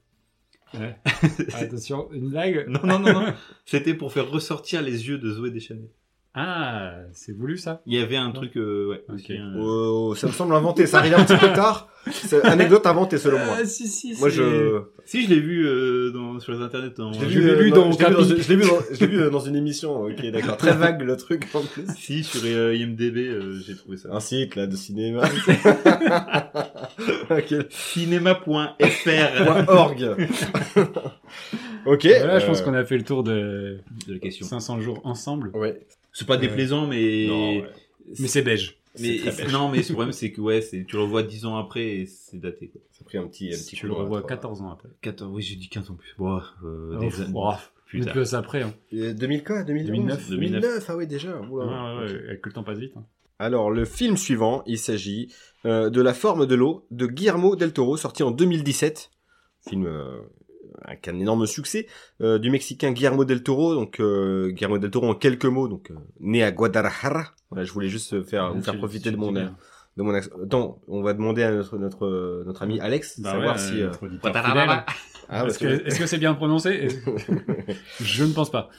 [0.74, 0.96] Ouais.
[1.54, 3.34] Attention, une blague Non non non non.
[3.66, 5.90] C'était pour faire ressortir les yeux de Zoé Deschanel.
[6.38, 7.82] Ah, c'est voulu ça?
[7.86, 9.04] Il y avait un truc euh, ouais.
[9.08, 9.16] Ok.
[9.16, 10.86] aussi, un- Oh, ça me semble inventé.
[10.86, 11.88] Ça arrive un petit peu tard.
[12.12, 13.56] C'est anecdote inventée selon moi.
[13.62, 16.92] Ah, si, si, Moi, je, Si je l'ai vu euh, dans sur les internets.
[16.98, 17.14] Dans...
[17.14, 20.04] je l'ai vu, euh, dans je l'ai vu dans, je l'ai vu dans une émission.
[20.04, 20.58] Ok, d'accord.
[20.58, 21.86] Très vague le truc en plus.
[21.98, 24.10] Si sur euh, IMDb, euh, j'ai trouvé ça.
[24.12, 25.24] Un site là de cinéma.
[27.30, 27.66] ok.
[27.70, 29.70] Cinéma.fr.
[29.70, 30.16] Org.
[31.86, 32.06] ok.
[32.06, 34.46] Voilà, je pense euh, qu'on a fait le tour de de la question.
[34.46, 35.52] 500 jours ensemble.
[35.54, 35.80] Ouais.
[36.14, 37.70] C'est pas déplaisant, mais Non, ouais.
[38.20, 38.78] Mais c'est beige.
[39.00, 39.54] mais C'est très beige.
[39.54, 42.40] non, mais le problème c'est que ouais, tu le revois 10 ans après et c'est
[42.40, 42.82] daté quoi.
[42.92, 44.30] Ça a pris un petit, un petit Si coup tu le revois trois.
[44.30, 44.90] 14 ans après.
[45.02, 46.14] 14, oui, j'ai dit 15 ans plus.
[46.18, 47.34] Bon, euh, Oh, des années.
[47.36, 47.54] oh.
[47.94, 48.62] Mais plus après.
[48.64, 48.74] Hein.
[48.94, 49.64] Euh, 2000 quoi?
[49.64, 50.30] 2011 2009.
[50.30, 51.40] 2009, ah oui déjà.
[51.50, 51.66] Oula.
[51.66, 52.94] Ouais, ouais, ouais, avec le temps passe vite.
[52.98, 53.06] hein.
[53.40, 55.34] Alors, le film suivant, il s'agit
[55.66, 59.12] euh, de La forme de l'eau de Guillermo del Toro, sorti en 2017.
[59.70, 60.20] Film euh,
[60.86, 61.88] avec un énorme succès
[62.22, 63.74] euh, du Mexicain Guillermo del Toro.
[63.76, 67.34] Donc, euh, Guillermo del Toro en quelques mots, donc euh, né à Guadalajara.
[67.50, 69.50] Voilà, je voulais juste faire vous faire profiter de mon euh,
[69.98, 70.32] de mon accent.
[70.44, 73.82] Attends, on va demander à notre notre euh, notre ami Alex Bah savoir ouais, si.
[73.82, 73.92] euh, euh.
[75.28, 76.88] Ah, que- est-ce que c'est bien prononcé?
[78.00, 78.70] Je ne pense pas.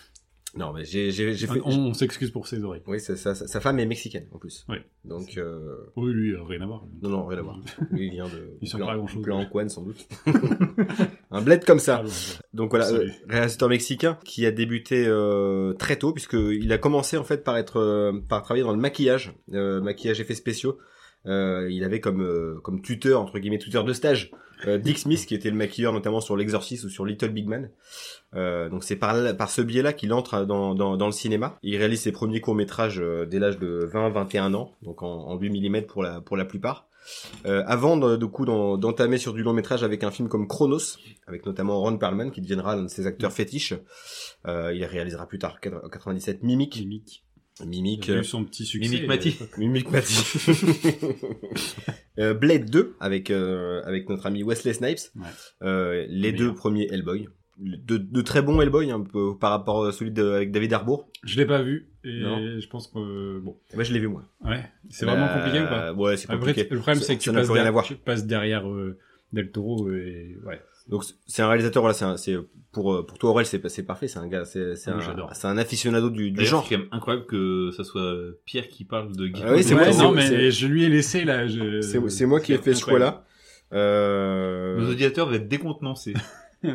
[0.56, 1.60] Non, mais j'ai fait.
[1.64, 2.82] On, on s'excuse pour ses oreilles.
[2.86, 4.64] Oui, c'est ça, sa, femme est mexicaine en plus.
[4.68, 4.76] Oui.
[5.04, 6.84] Donc euh, Oui, lui, euh, rien à voir.
[7.02, 7.60] non non rien à voir.
[7.90, 9.22] Lui il vient de sont Plan- pas à grand-chose.
[9.22, 10.08] Plan Juan, sans doute.
[11.30, 12.02] un bled comme ça.
[12.04, 12.08] Ah,
[12.54, 17.16] Donc voilà, euh, réalisateur mexicain qui a débuté euh, très tôt puisque il a commencé
[17.16, 20.78] en fait par être euh, par travailler dans le maquillage, euh, maquillage effets spéciaux.
[21.26, 24.30] Euh, il avait comme euh, comme tuteur entre guillemets tuteur de stage
[24.66, 27.70] euh, Dick Smith qui était le maquilleur notamment sur l'Exorcist ou sur Little Big Man.
[28.34, 31.58] Euh, donc c'est par par ce biais-là qu'il entre dans, dans dans le cinéma.
[31.62, 35.50] Il réalise ses premiers courts métrages dès l'âge de 20-21 ans, donc en, en 8
[35.70, 36.86] mm pour la pour la plupart.
[37.44, 40.48] Euh, avant de, du coup d'en- d'entamer sur du long métrage avec un film comme
[40.48, 40.96] Chronos,
[41.28, 43.74] avec notamment Ron Perlman qui deviendra l'un de ses acteurs fétiches.
[44.48, 47.24] Euh, il réalisera plus tard en 97 Mimic, Mimic.
[47.64, 48.88] Mimic, Il a eu son petit succès.
[48.90, 49.38] Mimic Mati.
[49.58, 50.14] Mimic Mati.
[52.18, 55.00] Euh, Blade 2 avec euh, avec notre ami Wesley Snipes.
[55.16, 55.26] Ouais.
[55.62, 57.28] Euh, les deux premiers Hellboy.
[57.58, 61.10] De, de très bons Hellboy un peu par rapport à celui de, avec David Harbour.
[61.24, 61.90] Je l'ai pas vu.
[62.04, 62.38] Et Non.
[62.58, 63.38] je pense que...
[63.40, 63.58] Bon.
[63.74, 64.24] Moi je l'ai vu moi.
[64.42, 64.62] Ouais.
[64.88, 65.92] C'est vraiment Euh, compliqué ou pas?
[65.92, 66.68] Ouais, c'est Après, compliqué.
[66.70, 67.84] le problème, c'est que tu passes, plus rien à derrière, voir.
[67.84, 68.96] tu passes derrière euh,
[69.34, 70.38] Del Toro et...
[70.46, 70.60] Ouais.
[70.88, 72.36] Donc c'est- un réalisateur voilà, c'est
[72.72, 75.34] pour euh, pour toi Aurel c'est c'est parfait, c'est un gars c'est c'est Oui, un
[75.34, 76.64] c'est un aficionado du, du genre.
[76.68, 78.14] C'est quand même incroyable que ça soit
[78.44, 79.52] Pierre qui parle de Guillermo.
[79.52, 81.46] Ah oui, c'est moi, non, mais je lui ai laissé, là.
[81.48, 81.80] Je...
[81.80, 83.24] C'est c'est moi qui ai fait ce choix là.
[83.72, 86.14] Euh, Nos auditeurs vont être décontenancés.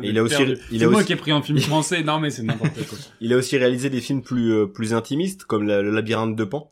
[0.02, 0.56] Il a aussi- Perdu.
[0.70, 2.02] il C'est a moi aussi- qui ai pris un film français.
[2.02, 2.98] Non, mais c'est n'importe quoi.
[3.20, 6.44] Il a aussi réalisé des films plus euh, plus intimistes comme la- le labyrinthe de
[6.44, 6.70] Pan.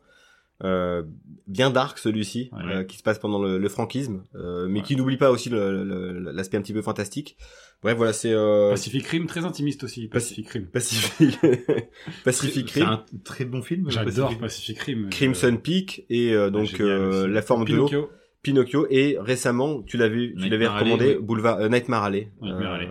[0.63, 1.01] Euh,
[1.47, 2.73] bien dark celui-ci, Ouais.
[2.75, 6.57] euh, qui se passe pendant le, le franquisme, euh, mais qui n'oublie pas aussi l'aspect
[6.57, 7.35] un petit peu fantastique.
[7.81, 10.07] Bref, voilà, c'est euh, Pacific Rim, très intimiste aussi.
[10.07, 10.67] Pacific Rim.
[10.67, 11.35] Pacific,
[12.23, 13.89] Pacific C'est Rim, un très bon film.
[13.89, 14.39] J'adore Pacific.
[14.41, 15.09] Pacific Rim.
[15.09, 17.27] Crimson Peak et euh, donc euh.
[17.27, 18.09] La forme de l'eau, Pinocchio.
[18.43, 21.23] Pinocchio et récemment, tu l'avais tu Nightmare l'avais Alley, recommandé oui.
[21.25, 22.87] Boulevard euh, Nightmare Alley, euh, ouais.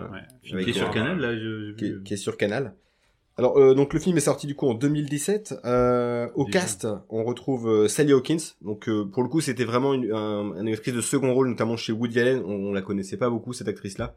[0.53, 1.99] avec, Qui est sur Canal, là, je- j'ai qui, vu.
[1.99, 2.73] est- qui est sur Canal.
[3.37, 5.61] Alors euh, donc le film est sorti du coup en 2017.
[5.65, 6.59] Euh, au Déjà.
[6.59, 8.37] cast, on retrouve euh, Sally Hawkins.
[8.61, 11.77] Donc euh, pour le coup, c'était vraiment une, un, une actrice de second rôle, notamment
[11.77, 12.43] chez Woody Allen.
[12.45, 14.15] On, on la connaissait pas beaucoup cette actrice-là.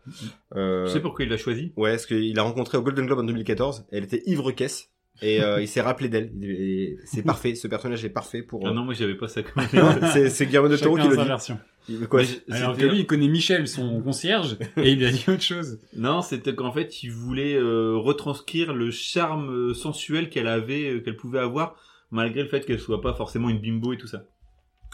[0.56, 3.20] Euh, Tu sais pourquoi il l'a choisi Ouais, parce qu'il a rencontré au Golden Globe
[3.20, 3.86] en 2014.
[3.92, 4.90] Elle était ivre caisse
[5.22, 6.30] et euh, il s'est rappelé d'elle.
[6.42, 8.66] Et C'est parfait, ce personnage est parfait pour.
[8.66, 11.14] Ah non, moi j'avais pas ça comme Non, c'est c'est Guillermo del Toro Chacun qui
[11.14, 11.28] sa le dit.
[11.28, 11.58] version.
[11.88, 14.98] Il- Quoi, Mais j- Alors que c'était- lui, il connaît Michel, son concierge, et il
[14.98, 15.78] lui a dit autre chose.
[15.94, 21.00] Non, c'était qu'en fait, il voulait euh, retranscrire le charme euh, sensuel qu'elle avait, euh,
[21.00, 21.76] qu'elle pouvait avoir,
[22.10, 24.24] malgré le fait qu'elle soit pas forcément une bimbo et tout ça.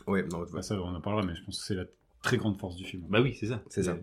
[0.08, 1.84] Ouais, non, Bah, ça, on en parlera, mais je pense que c'est la
[2.24, 3.04] très grande force du film.
[3.08, 3.62] Bah oui, c'est ça.
[3.68, 3.96] C'est ça.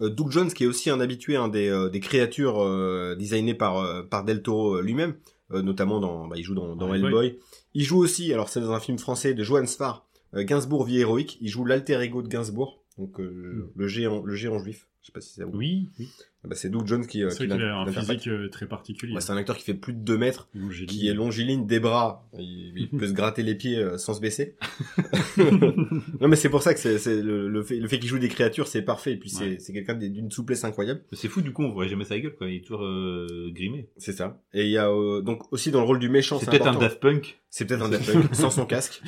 [0.00, 3.52] Euh, Doug Jones, qui est aussi un habitué hein, des, euh, des créatures euh, designées
[3.54, 5.14] par, euh, par Del Toro euh, lui-même, euh,
[5.50, 7.38] notamment dans, bah, il joue dans, dans Hellboy.
[7.74, 10.98] Il joue aussi, alors c'est dans un film français de Johann Sfar, euh, Gainsbourg vie
[10.98, 11.38] héroïque.
[11.40, 14.88] Il joue l'alter ego de Gainsbourg, donc euh, le géant, le géant juif.
[15.00, 15.56] Je sais pas si ça vous.
[15.56, 16.08] Oui, oui.
[16.42, 18.48] Ah bah, c'est Doug Jones qui, euh, C'est qui vrai qu'il a un physique euh,
[18.48, 19.14] très particulier.
[19.14, 20.48] Ouais, c'est un acteur qui fait plus de 2 mètres,
[20.88, 22.26] qui est longiligne des bras.
[22.38, 24.56] Il, il peut se gratter les pieds euh, sans se baisser.
[25.36, 28.28] non mais c'est pour ça que c'est, le, le fait, le fait qu'il joue des
[28.28, 29.12] créatures, c'est parfait.
[29.12, 29.56] Et puis c'est, Ouais.
[29.58, 31.02] c'est quelqu'un d'une souplesse incroyable.
[31.12, 32.48] C'est fou, du coup, on voit jamais sa gueule, quoi.
[32.48, 33.88] Il est toujours euh, grimé.
[33.96, 34.40] C'est ça.
[34.52, 36.66] Et il y a euh, donc aussi dans le rôle du méchant, C'est c'est peut-être
[36.68, 36.78] un.
[36.78, 37.38] Daft Punk.
[37.48, 39.02] C'est peut-être un Daft Punk sans son casque.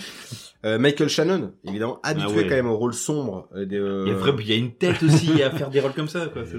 [0.65, 2.43] Euh, Michael Shannon, évidemment, habitué Ah ouais.
[2.45, 3.49] quand même au rôle sombre.
[3.55, 5.71] euh, des, euh, Il y a vraiment, il y a une tête aussi à faire
[5.71, 6.45] des rôles comme ça, quoi.
[6.47, 6.57] ce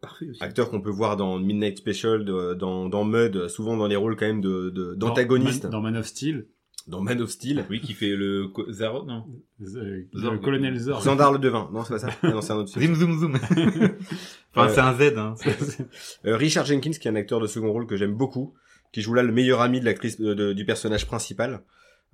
[0.00, 0.42] parfait aussi.
[0.42, 4.16] acteur qu'on peut voir dans Midnight Special, de- dans, dans Mud, souvent dans les rôles
[4.16, 5.62] quand même de, de- d'antagonistes.
[5.66, 6.46] Dans, Man- dans Man of Steel,
[6.86, 7.64] Dans Man of Steel.
[7.70, 9.24] Oui, qui fait le Zaro, non.
[9.60, 10.32] euh, Zorg.
[10.34, 11.00] le colonel Zorg.
[11.02, 11.68] Xandar le Devin.
[11.72, 12.08] Non, c'est pas ça.
[12.28, 12.94] Non, c'est un autre film.
[12.94, 13.36] Zoom, zoom, zoom.
[14.54, 15.34] enfin, Euh, c'est un Z, hein.
[16.26, 18.54] Euh, Richard Jenkins, qui est un acteur de second rôle que j'aime beaucoup,
[18.92, 21.62] qui joue là le meilleur ami de l'actrice du personnage principal,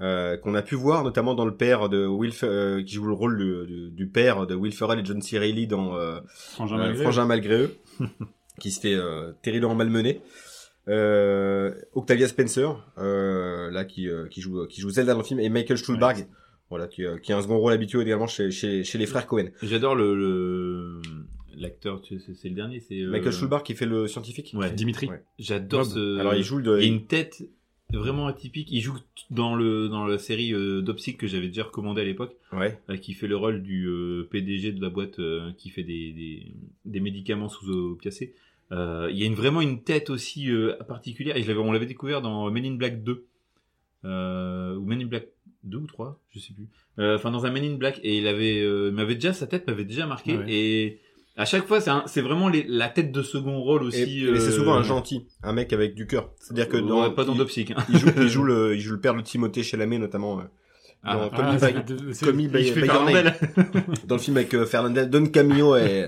[0.00, 3.14] euh, qu'on a pu voir notamment dans le père de Will, euh, qui joue le
[3.14, 5.38] rôle du père de Will Ferrell et John C.
[5.38, 7.02] Reilly dans euh, Frangin euh, malgré.
[7.02, 7.76] Frangin malgré eux,
[8.60, 10.20] qui se fait euh, terriblement malmener.
[10.88, 12.68] Euh, Octavia Spencer,
[12.98, 16.28] euh, là qui, euh, qui joue qui joue Zelda dans le film, et Michael Stuhlbarg,
[16.70, 19.26] voilà qui, euh, qui a un second rôle habitué également chez, chez, chez les frères
[19.26, 19.46] Cohen.
[19.62, 21.00] J'adore le,
[21.56, 24.52] l'acteur, c'est le dernier, c'est, euh, Michael Stuhlbarg qui fait le scientifique.
[24.54, 24.70] Ouais.
[24.70, 25.08] Dimitri.
[25.08, 25.24] Ouais.
[25.40, 27.42] J'adore ce, Alors il joue le, il y a une tête
[27.92, 28.68] vraiment atypique.
[28.70, 28.98] Il joue
[29.30, 32.78] dans le, dans la série euh, Dopsic que j'avais déjà recommandé à l'époque, ouais.
[32.90, 36.12] euh, qui fait le rôle du euh, PDG de la boîte euh, qui fait des,
[36.12, 36.52] des,
[36.84, 38.34] des médicaments sous opiacés.
[38.72, 40.48] Il y a une, vraiment une tête aussi
[40.88, 43.24] particulière et je l'avais, on l'avait découvert dans Men in Black 2
[44.04, 45.28] euh, ou Men in Black
[45.62, 46.66] 2 ou 3, je sais plus.
[46.98, 50.06] Enfin dans un Men in Black et il avait m'avait déjà sa tête m'avait déjà
[50.06, 50.52] marqué ouais.
[50.52, 51.00] et
[51.36, 54.26] à chaque fois c'est vraiment les- la tête de second rôle Et, aussi.
[54.32, 56.30] mais c'est euh, souvent un gentil, un mec avec du cœur.
[56.38, 57.70] C'est-à-dire que dans, ouais, pas dans il, Dopsic.
[57.72, 57.76] Hein.
[57.90, 60.42] il joue, il joue le, il joue le père de Timothée Chalamet notamment euh,
[61.04, 61.58] Ah, dans, ah.
[61.58, 61.84] Fernandel.
[64.06, 66.06] dans le film avec euh, Fernandez, Don Camillo et,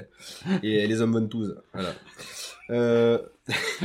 [0.62, 1.56] et les hommes Ventouze.
[1.74, 1.90] Voilà.
[2.70, 3.18] Euh...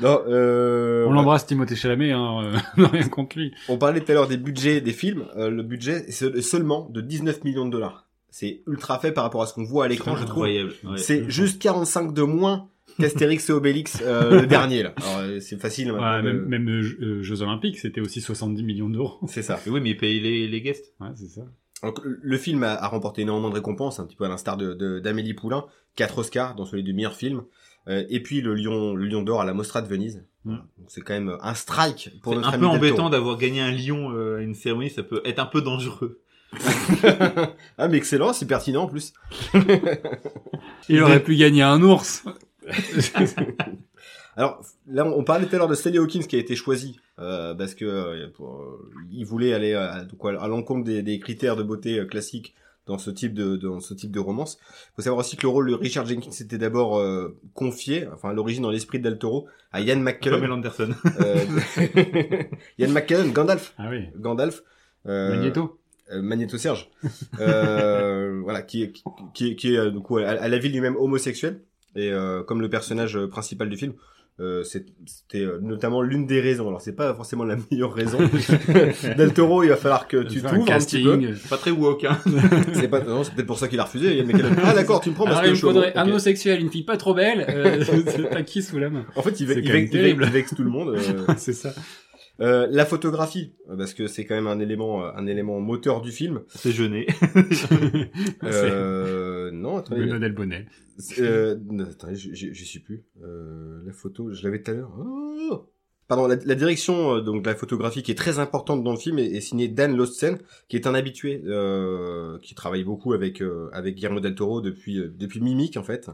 [0.00, 1.04] non, euh...
[1.06, 3.52] On l'embrasse Timothée Chalamet, hein, euh, on n'a rien contre lui.
[3.68, 5.26] on parlait tout à l'heure des budgets des films.
[5.36, 8.06] Euh, le budget est se- seulement de 19 millions de dollars.
[8.30, 10.42] C'est ultra fait par rapport à ce qu'on voit à l'écran, je trouve.
[10.44, 10.66] Ouais.
[10.96, 12.68] C'est juste 45 de moins
[13.00, 14.94] qu'Astérix et Obélix, euh, le dernier là.
[15.18, 15.92] Euh, c'est facile.
[15.92, 19.18] Ouais, maintenant de- même même euh, Jeux- Olympiques, c'était aussi 70 millions d'euros.
[19.28, 19.58] C'est ça.
[19.66, 20.94] Oui, mais il paye les, les guests.
[21.00, 21.42] Ouais, c'est ça.
[21.82, 24.98] Donc, le film a, a remporté énormément de récompenses, un petit peu à l'instar de,
[24.98, 25.64] d'Amélie Poulain,
[25.94, 27.42] quatre Oscars, dont celui du meilleur film,
[27.88, 30.24] euh, et puis le Lion, le Lion d'or à la Mostra de Venise.
[30.44, 30.54] Mm.
[30.56, 33.60] Donc, c'est quand même un strike pour C'est notre un ami peu embêtant d'avoir gagné
[33.60, 36.20] un lion euh, à une cérémonie, ça peut être un peu dangereux.
[37.78, 39.12] Ah mais excellent, c'est pertinent en plus.
[40.88, 42.24] Il aurait pu gagner un ours.
[44.36, 47.54] Alors là, on parlait tout à l'heure de Sally Hawkins qui a été choisi euh,
[47.54, 48.54] parce que euh, euh,
[49.10, 52.54] il voulait aller à, donc, à l'encontre des, des critères de beauté euh, classiques
[52.86, 54.58] dans ce type de dans ce type de romance.
[54.96, 58.32] faut savoir aussi que le rôle de Richard Jenkins était d'abord euh, confié, enfin à
[58.32, 60.38] l'origine dans l'esprit de Del Toro, à Ian McKellen.
[60.40, 60.90] Pamela Anderson.
[61.20, 61.44] Euh,
[62.78, 64.04] Ian McKellen, Gandalf, Ah oui.
[64.16, 64.62] Gandalf.
[65.06, 65.78] Euh, Magneto.
[66.12, 66.88] Euh, Magneto Serge,
[67.40, 69.02] euh, voilà, qui est qui,
[69.34, 71.60] qui est, qui est, euh, du coup à, à la ville lui-même homosexuel
[71.96, 73.92] et euh, comme le personnage principal du film,
[74.40, 76.68] euh, c'est- c'était euh, notamment l'une des raisons.
[76.68, 78.18] Alors c'est pas forcément la meilleure raison.
[79.16, 81.18] Del Toro, il va falloir que tu t'ouvres un petit peu.
[81.50, 82.18] Pas très woke, hein.
[82.72, 84.16] C'est pas, non, c'est peut-être pour ça qu'il a refusé.
[84.16, 84.54] Ian McKellen.
[84.62, 85.74] Ah d'accord, tu me prends parce Alors que il me je suis homo.
[85.80, 86.08] faudrait un Ok.
[86.10, 87.46] homosexuel, une fille pas trop belle.
[87.48, 87.82] Euh,
[88.30, 90.22] T'as qui sous la main En fait, il, ve- C'est il, vexe- il, terrible.
[90.24, 90.90] vexe- il vexe tout le monde.
[90.96, 91.74] euh, C'est ça.
[92.40, 96.00] Euh, la photographie, euh, parce que c'est quand même un élément, euh, un élément moteur
[96.00, 96.42] du film.
[96.48, 97.06] C'est jeuné.
[98.44, 100.02] Euh, non, attendez.
[100.02, 100.66] Bruno Del Bonnet.
[101.18, 101.56] Euh,
[101.90, 103.04] attendez, je, je, je suis plus.
[103.22, 104.92] Euh, la photo, je l'avais tout à l'heure.
[104.98, 105.68] Oh
[106.08, 108.98] pardon, la, la direction euh, donc de la photographie qui est très importante dans le
[108.98, 110.38] film est, est signée Dan Lostsen,
[110.68, 114.98] qui est un habitué, euh, qui travaille beaucoup avec euh, avec Guillermo del Toro depuis
[114.98, 116.10] euh, depuis Mimic en fait.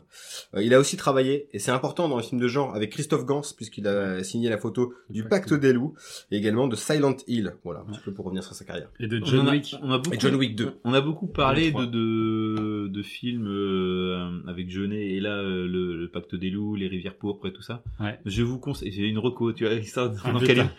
[0.54, 3.24] Euh, il a aussi travaillé et c'est important dans les films de genre avec Christophe
[3.24, 5.34] Gans puisqu'il a signé la photo du Pacte.
[5.50, 5.94] Pacte des loups
[6.30, 7.54] et également de Silent Hill.
[7.64, 8.88] Voilà, un petit peu pour revenir sur sa carrière.
[9.00, 9.76] Et de John a- Wick.
[9.82, 10.70] On a beaucoup, Et John Wick 2.
[10.84, 15.96] On a beaucoup parlé de, de, de films euh, avec Jeunet et là euh, le,
[15.96, 17.82] le Pacte des loups, les rivières pourpres et tout ça.
[18.00, 18.18] Ouais.
[18.24, 20.06] Je vous conseille, j'ai une reco, tu vois, Ah,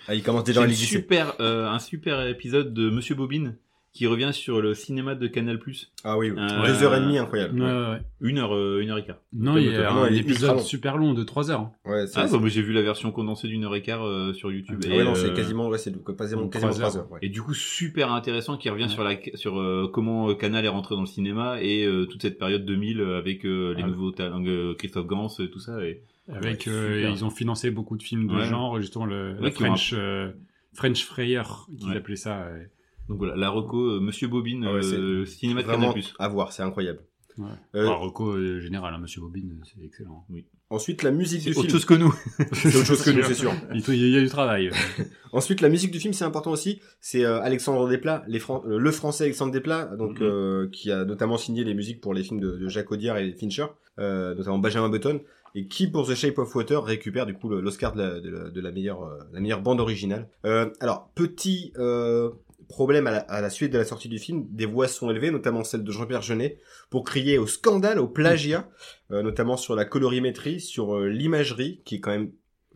[0.07, 3.55] Ah, il commence déjà à super, euh, un super épisode de Monsieur Bobine
[3.93, 5.57] qui revient sur le cinéma de Canal+.
[6.03, 7.57] Ah oui, Euh, deux heures et demie, incroyable.
[7.61, 8.01] Ouais, ouais.
[8.19, 9.19] Une heure, euh, une heure et quart.
[9.31, 10.59] Non, il y a un épisode long.
[10.61, 11.61] super long de 3 heures.
[11.61, 11.71] hein.
[11.85, 14.51] Ouais, Ah, bah, moi j'ai vu la version condensée d'une heure et quart euh, sur
[14.51, 14.81] YouTube.
[14.83, 17.03] Ah et, ouais, non, c'est euh, quasiment, ouais, c'est quasiment, quasiment trois trois heures.
[17.05, 17.11] heures.
[17.13, 17.19] ouais.
[17.21, 18.89] Et du coup, super intéressant qui revient Ouais.
[18.89, 22.21] sur la sur euh, comment euh, Canal est rentré dans le cinéma et euh, toute
[22.21, 23.87] cette période 2000 euh, avec euh, les Ah.
[23.87, 25.81] nouveaux talents, euh, Christophe Gans, euh, tout ça.
[25.85, 28.45] Et Avec, Ouais, euh, ils ont financé beaucoup de films de Ouais.
[28.45, 30.31] genre, justement le, Ouais, French, euh,
[30.73, 31.43] French Fryer,
[31.77, 31.97] qu'ils Ouais.
[31.97, 32.47] appelaient ça.
[32.51, 32.69] ouais.
[33.07, 35.93] donc voilà, la reco, euh, Monsieur Bobine, Ah ouais, euh, cinéma de Canal+.
[36.17, 37.01] à voir, c'est incroyable.
[37.37, 37.45] Ouais.
[37.75, 40.25] Euh, Enfin, Reco euh, général, hein, Monsieur Bobine, c'est excellent.
[40.71, 41.71] ensuite, la musique C'est du autre film.
[41.73, 42.13] chose que nous.
[42.53, 43.51] C'est autre chose que nous, c'est sûr.
[43.73, 44.71] Il y a du travail.
[45.33, 46.79] Ensuite, la musique du film, c'est important aussi.
[47.01, 50.25] C'est euh, Alexandre Desplat, les Fran- euh, le français Alexandre Desplat, donc Mhm.
[50.25, 53.33] euh, qui a notamment signé les musiques pour les films de, de Jacques Audiard et
[53.33, 53.65] Fincher,
[53.99, 55.19] euh, notamment Benjamin Button,
[55.55, 58.49] et qui pour The Shape of Water récupère du coup l'Oscar de la, de la-
[58.49, 60.27] de la meilleure euh, la meilleure bande originale.
[60.45, 62.29] Euh, alors petit euh,
[62.67, 65.31] problème à la, à la suite de la sortie du film, des voix sont élevées,
[65.31, 66.57] notamment celle de Jean-Pierre Jeunet,
[66.89, 68.67] pour crier au scandale, au plagiat,
[69.11, 72.31] euh, notamment sur la colorimétrie, sur euh, l'imagerie, qui est quand même,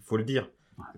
[0.05, 0.49] faut le dire,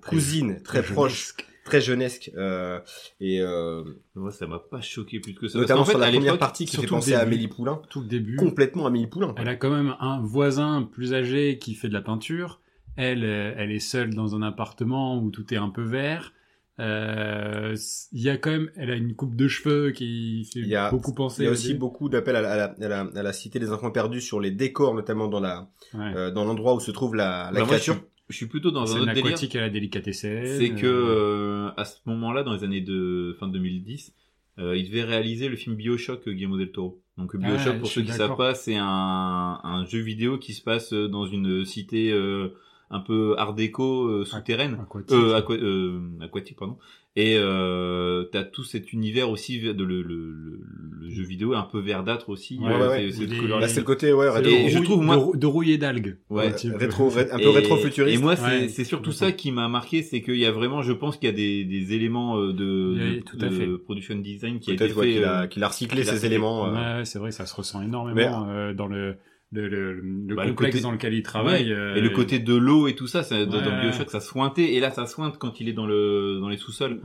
[0.09, 1.33] cousine, très proche,
[1.63, 2.79] très jeunesque, euh,
[3.19, 3.83] et euh,
[4.15, 5.59] Moi, ça m'a pas choqué plus que ça.
[5.59, 7.19] notamment sur la à première partie qui fait penser à.
[7.21, 8.35] Amélie Poulain, Tout le début.
[8.35, 9.33] complètement Amélie Poulain.
[9.37, 12.59] Elle a quand même un voisin plus âgé qui fait de la peinture.
[12.97, 16.33] Elle, euh, elle est seule dans un appartement où tout est un peu vert.
[16.79, 17.75] Euh,
[18.11, 20.75] Il y a quand même, elle a une coupe de cheveux qui fait Il y
[20.75, 21.43] a- beaucoup penser.
[21.43, 23.33] Il y a au aussi beaucoup d'appels à la, à, la, à, la, à la
[23.33, 26.13] cité des enfants perdus sur les décors, notamment dans la Ouais.
[26.15, 27.77] euh, dans l'endroit où se trouve la, la Bah, moi,
[28.31, 29.25] je suis, plutôt dans un autre délire.
[29.27, 30.21] aquatique à la délicatesse.
[30.21, 34.13] C'est que euh, à ce moment-là, dans les années de fin 2010,
[34.59, 37.01] euh, il devait réaliser le film Bioshock euh, Guillermo del Toro.
[37.17, 38.27] Donc Bioshock, Ah, pour je ceux qui d'accord.
[38.29, 42.49] savent pas, c'est un, un jeu vidéo qui se passe euh, dans une cité euh,
[42.91, 45.11] un peu art déco euh, souterraine, aquatique.
[45.17, 46.77] euh, aqua- euh, aquatique pardon.
[47.17, 50.59] Et euh, t'as tout cet univers aussi de le, le, le,
[51.01, 52.57] le jeu vidéo un peu verdâtre aussi.
[52.59, 53.59] Ouais, euh, ouais, c'est- ouais.
[53.59, 56.15] Là, c'est le côté ouais, rétro, et je trouve, moi- de, de rouillé d'algues.
[56.29, 56.77] Ouais, Un petit peu.
[56.77, 58.17] rétro, ré- un peu Et- rétro-futuriste.
[58.17, 60.83] Et moi, c'est Ouais, c'est surtout ça qui m'a marqué, c'est qu'il y a vraiment,
[60.83, 63.75] je pense qu'il y a des, des éléments euh, de, Oui, de, tout à de
[63.75, 65.11] production design qui a été fait.
[65.13, 66.67] qu'il a, qu'il a recyclé ces éléments.
[66.67, 69.15] euh, Ouais, ouais, c'est vrai, ça se ressent énormément Mais- euh, dans le,
[69.53, 71.65] le, le, le Bah, le complexe côté- dans lequel il travaille.
[71.71, 71.77] ouais.
[71.77, 73.63] euh, et le côté de l'eau et tout ça, ça dans- Ouais.
[73.63, 74.73] dans Bioshock, ça sointait.
[74.73, 77.01] Et là, ça sointe quand il est dans le dans les sous-sols.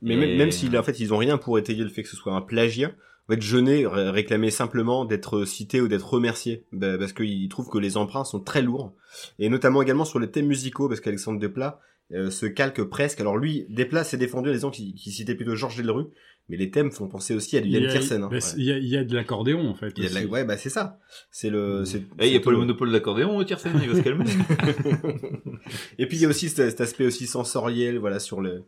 [0.00, 2.08] Mais Et- même, même s'il en fait ils ont rien pour étayer le fait que
[2.08, 2.92] ce soit un plagiat.
[3.30, 7.76] En fait, Jeunet réclamait simplement d'être cité ou d'être remercié bah, parce qu'il trouve que
[7.76, 8.94] les emprunts sont très lourds
[9.38, 11.78] et notamment également sur les thèmes musicaux parce qu'Alexandre Desplat
[12.14, 13.20] euh, se calque presque.
[13.20, 16.06] Alors lui, Desplat s'est défendu en disant qu'il qu'il citait plutôt Georges Delerue,
[16.48, 18.18] mais les thèmes font penser aussi à du Yann a- hein.
[18.20, 18.38] bah, Ouais.
[18.56, 19.92] il y, a, y a de l'accordéon en fait.
[19.96, 20.28] Il y a de la- aussi.
[20.30, 20.98] Ouais, bah c'est ça.
[21.30, 21.84] C'est le.
[21.84, 24.00] c'est- Et il y c'est a pas le monopole d'accordéon au Tiersen, il va se
[24.02, 24.24] calmer.
[25.98, 28.64] Et puis il y a aussi cet, cet aspect aussi sensoriel, voilà, sur le.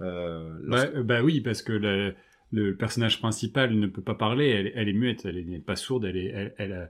[0.00, 2.14] Euh, Bah, euh, bah oui, parce que le,
[2.50, 6.04] le personnage principal ne peut pas parler, elle, elle est muette, elle n'est pas sourde,
[6.04, 6.84] elle est, elle, elle, euh,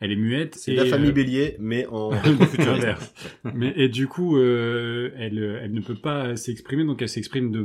[0.00, 0.54] elle est muette.
[0.56, 2.10] c'est la famille euh, Bélier, mais en.
[3.54, 7.60] Mais et du coup, euh, elle, elle ne peut pas s'exprimer, donc elle s'exprime de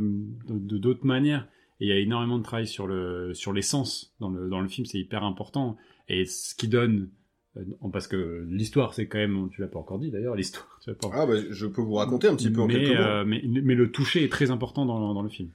[0.54, 1.48] de- de d'autres manières.
[1.82, 4.62] Et il y a énormément de travail sur le sur les sens dans le dans
[4.62, 5.76] le film, c'est hyper important.
[6.08, 7.10] Et ce qui donne,
[7.58, 10.80] euh, parce que l'histoire, c'est quand même, tu l'as pas encore dit d'ailleurs, l'histoire.
[10.84, 12.90] Tu l'as pas Ah bah je peux vous raconter un petit peu en mais, quelques
[12.96, 13.04] mots.
[13.04, 15.50] euh, mais, mais le toucher est très important dans, dans le film.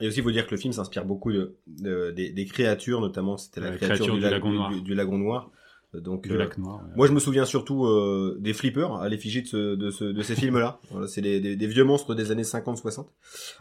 [0.00, 3.00] Et aussi, il faut dire que le film s'inspire beaucoup de, de- des, des créatures,
[3.00, 4.70] notamment c'était la La créature, créature du, du lagon noir.
[4.70, 5.50] du- du lagon noir.
[5.94, 6.82] Euh, Donc, euh, lac noir.
[6.84, 6.92] ouais.
[6.96, 10.22] moi, je me souviens surtout euh, des flippers à l'effigie de, ce, de, ce, de
[10.22, 10.80] ces films-là.
[10.90, 13.06] Voilà, c'est des, des, des vieux monstres des années 50-60.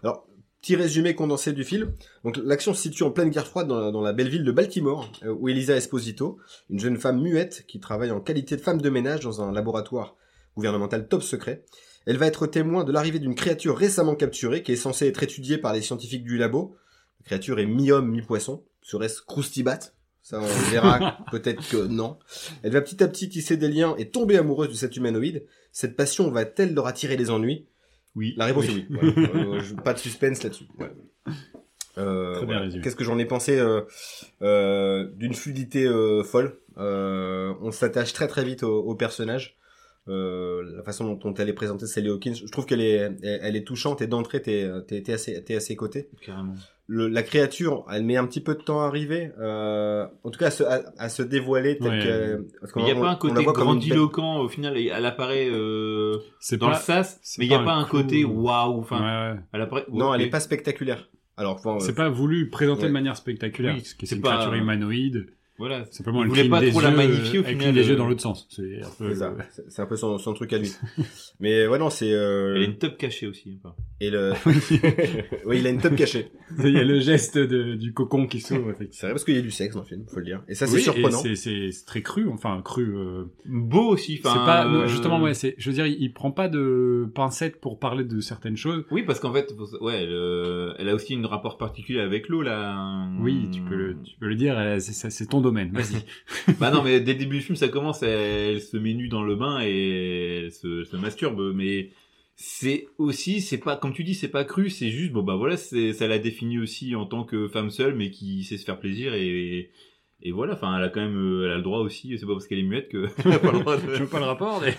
[0.03, 0.27] Alors,
[0.65, 1.93] petit résumé condensé du film.
[2.23, 4.51] Donc, l'action se situe en pleine guerre froide dans la, dans la belle ville de
[4.51, 6.39] Baltimore, euh, où Elisa Esposito,
[6.71, 10.15] une jeune femme muette qui travaille en qualité de femme de ménage dans un laboratoire
[10.57, 11.63] gouvernemental top secret.
[12.07, 15.59] Elle va être témoin de l'arrivée d'une créature récemment capturée qui est censée être étudiée
[15.59, 16.75] par les scientifiques du labo.
[17.19, 18.63] La créature est mi-homme, mi-poisson.
[18.81, 19.79] Serait-ce Croustibat
[20.23, 22.17] Ça, on verra peut-être que non.
[22.63, 25.45] Elle va petit à petit tisser des liens et tomber amoureuse de cet humanoïde.
[25.71, 27.67] Cette passion va-t-elle leur attirer les ennuis?
[28.15, 28.33] Oui.
[28.37, 28.85] La réponse est oui.
[28.89, 29.11] Voilà.
[29.35, 30.65] Euh, je- pas de suspense là-dessus.
[30.79, 30.91] Ouais.
[31.97, 32.61] Euh, Très bien voilà.
[32.61, 32.83] résumé.
[32.83, 33.81] Qu'est-ce que j'en ai pensé euh,
[34.41, 35.85] euh, D'une fluidité
[36.25, 36.59] folle?
[36.77, 39.57] On s'attache très très vite au, au personnage.
[40.07, 43.17] Euh, la façon dont, dont elle est présentée, Sally Hawkins, je trouve qu'elle est, elle,
[43.23, 46.09] elle est touchante et d'entrée, t'es, t'es, t'es assez, t'es à ses côtés.
[46.21, 46.53] Carrément.
[46.87, 50.37] Le, la créature, elle met un petit peu de temps à arriver, euh, en tout
[50.37, 51.99] cas à se, à, à se dévoiler tel Ouais.
[52.03, 52.47] que.
[52.59, 56.17] parce qu'on- Il n'y a on- pas un côté grandiloquent, au final, elle apparaît euh,
[56.39, 58.79] C'est dans pas- le sas, c'est mais il n'y a pas un côté waouh, Ouais,
[58.81, 59.39] enfin, ouais.
[59.53, 59.85] elle apparaît...
[59.91, 60.27] Non, elle ok.
[60.27, 61.09] est pas spectaculaire.
[61.37, 62.87] Alors, C'est euh, pas voulu présenter ouais.
[62.89, 63.73] de manière spectaculaire.
[63.73, 65.25] Oui, parce que c'est c'est une pas- créature humanoïde.
[65.57, 65.85] Voilà.
[65.91, 68.47] Simplement, Il voulait pas trop la magnifier, au final, les euh, yeux dans l'autre sens.
[68.49, 69.09] C'est un peu.
[69.13, 69.33] c'est ça.
[69.69, 70.71] C'est- un peu son, son truc à lui.
[71.39, 72.11] Mais ouais, non, c'est.
[72.11, 72.55] Euh...
[72.55, 73.57] Elle a une top cachée aussi.
[73.63, 73.73] enfin.
[74.01, 74.33] Et le.
[75.45, 76.31] oui, il a une top cachée.
[76.63, 78.89] Il y a le geste de- du cocon qui s'ouvre, effectivement.
[78.91, 80.43] C'est vrai parce qu'il y a du sexe dans le film, faut le dire.
[80.47, 81.17] Et ça, c'est Oui, et surprenant.
[81.17, 82.95] c'est- C'est c'est très cru, enfin cru.
[82.97, 84.45] euh, Beau aussi, c'est enfin...
[84.45, 85.33] pas euh, justement ouais.
[85.33, 88.83] C'est je veux dire, il, il prend pas de pincettes pour parler de certaines choses.
[88.91, 92.41] Oui, parce qu'en fait, ouais, elle, euh, elle a aussi une rapport particulier avec l'eau,
[92.41, 93.07] là.
[93.19, 94.55] Oui, tu peux le, tu peux le dire.
[94.79, 95.71] c'est ton domaine.
[95.71, 96.03] Vas-y.
[96.59, 98.09] Bah non, mais dès le début du film, ça commence, elle,
[98.55, 101.89] elle se met nue dans le bain et elle se, se masturbe, mais
[102.35, 105.55] c'est aussi, c'est pas, comme tu dis, c'est pas cru, c'est juste, bon bah voilà,
[105.57, 108.77] c'est, ça la définit aussi en tant que femme seule, mais qui sait se faire
[108.79, 109.71] plaisir et,
[110.21, 112.47] et voilà, enfin, elle a quand même, elle a le droit aussi, c'est pas parce
[112.47, 113.05] qu'elle est muette que,
[113.39, 113.93] pas le droit de...
[113.95, 114.61] je veux pas le rapport.
[114.61, 114.75] mais-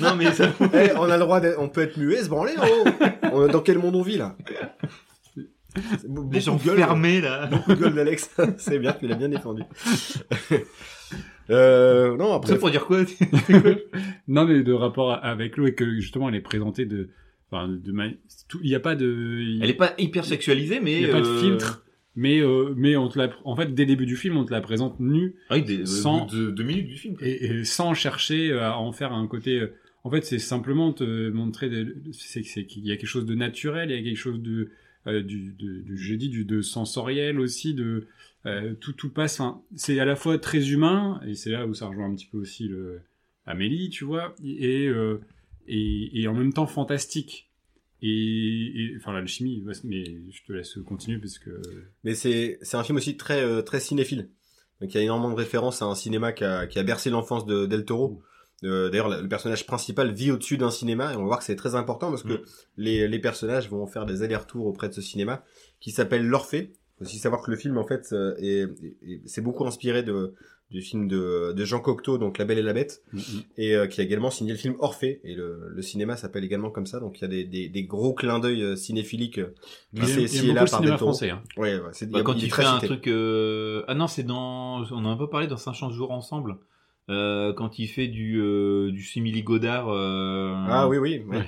[0.00, 2.52] Non, mais ça, Eh, on a le droit d'être, on peut être muet, se branler,
[3.32, 4.36] oh Dans quel monde on vit, là?
[6.30, 7.46] Des gens beaucoup de gueule, fermés, là.
[7.46, 8.30] Beaucoup de gueule d'Alex.
[8.58, 9.62] c'est bien, tu l'as bien défendu.
[11.50, 13.02] euh, non, après, Ça pour dire quoi?
[14.28, 17.08] non, mais de rapport avec l'eau et que justement elle est présentée de,
[17.50, 18.10] enfin, de, ma-
[18.48, 20.94] tout- il y a pas de, il Elle est pas hyper sexualisée, mais...
[21.00, 21.82] il y a pas de euh, filtre.
[22.18, 24.50] Mais euh, mais on te la, en fait dès le début du film on te
[24.50, 27.14] la présente nue Ah oui, des, Sans- de, deux minutes du film.
[27.14, 27.26] quoi.
[27.26, 29.60] et, et sans chercher à en faire un côté.
[29.60, 33.34] euh, En fait, c'est simplement te montrer des- c'est qu'il y a quelque chose de
[33.34, 34.70] naturel, il y a quelque chose de
[35.06, 35.54] euh, du,
[35.94, 38.06] je dis du de sensoriel aussi, de
[38.44, 39.40] euh, tout tout passe.
[39.40, 42.26] Enfin, c'est à la fois très humain et c'est là où ça rejoint un petit
[42.26, 43.00] peu aussi le
[43.44, 45.20] Amélie, tu vois, et euh,
[45.68, 47.44] et, et en même temps fantastique.
[48.02, 51.62] Et, et enfin l'alchimie, mais je te laisse continuer parce que
[52.04, 54.28] mais c'est, c'est un film aussi très, euh, très cinéphile.
[54.80, 57.08] Donc, il y a énormément de références à un cinéma qui a, qui a bercé
[57.08, 58.20] l'enfance de Del Toro.
[58.64, 61.56] Euh, D'ailleurs, le personnage principal vit au-dessus d'un cinéma et on va voir que c'est
[61.56, 62.40] très important parce que Mm.
[62.78, 65.42] les, les personnages vont faire des allers-retours auprès de ce cinéma
[65.80, 66.72] qui s'appelle L'Orphée.
[66.98, 70.02] Faut aussi savoir que le film, en fait, euh, est, est- est- c'est beaucoup inspiré
[70.02, 70.32] de,
[70.70, 73.02] du film de, de Jean Cocteau, donc La Belle et la Bête,
[73.58, 75.20] et euh, qui a également signé le film Orphée.
[75.22, 77.84] Et le, le cinéma s'appelle également comme ça, donc il y a des, des, des
[77.84, 79.52] gros clins d'œil euh, cinéphiliques euh,
[79.92, 80.96] il a, glissés il a ici et là par Toro.
[80.96, 81.28] français.
[81.28, 81.42] Hein.
[81.58, 82.86] Ouais, ouais, Bah, quand il il fait un cité.
[82.86, 83.82] truc, euh...
[83.88, 86.56] ah non, c'est dans, on en a pas parlé dans 500 jours ensemble.
[87.08, 89.88] Euh, quand il fait du euh, du simili Godard.
[89.90, 90.52] Euh...
[90.66, 91.22] Ah oui, oui.
[91.28, 91.36] ouais.
[91.38, 91.46] Ouais.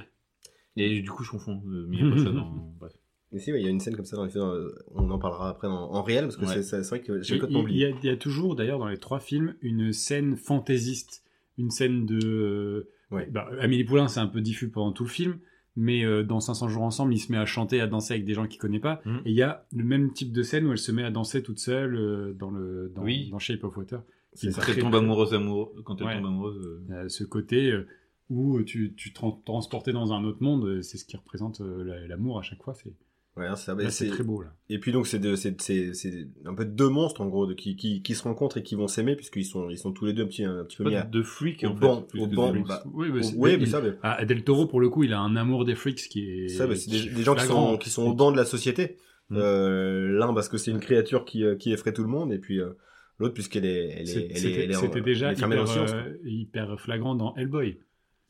[0.77, 1.61] Et du coup, je confonds.
[1.69, 2.51] euh, mais il y a pas ça dans.
[2.79, 2.93] Bref.
[3.33, 5.19] Mais si, ouais, il y a une scène comme ça dans les films, on en
[5.19, 6.63] parlera après en, en réel, parce que Ouais.
[6.63, 7.87] c'est, vrai que j'ai Il, complètement il y oublié.
[7.87, 11.25] a, il y a toujours, d'ailleurs, dans les trois films, une scène fantaisiste,
[11.59, 12.19] une scène de.
[12.25, 13.27] euh, Ouais.
[13.31, 15.39] bah, Amélie Poulain, c'est un peu diffus pendant tout le film,
[15.77, 18.35] mais euh, dans 500 jours ensemble, il se met à chanter, à danser avec des
[18.35, 19.01] gens qu'il connaît pas.
[19.07, 19.23] Mhm.
[19.25, 21.43] Et il y a le même type de scène où elle se met à danser
[21.43, 23.29] toute seule euh, dans le dans, Oui.
[23.31, 24.03] dans Shape of Water.
[24.39, 24.51] C'est.
[24.53, 26.17] Quand elle Très- tombe amoureuse, amoureux, quand elle Ouais.
[26.17, 26.57] tombe amoureuse.
[26.91, 27.87] euh, Il ce côté euh,
[28.31, 31.61] où tu tu te tran- transportais dans un autre monde, euh, c'est ce qui représente
[31.61, 32.75] euh, la- l'amour à chaque fois.
[32.75, 32.93] C'est
[33.37, 34.53] Ouais, hein, bah, c'est c'est, très beau là.
[34.69, 37.55] et puis donc c'est, de, c'est, c'est, c'est un peu deux monstres en gros de,
[37.55, 40.13] qui, qui, qui se rencontrent et qui vont s'aimer puisqu'ils sont, ils sont tous les
[40.13, 41.03] deux un petit, un petit peu Pas mis à...
[41.05, 43.93] de freak au en banc, au banc, bah, Oui, mais oui, il- mais ça, mais,
[44.03, 46.49] Ah, Del Toro, pour le coup, il a un amour des freaks qui est.
[46.49, 48.97] ça, bah, c'est des, gens qui sont, qui sont au banc de la société.
[49.31, 49.37] Mm.
[49.37, 52.39] Euh, l'un parce que c'est une créature qui, euh, qui effraie tout le monde et
[52.39, 52.71] puis euh,
[53.19, 55.39] l'autre puisqu'elle est, elle est, C'est- elle est, C'était elle est en- c'était déjà elle
[55.39, 57.79] hyper, euh, hyper flagrant dans Hellboy.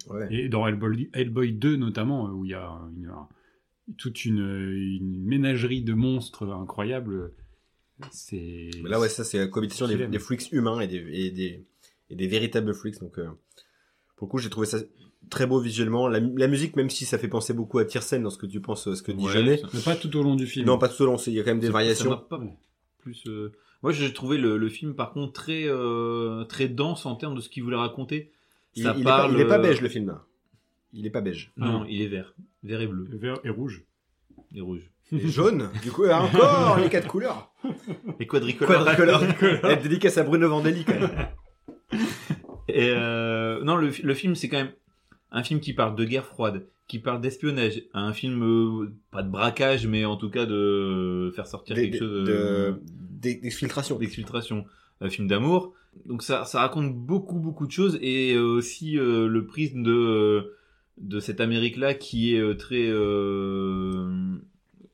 [0.09, 0.29] Ouais.
[0.33, 3.29] Et dans Hellboy, Hellboy 2 notamment, euh, où il y a une, un-
[3.97, 7.33] toute une, une ménagerie de monstres incroyable.
[8.13, 8.71] C'est.
[8.85, 11.65] Là, ouais, ça, c'est la cohabitation des, des freaks humains et des, et des,
[12.11, 13.01] et des véritables freaks.
[13.01, 13.29] Donc, euh,
[14.17, 14.79] pour le coup, j'ai trouvé ça
[15.31, 16.07] très beau visuellement.
[16.07, 18.61] La, la musique, même si ça fait penser beaucoup à Tiersen dans ce que tu
[18.61, 19.57] penses, ce que dit Ouais, Jeunet.
[19.59, 20.65] ça- Mais pas tout au long du film.
[20.67, 22.11] Non, pas tout au long, il y a quand même des Ça- Ça variations.
[22.11, 22.41] m'a pas
[22.99, 23.25] plus.
[23.27, 23.53] euh,
[23.83, 27.41] Moi, j'ai trouvé le, le film par contre très euh, très dense en termes de
[27.41, 28.31] ce qu'il voulait raconter.
[28.75, 29.37] Il, Ça il est pas, parle.
[29.41, 30.25] euh, beige, le film, là.
[30.93, 31.53] Il est pas beige.
[31.57, 33.85] Non, il est vert, vert et bleu Vert et rouge.
[34.55, 34.91] et rouge.
[35.13, 35.71] Est jaune.
[35.83, 37.51] du coup, encore les quatre couleurs.
[38.21, 38.85] Et quadricolore.
[38.85, 39.23] Quadricolore.
[39.65, 41.29] Elle dédicace à Bruno Vandelli, quand même.
[42.69, 44.73] Et euh, non, le, le film, c'est quand même
[45.31, 49.31] un film qui parle de guerre froide, qui parle d'espionnage, un film euh, pas de
[49.31, 53.35] braquage, mais en tout cas de faire sortir Des- quelque des- chose de- euh, des-
[53.37, 53.99] D'exfiltration.
[53.99, 54.65] d'exfiltration,
[55.01, 55.75] un film d'amour.
[56.07, 60.53] Donc ça, ça raconte beaucoup beaucoup de choses et euh, aussi euh, le prisme de
[60.99, 64.37] de cette Amérique là qui est euh, très euh,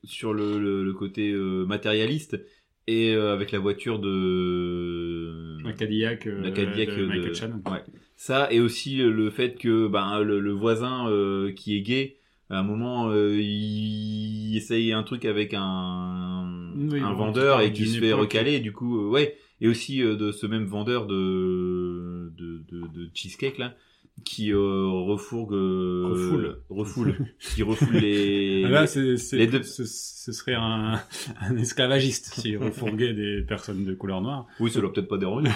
[0.03, 2.39] sur le, le, le côté euh, matérialiste
[2.87, 7.61] et euh, avec la voiture de La Cadillac, euh, la Cadillac de de- Michael Shannon.
[7.71, 7.83] ouais.
[8.15, 12.17] Ça et aussi le fait que ben le, le voisin euh, qui est gay,
[12.49, 17.73] à un moment euh, il essaye un truc avec un Oui, un bon, vendeur et
[17.73, 18.59] qui se fait recaler.
[18.59, 19.37] Du coup, euh, ouais.
[19.61, 23.75] Et aussi euh, de ce même vendeur de de, de, de cheesecake là
[24.23, 26.57] qui euh, refourgue euh, Refoule.
[26.69, 30.99] refoule qui refoule les Ah, Là, c'est, c'est- les deux- ce, ce serait un,
[31.41, 34.47] un esclavagiste s'il refourguait des personnes de couleur noire.
[34.59, 35.49] oui ça leur peut-être pas déranger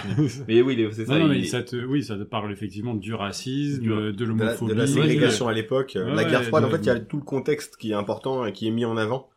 [0.48, 2.94] mais oui c'est ça non, non, il- mais ça te, oui, ça te parle effectivement
[2.96, 4.74] du racisme, Du- de de la, l'homophobie.
[4.74, 6.64] de la ségrégation à l'époque, euh, Ouais, la guerre froide.
[6.64, 8.72] de- En fait, il y a tout le contexte qui est important et qui est
[8.72, 9.30] mis en avant.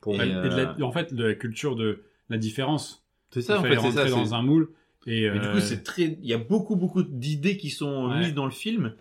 [0.00, 0.14] Pour...
[0.14, 3.04] Et, Et de la- euh, en fait, de la culture de la différence.
[3.30, 4.68] c'est ça il en fallait fait c'est ça rentrer c'est- dans un moule.
[5.06, 6.18] Et, Mais du euh, coup, c'est très.
[6.20, 8.18] Il y a beaucoup, beaucoup d'idées qui sont Ouais.
[8.20, 8.92] mises dans le film,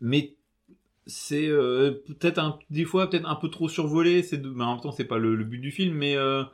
[0.00, 0.34] mais
[1.06, 4.22] c'est euh, peut-être un, des fois peut-être un peu trop survolé.
[4.22, 4.48] C'est, de...
[4.50, 6.44] mais en même temps, c'est pas le, le but du film, mais euh,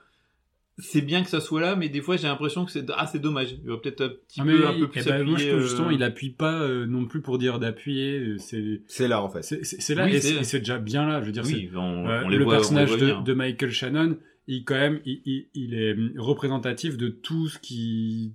[0.78, 1.76] c'est bien que ça soit là.
[1.76, 3.56] Mais des fois, j'ai l'impression que c'est ah, c'est dommage.
[3.62, 5.59] Il va peut-être un petit Ah, peu, un oui, peu plus ben, moi, je trouve
[5.59, 8.18] euh, justement, il appuie pas euh, non plus pour dire d'appuyer.
[8.20, 9.43] euh, C'est, C'est là, en fait.
[9.43, 11.20] c'est, là Oui, et c'est- déjà bien là.
[11.20, 13.22] Je veux dire, Oui, on, Euh, on les le voit, on les personnage voit de,
[13.22, 14.16] de Michael Shannon,
[14.47, 18.32] il quand même, il, il, il est représentatif de tout ce qui,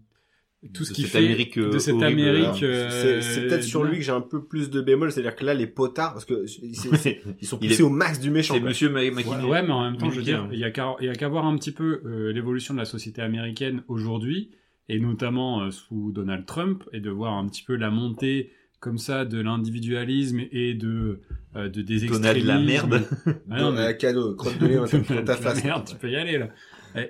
[0.74, 2.22] tout ce De qui cette fait Amérique, euh, de cette horrible.
[2.22, 2.58] Amérique.
[2.60, 5.46] C'est euh, c'est peut-être sur lui que j'ai un peu plus de bémol, c'est-à-dire que
[5.46, 7.22] là, les potards, parce que ils sont poussés
[7.62, 8.56] est- au max du méchant.
[8.56, 8.60] C'est.
[8.60, 9.46] Monsieur McKinney.
[9.46, 11.72] ouais, mais en même temps, je veux dire, il y a qu'à, voir un petit
[11.72, 14.52] peu euh, l'évolution de la société américaine aujourd'hui,
[14.90, 18.98] et notamment euh, sous Donald Trump, et de voir un petit peu la montée comme
[18.98, 21.22] ça de l'individualisme et de,
[21.56, 22.48] euh, de des Donald extrémismes.
[22.48, 23.04] la merde.
[23.50, 25.64] Ah non, mais- cadeau, crotte de nez dans ta- dans ta face.
[25.64, 26.50] Merde, tu peux y aller là.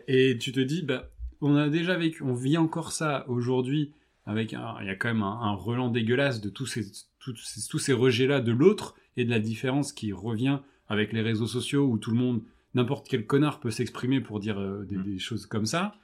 [0.07, 1.09] Et, et tu te dis, bah,
[1.41, 3.93] on a déjà vécu, on vit encore ça aujourd'hui
[4.25, 6.85] avec un, il y a quand même un, un relan dégueulasse de tous ces,
[7.19, 11.21] tous ces, tous ces rejets-là de l'autre et de la différence qui revient avec les
[11.21, 12.41] réseaux sociaux où tout le monde,
[12.73, 15.03] n'importe quel connard peut s'exprimer pour dire euh, des, Mm.
[15.03, 15.95] des choses comme ça.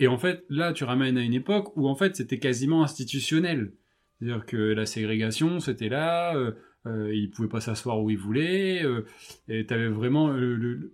[0.00, 3.72] Et en fait, là, tu ramènes à une époque où en fait c'était quasiment institutionnel.
[4.18, 6.52] C'est-à-dire que la ségrégation, c'était là, euh,
[6.86, 9.06] euh, ils pouvaient pas s'asseoir où ils voulaient, euh,
[9.48, 10.28] et t'avais vraiment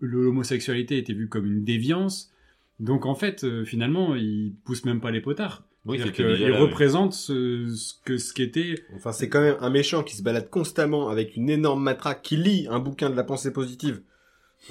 [0.00, 2.32] l'homosexualité était vue comme une déviance.
[2.80, 5.64] Donc en fait, euh, finalement, ils poussent même pas les potards.
[5.86, 8.74] Oui, C'est-à-dire déjà là, représentent ce, ce que ce qu'était.
[8.96, 12.36] Enfin, c'est quand même un méchant qui se balade constamment avec une énorme matraque, qui
[12.36, 14.02] lit un bouquin de la pensée positive.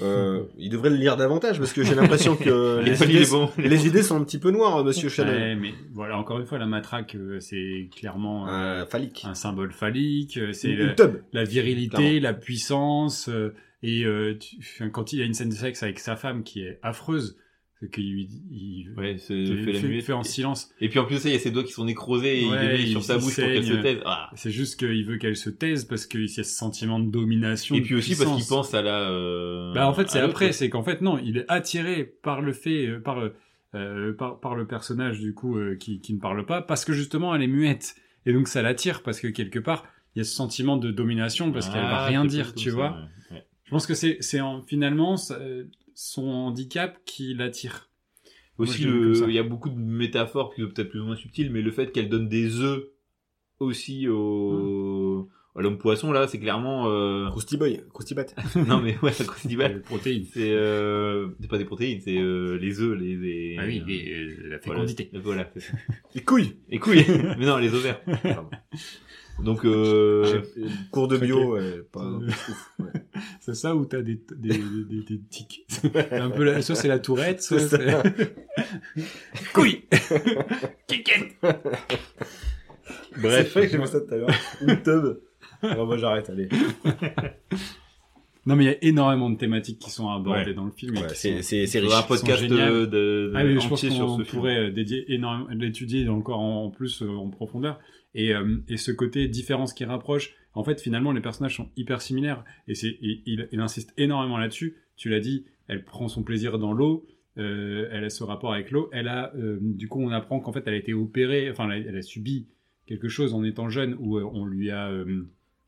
[0.04, 3.26] Euh, il devrait le lire davantage parce que j'ai l'impression que Il les il idées,
[3.32, 3.50] bon.
[3.58, 5.36] les idées sont un petit peu noires, Monsieur Chanel.
[5.36, 9.24] Ouais, mais voilà, encore une fois, la matraque, euh, c'est clairement euh, Euh, phallique.
[9.28, 10.38] un symbole phallique.
[10.38, 10.94] euh, C'est la,
[11.34, 12.20] la virilité, Clairement.
[12.22, 13.30] la puissance.
[13.30, 16.44] euh, et euh, tu- quand il y a une scène de sexe avec sa femme
[16.44, 17.36] qui est affreuse,
[17.80, 20.04] c'est qu'il lui il Ouais, fait la fait, muette.
[20.06, 20.70] fait en silence.
[20.82, 22.52] Et puis en plus, ça, il y a ses doigts qui sont nécrosés et il
[22.52, 24.00] les sur sa bouche pour qu'elle se taise.
[24.06, 24.30] Ah.
[24.36, 27.76] C'est juste qu'il veut qu'elle se taise parce qu'il y a ce sentiment de domination.
[27.76, 29.10] Et puis aussi parce qu'il pense à la.
[29.10, 32.52] euh, Bah en fait c'est après, c'est qu'en fait non, il est attiré par le
[32.54, 33.30] fait, euh, par, euh,
[33.76, 36.92] euh, par par le personnage du coup euh, qui qui ne parle pas parce que
[36.94, 37.96] justement elle est muette
[38.26, 39.86] et donc ça l'attire parce que quelque part
[40.16, 42.76] il y a ce sentiment de domination parce qu'elle va Ah, rien dire, tu ça,
[42.76, 42.98] vois.
[43.32, 43.46] ouais.
[43.66, 45.66] Je pense que c'est c'est en- finalement ça- euh,
[46.02, 47.90] son handicap qui l'attire.
[48.58, 51.18] Aussi, Moi, le- il y a beaucoup de métaphores qui sont peut-être plus ou moins
[51.18, 52.86] subtiles, mais le fait qu'elle donne des œufs
[53.60, 55.28] aussi au,
[55.58, 57.30] à l'homme poisson, là, c'est clairement, euh...
[57.32, 58.28] Krusty Boy, Krusty Bat.
[58.68, 59.68] non, mais ouais, crucidibat.
[59.68, 60.24] Les protéines.
[60.24, 61.28] C'est, euh...
[61.42, 63.58] c'est pas des protéines, c'est, euh, les œufs, les, les...
[63.60, 65.12] Ah oui, euh, la Voilà, fécondité.
[65.22, 65.50] Voilà.
[65.54, 65.74] c'est ça.
[66.16, 66.56] Les couilles.
[66.70, 67.04] Et couilles.
[67.38, 68.02] mais non, les ovaires.
[68.24, 68.50] Pardon.
[69.44, 70.42] Donc, euh...
[70.92, 72.28] Cours de bio, ouais, pas Euh.
[72.28, 72.86] ouf, ouais.
[73.40, 75.66] C'est ça où t'as des, des, des, des, des tics?
[76.12, 78.04] un peu la, soit c'est la tourette, soit C'est ça.
[78.04, 78.36] c'est...
[79.54, 79.84] Couille
[80.88, 84.30] Kiken C'est vrai que j'ai vu ça tout à l'heure.
[84.62, 85.20] Une tub.
[85.62, 86.48] Alors moi j'arrête, allez.
[88.46, 90.54] Non mais il y a énormément de thématiques qui sont abordées Ouais.
[90.54, 90.96] dans le film.
[90.96, 93.74] et Ouais, qui c'est sont- c'est un podcast euh, de, de, Ah oui, je pense
[93.84, 94.38] entier sur qu'on ce film.
[94.38, 97.80] pourrait euh, dédier énormément, l'étudier encore en, en plus en profondeur.
[98.16, 102.02] Et, euh, et ce côté différence qui rapproche, en fait, finalement, les personnages sont hyper
[102.02, 102.44] similaires.
[102.68, 104.78] Et, c'est, il, insiste énormément là-dessus.
[104.96, 107.06] Tu l'as dit, elle prend son plaisir dans l'eau.
[107.38, 108.90] euh, elle a ce rapport avec l'eau.
[108.92, 111.50] Elle a, euh, du coup, on apprend qu'en fait, elle a été opérée.
[111.50, 112.48] Enfin, elle a, elle a subi
[112.86, 114.92] quelque chose en étant jeune où on lui a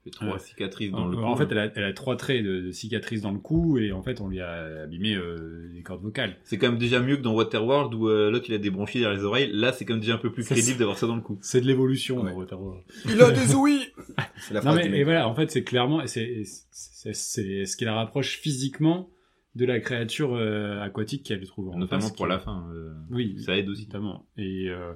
[0.04, 1.24] fait trois cicatrices dans en, le cou.
[1.24, 3.92] en fait, elle a, elle a trois traits de, de cicatrices dans le cou et
[3.92, 6.38] en fait, on lui a abîmé euh, les cordes vocales.
[6.44, 9.00] C'est quand même déjà mieux que dans Waterworld où euh, l'autre il a des bronchies
[9.00, 9.52] derrière les oreilles.
[9.54, 11.38] Là, c'est quand même déjà un peu plus crédible d'avoir ça dans le cou.
[11.42, 12.32] C'est de l'évolution Ouais.
[12.32, 12.84] dans Waterworld.
[13.06, 13.88] Il a des ouïes
[14.38, 18.38] C'est la Non mais et voilà, en fait, c'est clairement, c'est ce qui la rapproche
[18.40, 19.10] physiquement
[19.56, 22.66] de la créature euh, aquatique qu'elle trouve en Notamment face, pour qui- la fin.
[22.74, 23.86] euh, Oui, Ça aide aussi.
[23.86, 24.26] notamment.
[24.38, 24.94] Et euh,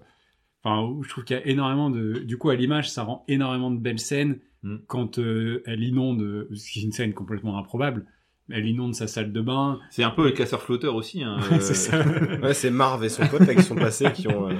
[0.63, 3.69] enfin, je trouve qu'il y a énormément de, du coup, à l'image, ça rend énormément
[3.69, 4.75] de belles scènes Mm.
[4.87, 8.05] quand euh, elle inonde, ce qui est une scène complètement improbable.
[8.51, 9.79] Elle inonde sa salle de bain.
[9.89, 11.23] C'est un peu le casseur flotteur aussi.
[11.23, 12.03] Hein, c'est ça.
[12.43, 14.49] Ouais, c'est Marv et son pote avec son passé qui ont.
[14.49, 14.53] euh,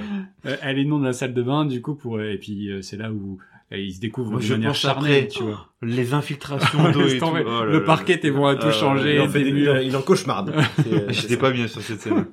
[0.46, 3.12] Euh, elle inonde la salle de bain du coup pour et puis euh, c'est là
[3.12, 3.38] où
[3.72, 5.72] et ils se découvrent Moi, de je manière pense charnée, après, tu vois.
[5.82, 7.26] Les infiltrations d'eau et tout.
[7.28, 7.80] Oh là le là.
[7.80, 9.16] parquet, t'es bon à tout Euh, changer.
[9.16, 9.78] Il en, fait des murs.
[9.80, 10.52] il en cauchemarde.
[11.08, 12.26] J'étais pas bien sur cette scène.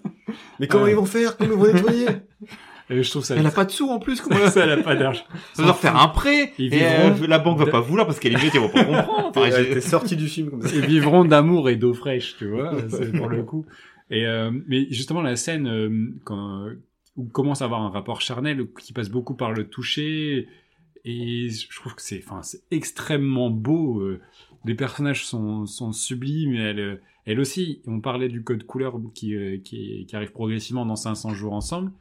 [0.59, 0.91] Mais comment Ouais.
[0.91, 1.35] ils vont faire?
[1.37, 2.05] Comment ils vont nettoyer?
[2.05, 2.45] Et
[2.89, 3.35] je trouve ça.
[3.35, 5.23] Elle a pas de sous en plus, comment ça, elle a pas d'argent.
[5.53, 6.53] Ça va leur faire un prêt.
[6.57, 8.69] Ils et vivront euh, la banque va pas vouloir parce qu'elle est vite, ils vont
[8.69, 9.31] pas comprendre.
[9.35, 10.75] Enfin, T'es sorti du film comme ça.
[10.75, 13.65] Ils vivront d'amour et d'eau fraîche, tu vois, c'est pour le coup.
[14.09, 16.67] Et euh, mais justement la scène euh, quand
[17.15, 20.47] où commence à avoir un rapport charnel qui passe beaucoup par le toucher
[21.05, 24.01] et je trouve que c'est enfin c'est extrêmement beau.
[24.01, 24.19] euh,
[24.65, 27.81] les personnages sont sont sublimes et elle elle aussi.
[27.87, 31.91] On parlait du code couleur qui euh, qui, qui arrive progressivement dans 500 jours ensemble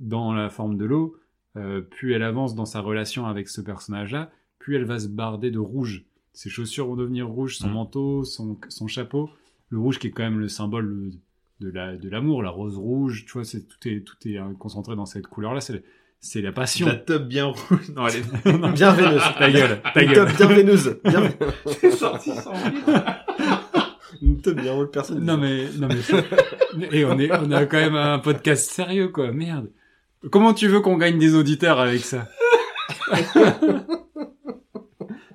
[0.00, 1.16] dans la forme de l'eau.
[1.56, 5.50] Euh, plus elle avance dans sa relation avec ce personnage-là, plus elle va se barder
[5.50, 6.04] de rouge.
[6.32, 7.72] Ses chaussures vont devenir rouges, son Mm.
[7.72, 9.28] manteau, son, son chapeau.
[9.68, 11.10] Le rouge qui est quand même le symbole
[11.60, 13.24] de la de l'amour, la rose rouge.
[13.26, 15.60] Tu vois, c'est tout est tout est euh, concentré dans cette couleur-là.
[15.60, 15.82] C'est
[16.20, 16.86] c'est la passion.
[16.86, 17.90] La top bien rouge.
[17.94, 19.22] Non, elle est Bien veineuse.
[19.38, 20.28] ta gueule, ta Une gueule.
[20.28, 21.00] top bien veineuse.
[21.04, 21.90] Bien...
[21.90, 22.52] sortie sans
[24.22, 25.24] Une top bien rouge, personne.
[25.24, 26.24] Non mais non mais c'est-
[26.92, 29.32] et on est on a quand même un podcast sérieux quoi.
[29.32, 29.70] Merde.
[30.30, 32.28] Comment tu veux qu'on gagne des auditeurs avec ça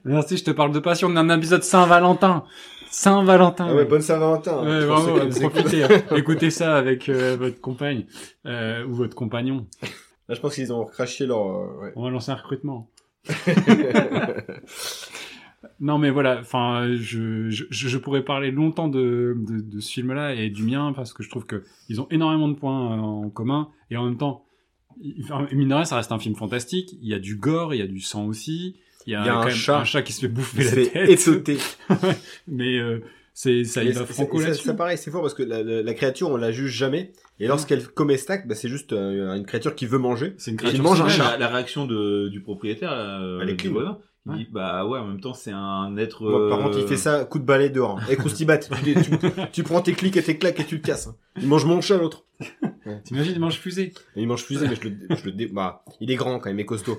[0.05, 1.09] Merci, je te parle de passion.
[1.11, 2.43] On a un épisode Saint-Valentin.
[2.89, 3.67] Saint-Valentin.
[3.69, 4.63] Ah ouais, bonne Saint-Valentin.
[4.65, 5.83] Ouais, Pour ceux vraiment, profitez.
[5.83, 5.89] hein.
[6.15, 8.05] Écoutez ça avec euh, votre compagne
[8.45, 9.67] euh, ou votre compagnon.
[10.29, 11.45] Là, je pense qu'ils ont craché leur.
[11.45, 11.91] euh, ouais.
[11.97, 12.89] On va lancer un recrutement.
[15.79, 16.39] Non, mais voilà.
[16.39, 20.91] Enfin, je, je, je pourrais parler longtemps de, de, de ce film-là et du mien
[20.95, 24.05] parce que je trouve que ils ont énormément de points euh, en commun et en
[24.05, 24.45] même temps,
[25.23, 26.95] enfin, mine de rien, ça reste un film fantastique.
[27.01, 28.75] Il y a du gore, il y a du sang aussi.
[29.05, 29.79] Il y a, Il y a quand un même chat.
[29.79, 31.09] un chat qui se fait bouffer la tête.
[31.09, 31.57] étauter.
[32.47, 32.99] mais euh,
[33.33, 34.65] c'est ça, il Et va ça- franco ça, là-dessus.
[34.65, 37.11] ça, pareil, c'est fort parce que la, la- la créature, on la juge jamais.
[37.39, 40.33] Et lorsqu'elle commet acte, bah, c'est juste euh, une créature qui veut manger.
[40.37, 41.31] C'est une Il créature mange un chat.
[41.33, 43.99] La, la réaction de, du propriétaire, euh, Elle est du clean.
[44.35, 44.47] Il Ouais.
[44.51, 46.23] bah ouais, en même temps c'est un être.
[46.23, 47.99] Moi, par euh, contre, il fait ça coup de balai dehors.
[48.09, 49.11] Et Croustibat, tu, tu,
[49.51, 51.09] tu prends tes clics et tes claques et tu te casses.
[51.41, 52.25] Il mange mon chat, l'autre.
[53.03, 53.93] T'imagines, il mange fusée.
[54.15, 55.47] Et il mange fusée, mais je le, je le dé...
[55.47, 56.97] bah, il est grand quand même, il est costaud.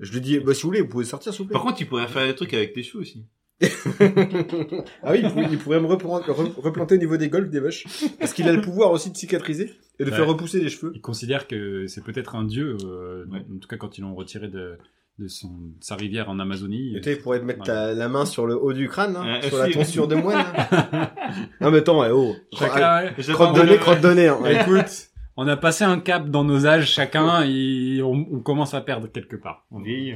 [0.00, 1.52] Je lui dis, bah, si vous voulez, vous pouvez sortir, s'il vous plaît.
[1.54, 3.24] Par contre, il pourrait faire des trucs avec tes cheveux aussi.
[4.02, 7.60] ah oui, il pourrait, il pourrait me replan- re- replanter au niveau des golfs des
[7.60, 7.86] vaches.
[8.18, 10.16] Parce qu'il a le pouvoir aussi de cicatriser et de Ouais.
[10.16, 10.92] faire repousser les cheveux.
[10.94, 13.40] Il considère que c'est peut-être un dieu, euh, Ouais.
[13.54, 14.78] en tout cas quand ils l'ont retiré de,
[15.18, 15.50] de son,
[15.80, 16.96] sa rivière en Amazonie.
[16.96, 17.66] Et tu sais, il pourrait te mettre Ouais.
[17.66, 20.44] ta- la main sur le haut du crâne, hein, Ouais, sur la tonsure de moine.
[20.56, 21.10] hein.
[21.60, 22.34] non mais attends, ouais, oh.
[22.58, 24.28] Chacun, Crotte de nez, crotte de nez.
[24.28, 24.38] Hein.
[24.40, 24.62] Ouais.
[24.62, 28.80] écoute, on a passé un cap dans nos âges chacun et on, on commence à
[28.80, 29.66] perdre quelque part.
[29.70, 30.14] On vieillit.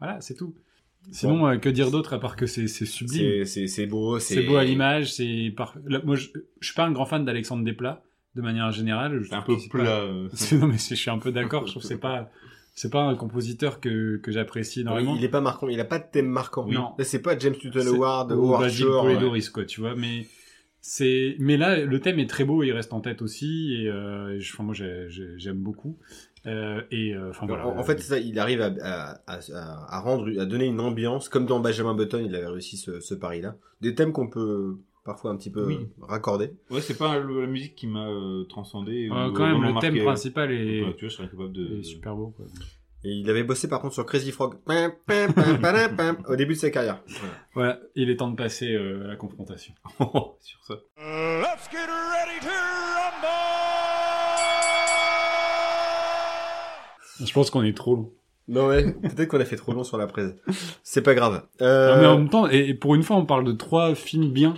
[0.00, 0.54] Voilà, c'est tout.
[1.12, 3.44] Sinon, euh, que dire d'autre à part que c'est sublime.
[3.44, 4.42] C'est, beau, c'est...
[4.42, 5.12] Beau à l'image.
[5.12, 5.74] C'est par...
[5.86, 6.28] là, moi, je,
[6.60, 8.02] je suis pas un grand fan d'Alexandre Desplat
[8.34, 9.20] de manière générale.
[9.22, 9.90] Je C'est un peu pas- plat.
[10.00, 11.66] euh, Non mais je suis un peu d'accord.
[11.66, 12.30] Je trouve que c'est pas
[12.74, 15.14] c'est pas un compositeur que que j'apprécie énormément.
[15.16, 16.66] Il est pas marquant, il a pas de thème marquant.
[16.66, 16.74] Oui.
[16.74, 16.92] Non.
[16.98, 19.04] Là, c'est pas James Newton C'est- Howard, ou Howard Shore.
[19.04, 19.94] Polidoris, quoi, tu vois.
[19.94, 20.26] Mais
[20.80, 24.38] c'est, mais là, le thème est très beau, il reste en tête aussi, et euh,
[24.38, 25.96] je, enfin, moi, j'ai- j'ai- j'aime beaucoup.
[26.46, 27.66] Euh, et euh, enfin voilà.
[27.66, 30.80] En, en fait, ça, il arrive à, à, à, à- à rendre, à donner une
[30.80, 33.56] ambiance, comme dans Benjamin Button, il avait réussi ce, ce pari-là.
[33.80, 35.78] Des thèmes qu'on peut parfois un petit peu Oui.
[36.00, 36.50] raccorder.
[36.70, 39.08] Ouais, c'est pas la musique qui m'a euh, transcendé.
[39.10, 40.04] Euh, ou quand même, le thème marqué.
[40.04, 41.78] principal est, Ouais, tu vois, je serais capable de.
[41.78, 42.32] est super beau.
[42.36, 42.46] Quoi.
[43.06, 44.54] Et il avait bossé par contre sur Crazy Frog.
[44.66, 47.02] Au début de sa carrière.
[47.06, 47.34] Voilà.
[47.54, 49.74] Voilà, il est temps de passer euh, à la confrontation.
[50.40, 50.74] sur ça.
[50.96, 53.28] Let's get ready to rumble!
[57.26, 58.12] Je pense qu'on est trop long.
[58.48, 60.34] Non ouais, peut-être qu'on a fait trop long sur la presse.
[60.82, 61.46] C'est pas grave.
[61.62, 64.30] Euh, Non, mais en même temps, et pour une fois, on parle de trois films
[64.32, 64.54] bien.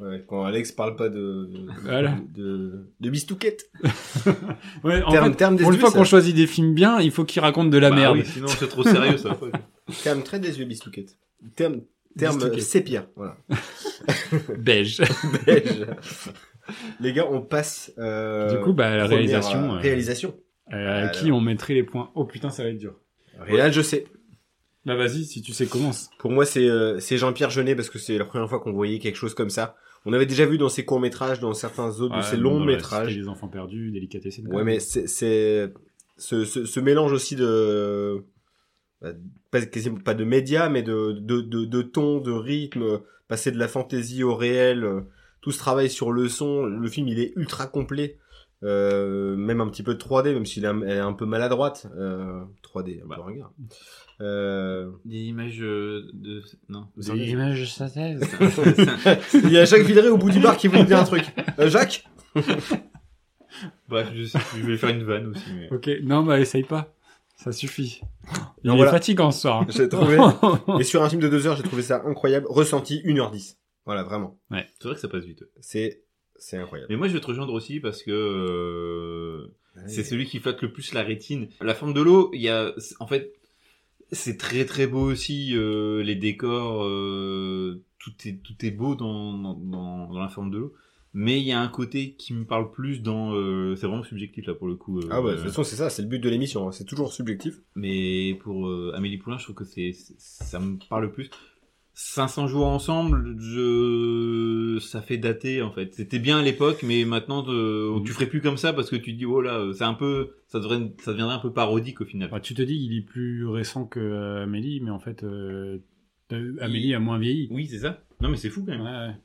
[0.00, 1.16] Ouais, quand Alex parle pas de
[1.50, 2.16] de, Voilà.
[2.34, 3.70] de, de bistouquette.
[4.84, 7.24] Ouais, en Terme- fait, terme pour une fois qu'on choisit des films bien, il faut
[7.24, 8.16] qu'ils racontent de la Bah merde.
[8.18, 9.38] oui, sinon c'est trop sérieux ça.
[10.02, 11.16] Terme très désuet bistouquette.
[11.56, 11.80] Terme
[12.16, 12.62] terme Bistouquette.
[12.62, 13.06] sépia.
[13.16, 13.36] Voilà.
[14.58, 15.00] Beige.
[15.46, 15.86] Belge.
[17.00, 17.92] Les gars, on passe.
[17.98, 20.34] Euh, Du coup, bah, la réalisation, euh, euh, réalisation.
[20.72, 21.10] Euh, à Alors.
[21.12, 22.94] qui on mettrait les points Oh putain, ça va être dur.
[23.40, 24.04] Réal, je sais.
[24.84, 26.10] Bah vas-y, si tu sais, commence.
[26.18, 28.98] Pour moi, c'est euh, c'est Jean-Pierre Jeunet parce que c'est la première fois qu'on voyait
[28.98, 29.76] quelque chose comme ça.
[30.08, 32.42] On avait déjà vu dans ses courts métrages, dans certains autres de Ouais, ses bon,
[32.44, 33.14] longs métrages.
[33.14, 34.40] Des enfants perdus, délicatesse.
[34.46, 38.24] Ouais, mais c'est ce, ce, ce mélange aussi de
[39.02, 39.10] bah,
[39.50, 39.60] pas,
[40.04, 44.24] pas de médias, mais de de de, de ton, de rythme, passer de la fantaisie
[44.24, 45.00] au réel, euh,
[45.42, 46.64] tout ce travail sur le son.
[46.64, 48.18] Le film, il est ultra complet.
[48.64, 51.26] Euh, même un petit peu de 3D, même s'il est un, elle est un peu
[51.26, 51.86] maladroite.
[51.96, 53.18] Euh, 3D, un Bah.
[53.20, 53.52] ringard.
[54.20, 56.42] Euh, Des images euh, de.
[56.68, 56.88] Non.
[56.96, 58.20] Des images images de synthèse.
[59.34, 61.24] il y a Jacques Villeray au bout du bar qui veut nous dire un truc.
[61.58, 62.04] Euh, Jacques
[63.88, 65.52] Bref, je, sais, je vais faire une vanne aussi.
[65.54, 65.72] Mais...
[65.72, 66.94] ok, non, bah essaye pas.
[67.36, 68.00] Ça suffit.
[68.62, 68.90] Il Non, est voilà.
[68.90, 69.64] fatigant ce soir.
[69.68, 70.18] J'ai trouvé.
[70.80, 72.46] Et sur un film de deux heures, j'ai trouvé ça incroyable.
[72.48, 73.56] Ressenti 1h10.
[73.86, 74.38] Voilà, vraiment.
[74.50, 75.44] C'est vrai que ça passe vite.
[75.60, 76.02] C'est,
[76.36, 76.88] c'est incroyable.
[76.90, 79.54] Mais moi, je vais te rejoindre aussi parce que euh,
[79.86, 81.48] c'est celui qui flatte le plus la rétine.
[81.60, 83.32] La forme de l'eau, il y a, en fait,
[84.12, 85.54] c'est très très beau aussi.
[85.56, 90.50] euh, les décors, euh, tout est tout est beau dans dans, dans, dans la forme
[90.50, 90.74] de l'eau.
[91.14, 93.32] Mais il y a un côté qui me parle plus dans.
[93.34, 94.98] euh, c'est vraiment subjectif là pour le coup.
[95.00, 96.68] euh, Ah ouais, de toute façon, c'est ça, c'est le but de l'émission.
[96.68, 96.72] hein.
[96.72, 97.54] C'est toujours subjectif.
[97.74, 101.30] mais pour euh, Amélie Poulain, je trouve que c'est c'est- ça me parle plus.
[102.00, 105.92] 500 jours ensemble, je ça fait dater en fait.
[105.94, 108.04] C'était bien à l'époque, mais maintenant euh, Mhm.
[108.04, 110.30] tu ferais plus comme ça parce que tu te dis oh là, c'est un peu
[110.46, 112.28] ça devrait ça deviendrait un peu parodique au final.
[112.32, 115.78] Ah, tu te dis qu'il est plus récent que euh, Amélie, mais en fait, euh,
[116.32, 117.48] euh, Amélie a moins vieilli.
[117.50, 118.00] Oui, c'est ça.
[118.20, 118.82] Non mais c'est fou quand même.
[118.82, 119.16] Ouais, ouais.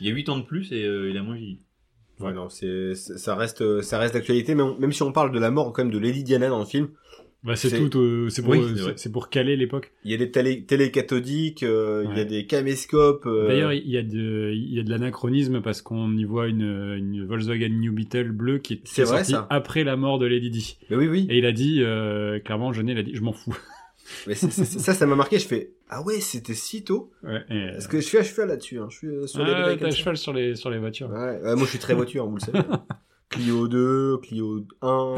[0.00, 1.58] Il y a 8 ans de plus et euh, il a moins vieilli.
[2.20, 5.32] Ouais, non, c'est, ça reste, euh, ça reste d'actualité, mais on- même si on parle
[5.32, 6.90] de la mort quand même de Lady Diana dans le film,
[7.44, 9.90] Bah, c'est tout, euh, c'est pour, Oui, euh, c'est pour caler l'époque.
[10.04, 13.26] il y a des télé, télécathodiques, euh, il y a des caméscopes.
[13.26, 16.46] euh, D'ailleurs, il y a de, il y a de l'anachronisme parce qu'on y voit
[16.46, 20.50] une, une Volkswagen New Beetle bleue qui est, est sortie après la mort de Lady
[20.50, 20.78] Di.
[20.88, 21.26] Mais oui, oui.
[21.30, 21.82] Et il a dit,
[22.44, 23.56] clairement, Jeunet, il a dit, je m'en fous.
[24.26, 25.38] Mais ça, ça m'a marqué.
[25.38, 27.12] Je fais, ah ouais, c'était si tôt.
[27.22, 28.78] Ouais, et, Parce que je suis à cheval là-dessus.
[28.78, 28.88] Hein.
[28.90, 29.90] Je suis sur les ah, ça.
[29.90, 31.08] cheval sur les, sur les voitures.
[31.10, 32.60] Ouais, ouais, moi je suis très voiture, vous le savez.
[33.30, 35.14] Clio 2, Clio 1,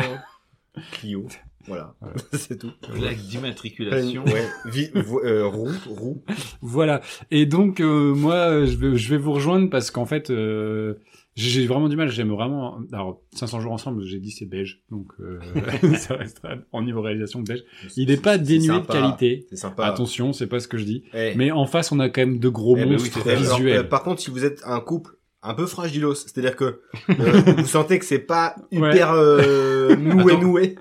[0.92, 1.26] Clio.
[1.66, 1.94] Voilà,
[2.32, 2.70] c'est tout.
[2.92, 4.24] Plaque d'immatriculation.
[4.24, 6.22] Ouais, vi- vo- euh, roue, roue.
[6.60, 7.00] Voilà.
[7.30, 10.94] Et donc euh, moi, je vais, je vais vous rejoindre parce qu'en fait, euh,
[11.36, 12.10] j'ai vraiment du mal.
[12.10, 12.78] J'aime vraiment.
[12.92, 15.38] Alors 500 jours ensemble, j'ai dit c'est beige, donc euh,
[15.96, 17.64] ça restera en niveau réalisation beige.
[17.96, 18.92] Il n'est pas dénué de sympa.
[18.92, 19.46] qualité.
[19.50, 19.86] C'est sympa.
[19.86, 21.04] Attention, c'est pas ce que je dis.
[21.14, 23.78] Eh, Mais en face, on a quand même de gros Eh ben monstres visuels.
[23.78, 25.12] euh, par contre, si vous êtes un couple
[25.46, 26.80] un peu fragilos, c'est-à-dire que
[27.10, 30.40] euh, vous sentez que c'est pas hyper euh, noué Attends.
[30.42, 30.74] noué.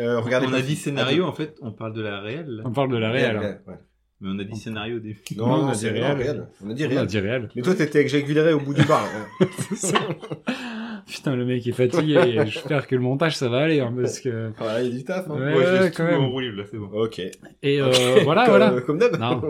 [0.00, 2.62] Euh, regardez on a dit scénario en fait, on parle de la réelle.
[2.64, 3.36] On parle de la réelle.
[3.36, 3.40] hein.
[3.66, 3.78] Ouais, ouais.
[4.20, 5.20] mais on a dit scénario au début.
[5.36, 6.04] Non, Non, on a dit réel.
[6.04, 6.16] réel.
[6.16, 6.46] réel.
[6.64, 7.06] On a dit On a réel.
[7.06, 7.48] dit réel.
[7.54, 9.06] Mais toi, t'étais avec Jacques Villeray au bout du bar.
[11.06, 12.14] Putain, le mec est fatigué.
[12.14, 14.50] et J'espère que le montage, ça va aller, hein, parce que.
[14.58, 15.28] Voilà, il y a du taf.
[15.30, 15.34] Hein.
[15.34, 16.56] Ouais, ouais, laisse quand même.
[16.56, 16.88] là, c'est bon.
[16.92, 17.18] Ok.
[17.62, 18.80] Et euh, Ok, voilà, comme, voilà.
[18.80, 19.18] Comme d'hab.
[19.20, 19.42] Non.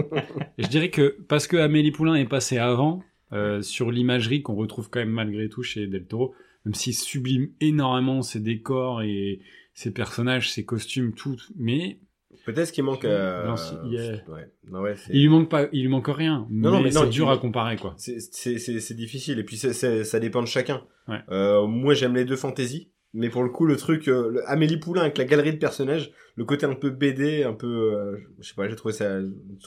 [0.59, 3.03] Je dirais que parce que Amélie Poulain est passée avant
[3.33, 6.35] euh, sur l'imagerie qu'on retrouve quand même malgré tout chez Del Toro,
[6.65, 9.41] même s'il sublime énormément ses décors et
[9.75, 11.99] ses personnages, ses costumes, tout, mais
[12.47, 13.05] Peut-être qu'il manque.
[13.05, 13.47] Euh...
[13.47, 14.51] Non, si, il y a- Ouais.
[14.71, 16.47] Non, ouais, c'est- il lui manque pas, il lui manque rien.
[16.51, 17.95] Non, mais, mais c'est dur à comparer quoi.
[17.97, 20.83] C'est- difficile et puis ça dépend de chacun.
[21.09, 21.21] Ouais.
[21.31, 24.77] Euh, moi j'aime les deux fantaisies, mais pour le coup le truc euh, le- Amélie
[24.79, 28.49] Poulain avec la galerie de personnages, le côté un peu BD, un peu, euh, je
[28.49, 29.21] sais pas, j'ai trouvé ça.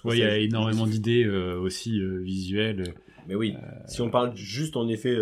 [0.03, 2.93] Ouais, il y a énormément d'idées euh, aussi visuelles.
[3.27, 3.55] Mais oui,
[3.87, 5.17] si on parle juste en effet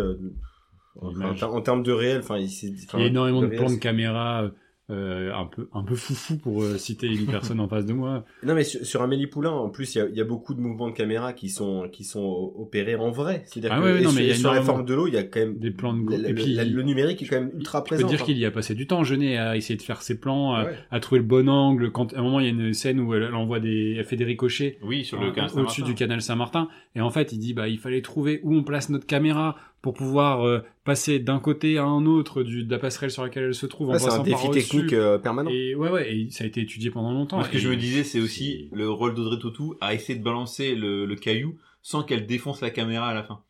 [1.00, 4.50] en, termes de réel, enfin il y a énormément de plans de caméra
[4.90, 8.24] euh, un peu un peu foufou pour euh, citer une personne en face de moi.
[8.44, 10.54] Non mais sur, sur Amélie Poulain, en plus il y a, il y a beaucoup
[10.54, 13.42] de mouvements de caméra qui sont qui sont opérés en vrai.
[13.46, 14.94] C'est-à-dire Ah que ouais, non, sur, mais il y a et sur la forme de
[14.94, 17.20] l'eau, il y a quand même Des plans de le, et puis le- le numérique
[17.22, 18.08] est quand même ultra Je peux présent.
[18.08, 20.64] dire qu'il y a passé du temps, Jeunet, à essayer de faire ses plans, à,
[20.66, 20.76] Ouais.
[20.92, 21.90] à trouver le bon angle.
[21.90, 24.04] Quand à un moment il y a une scène où elle, elle envoie des, elle
[24.04, 27.38] fait des ricochets Oui, sur le canal au-dessus du canal Saint-Martin, et en fait il
[27.38, 29.56] dit bah il fallait trouver où on place notre caméra
[29.86, 33.44] pour pouvoir euh, passer d'un côté à un autre du, de la passerelle sur laquelle
[33.44, 34.68] elle se trouve en Ouais, c'est un défi au-dessus.
[34.78, 35.48] technique euh, permanent.
[35.50, 37.36] Et ouais ouais, et ça a été étudié pendant longtemps.
[37.36, 40.24] Moi, ce que je me disais, c'est aussi le rôle d'Audrey Tautou à essayer de
[40.24, 43.42] balancer le, le caillou sans qu'elle défonce la caméra à la fin.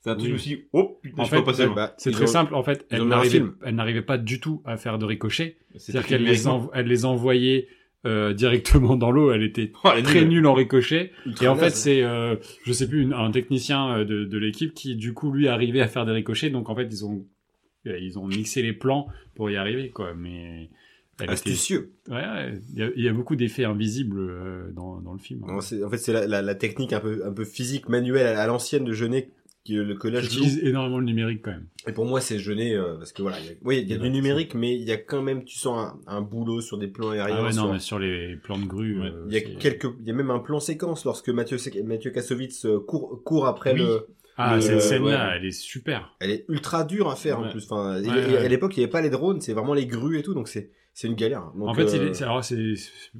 [0.00, 0.28] C'est un truc, Oui.
[0.28, 1.74] je me suis dit, oh putain, En je fait, peux pas passer loin.
[1.74, 3.54] bah, C'est très ont- simple, en fait, elle n'arrivait, film.
[3.64, 5.56] elle n'arrivait pas du tout à faire de ricochets.
[5.72, 6.44] C'était C'est-à-dire qu'elle les,
[6.74, 7.68] elle les envoyait
[8.06, 10.46] euh, directement dans l'eau, elle était Oh, elle très nulle.
[10.46, 11.12] en ricochet.
[11.26, 14.38] ultra Et en fait, c'est, euh, je sais plus, une- un technicien euh, de, de
[14.38, 16.50] l'équipe qui, du coup, lui, arrivait à faire des ricochets.
[16.50, 17.26] Donc, en fait, ils ont,
[17.86, 20.14] euh, ils ont mixé les plans pour y arriver, quoi.
[20.14, 20.70] Mais
[21.20, 21.92] était, astucieux.
[22.08, 25.18] ouais, ouais, il y a, il y a beaucoup d'effets invisibles euh, dans, dans le
[25.18, 25.40] film.
[25.46, 28.26] Non, c'est- en fait, c'est la, la, la technique un peu, un peu physique, manuelle
[28.26, 29.28] à, à l'ancienne de Jeunet
[29.68, 30.20] le- loue.
[30.20, 31.66] J'utilise énormément le numérique quand même.
[31.86, 32.38] Et pour moi, c'est
[32.74, 34.82] euh, parce que voilà, il y a, oui, il y a du numérique, mais il
[34.82, 37.36] y a quand même, tu sens un, un boulot sur des plans aériens.
[37.38, 39.06] Ah ouais, sur- non, mais sur les plans de grue, Ouais.
[39.08, 42.10] euh, il y a quelques, il y a même un plan séquence lorsque Mathieu, Mathieu
[42.10, 43.80] Kassovitz euh, court, court après Oui.
[43.80, 44.06] le.
[44.42, 45.36] Ah, le- cette scène-là, ouais.
[45.36, 46.16] elle est super.
[46.20, 47.64] Elle est ultra dure à faire en plus.
[47.70, 50.32] Enfin, à l'époque, il n'y avait pas les drones, c'est vraiment les grues et tout,
[50.32, 51.52] donc c'est, c'est une galère.
[51.54, 52.24] Donc, en fait, euh, est- c'est,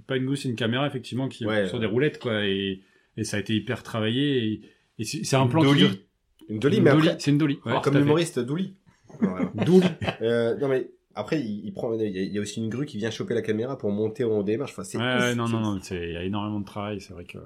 [0.06, 2.46] pas une grue, c'est une caméra, effectivement, qui sur des roulettes, quoi.
[2.46, 2.80] Et,
[3.18, 4.38] et ça a été hyper travaillé.
[4.44, 4.60] Et,
[4.98, 5.90] et c'est, un plan qui dure-
[6.50, 7.58] une dolly, une mais dolly, après, c'est une dolly.
[7.64, 8.74] Ouais, comme l'humoriste Douli.
[9.54, 9.86] Dolly.
[10.22, 12.68] Euh, non mais après il, il prend il y, a, il y a aussi une
[12.70, 15.60] grue qui vient choper la caméra pour monter en démarche enfin c'est Ouais, non, non,
[15.60, 17.38] non, c'est, il y a énormément de travail, c'est vrai que.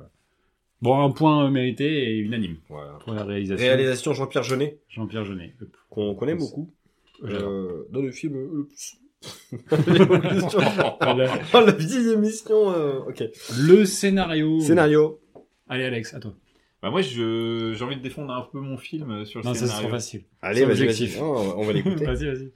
[0.83, 2.99] Bon, un point mérité et unanime Voilà.
[3.01, 3.65] pour la réalisation.
[3.67, 5.55] réalisation Jean-Pierre Jeunet Jean-Pierre Jeunet.
[5.89, 6.71] qu'on qu'on aime beaucoup
[7.23, 7.49] J'adore.
[7.51, 8.97] euh, dans le film le plus.
[9.71, 11.39] Voilà.
[11.55, 12.71] Oh, la vieille émission.
[12.71, 13.25] euh, Ok.
[13.59, 14.61] Le scénario.
[14.61, 15.21] Scénario.
[15.69, 16.35] Allez, Alex, à toi.
[16.85, 19.61] Bah moi, je j'ai envie de défendre un peu mon film sur le Non, ça
[19.61, 19.89] c'est scénario.
[19.89, 20.25] trop facile.
[20.43, 21.19] Allez, vas-y.
[21.19, 22.05] Oh, on va l'écouter.
[22.05, 22.53] Vas-y, vas-y.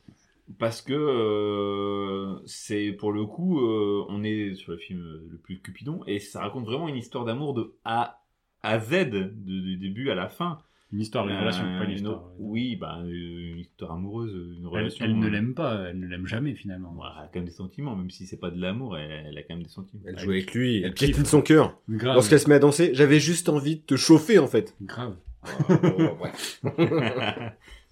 [0.58, 5.00] Parce que euh, c'est pour le coup, euh, on est sur le film
[5.30, 8.22] le plus Cupidon et ça raconte vraiment une histoire d'amour de A
[8.62, 10.58] à Z, de- du début à la fin.
[10.90, 12.14] Une histoire, une Euh, relation, pas une une histoire.
[12.16, 13.10] autre- Oui, bah euh,
[13.52, 15.04] une histoire amoureuse, une Elle, relation.
[15.04, 16.94] elle ne euh, l'aime pas, elle ne l'aime jamais finalement.
[16.94, 19.36] ouais, elle a quand même des sentiments, même si c'est pas de l'amour, elle, elle
[19.36, 20.02] a quand même des sentiments.
[20.06, 21.78] Elle joue avec lui, elle Elle piétine son cœur.
[21.90, 22.14] Grave.
[22.14, 24.74] Lorsqu'elle se met à danser, j'avais juste envie de te chauffer en fait.
[24.80, 25.16] Grave.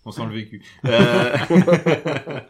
[0.06, 0.62] On sent le vécu.
[0.86, 1.36] Euh,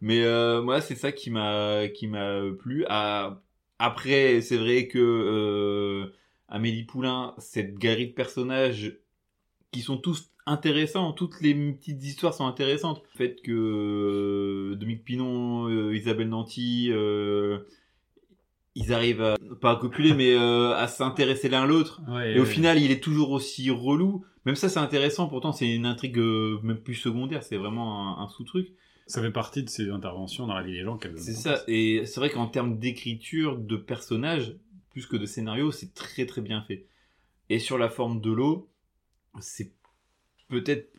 [0.00, 2.84] Mais euh, moi, c'est ça qui m'a qui m'a plu.
[2.88, 3.40] Ah,
[3.80, 6.12] Après, c'est vrai que euh,
[6.48, 8.98] Amélie Poulain, cette galerie de personnages
[9.70, 13.02] qui sont tous intéressants, toutes les petites histoires sont intéressantes.
[13.14, 17.58] Le fait que euh, Dominique Pinon, euh, Isabelle Nanty, euh,
[18.74, 22.00] ils arrivent à pas à copuler, mais à s'intéresser l'un l'autre.
[22.08, 22.48] Ouais, Et au ouais.
[22.48, 24.24] final, il est toujours aussi relou.
[24.46, 25.28] Même ça, c'est intéressant.
[25.28, 27.42] Pourtant, c'est une intrigue même plus secondaire.
[27.42, 28.68] C'est vraiment un, un sous-truc.
[29.06, 31.62] ça fait partie de ces interventions dans la vie des gens C'est ça.
[31.66, 34.54] Et c'est vrai qu'en termes d'écriture, de personnages,
[35.06, 36.86] que de scénario, c'est très très bien fait.
[37.50, 38.68] Et sur la forme de l'eau,
[39.40, 39.72] c'est
[40.48, 40.90] peut-être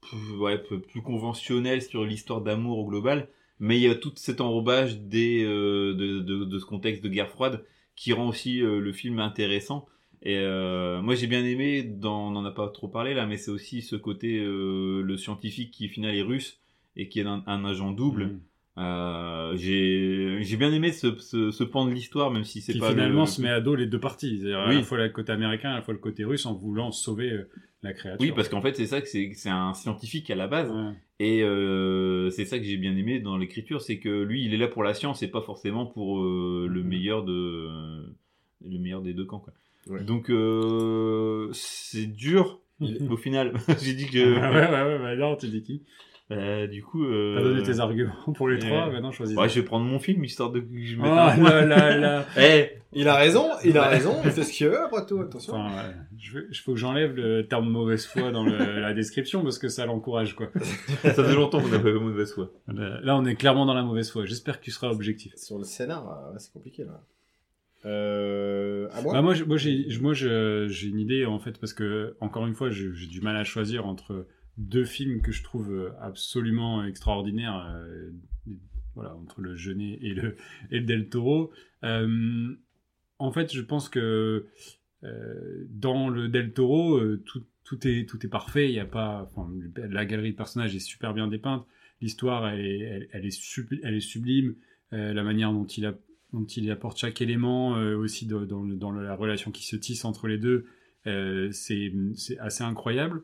[0.00, 3.28] plus- conventionnel sur l'histoire d'amour au global.
[3.58, 7.64] Mais il y a tout cet enrobage des, euh, de, ce contexte de guerre froide
[7.94, 9.86] qui rend aussi euh, le film intéressant.
[10.22, 13.38] Et euh, moi j'ai bien aimé, dans, on n'en a pas trop parlé là, mais
[13.38, 16.60] c'est aussi ce côté, le scientifique qui au final est russe
[16.96, 18.26] et qui est un, agent double.
[18.26, 18.40] Mmh.
[18.78, 22.78] Euh, j'ai j'ai bien aimé ce, ce, ce pan de l'histoire, même si c'est qui
[22.78, 23.26] pas finalement le...
[23.26, 24.36] se met à dos les deux parties.
[24.38, 24.76] C'est-à-dire à Oui.
[24.76, 27.48] la fois le côté américain, à la fois le côté russe en voulant sauver euh,
[27.82, 28.20] la créature.
[28.20, 30.92] Oui, parce qu'en fait c'est ça que c'est c'est un scientifique à la base, Ouais.
[31.20, 34.58] et euh, c'est ça que j'ai bien aimé dans l'écriture, c'est que lui il est
[34.58, 37.70] là pour la science et pas forcément pour euh, le meilleur de
[38.62, 39.38] le meilleur des deux camps.
[39.40, 39.54] Quoi.
[39.88, 40.04] Ouais.
[40.04, 42.60] Donc euh, c'est dur
[43.08, 43.54] au final.
[43.82, 45.82] j'ai dit ouais, que ouais, ouais, bah non, tu dis qui?
[46.32, 47.04] Euh, du coup.
[47.04, 47.36] Euh...
[47.36, 48.68] T'as donné tes arguments pour les ouais.
[48.68, 49.36] trois, maintenant choisis.
[49.36, 52.70] Ouais, je vais prendre mon film histoire de que je Oh là là là Eh,
[52.92, 55.54] Il a raison, il a raison, il fait ce qu'il veut après tout, attention.
[55.54, 55.94] Enfin, ouais.
[56.18, 59.58] je veux, je faut que j'enlève le terme mauvaise foi dans le- la description parce
[59.60, 60.48] que ça l'encourage, quoi.
[61.04, 62.50] ça fait longtemps qu'on n'a pas eu mauvaise foi.
[62.66, 64.24] Là, là, on est clairement dans la mauvaise foi.
[64.24, 65.32] J'espère que tu seras objectif.
[65.36, 67.02] Sur le scénar, euh, c'est compliqué là.
[67.84, 72.46] Euh, à moi Bah, moi, j'ai, moi, j'ai une idée en fait parce que encore
[72.46, 74.26] une fois, j'ai du mal à choisir entre
[74.58, 77.74] deux films que je trouve euh, absolument extraordinaires.
[77.74, 78.10] euh,
[78.94, 80.36] voilà, entre le Jeunet et le
[80.80, 81.52] Del Toro.
[81.84, 82.54] Euh,
[83.18, 84.46] en fait, je pense que
[85.70, 88.68] dans le Del Toro, tout, est tout est parfait.
[88.68, 91.64] Il y a pas, enfin, la galerie de personnages est super bien dépeinte.
[92.00, 94.56] L'histoire, elle est, elle, est, sublime.
[94.90, 95.94] La manière dont il a
[96.32, 100.38] dont il apporte chaque élément, aussi dans, dans la relation qui se tisse entre les
[100.38, 100.66] deux,
[101.52, 101.92] c'est
[102.40, 103.22] assez incroyable.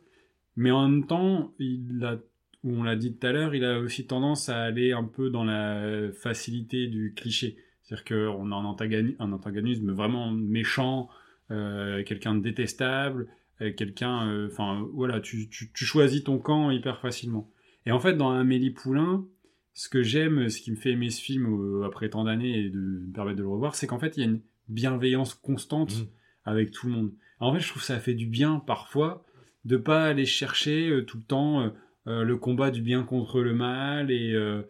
[0.57, 2.19] Mais en même temps, il a,
[2.65, 5.45] on l'a dit tout à l'heure, il a aussi tendance à aller un peu dans
[5.45, 7.57] la facilité du cliché.
[7.83, 11.09] C'est-à-dire qu'on a un, antagoni- un antagonisme vraiment méchant,
[11.51, 13.29] euh, quelqu'un de détestable,
[13.61, 14.29] euh, quelqu'un...
[14.29, 17.51] euh, Enfin, voilà, tu, tu, tu choisis ton camp hyper facilement.
[17.87, 19.27] Et en fait, dans Amélie Poulain,
[19.74, 22.79] ce que j'aime, ce qui me fait aimer ce film après tant d'années et de
[22.79, 26.07] me permettre de le revoir, c'est qu'en fait, il y a une bienveillance constante Mhm.
[26.45, 27.12] avec tout le monde.
[27.41, 29.24] Alors, en fait, je trouve que ça fait du bien parfois
[29.64, 31.68] de pas aller chercher euh, tout le temps euh,
[32.09, 34.62] euh, le combat du bien contre le mal et, euh,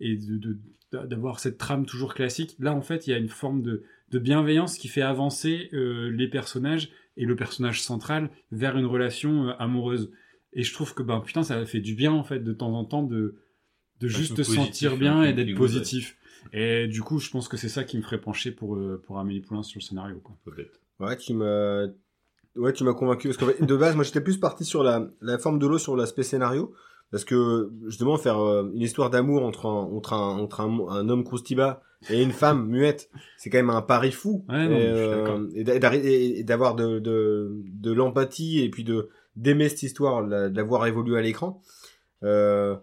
[0.00, 0.58] et de- de-
[1.06, 2.56] d'avoir cette trame toujours classique.
[2.58, 6.10] Là, en fait, il y a une forme de, de bienveillance qui fait avancer euh,
[6.10, 6.88] les personnages
[7.18, 10.10] et le personnage central vers une relation euh, amoureuse.
[10.54, 12.86] Et je trouve que, ben, putain, ça fait du bien, en fait, de temps en
[12.86, 13.36] temps de,
[14.00, 16.16] de juste positif, sentir bien et d'être positif.
[16.54, 19.40] Et du coup, je pense que c'est ça qui me ferait pencher pour, pour Amélie
[19.40, 20.20] Poulain sur le scénario.
[20.20, 20.38] Quoi.
[20.44, 20.80] Peut-être.
[21.00, 21.88] Ouais, tu m'as,
[22.58, 23.28] ouais, tu m'as convaincu.
[23.28, 25.96] Parce fait, de base, moi, j'étais plus parti sur la, la forme de l'eau, sur
[25.96, 26.72] l'aspect scénario.
[27.10, 31.08] Parce que, justement, faire euh, une histoire d'amour entre un, entre un, entre un, un
[31.08, 34.44] homme croustiba et une femme muette, c'est quand même un pari fou.
[34.48, 40.54] Ouais, non, et, d'avoir de, de, de l'empathie et puis de, d'aimer cette histoire, de
[40.54, 41.62] la voir évoluer à l'écran.
[42.22, 42.76] Euh,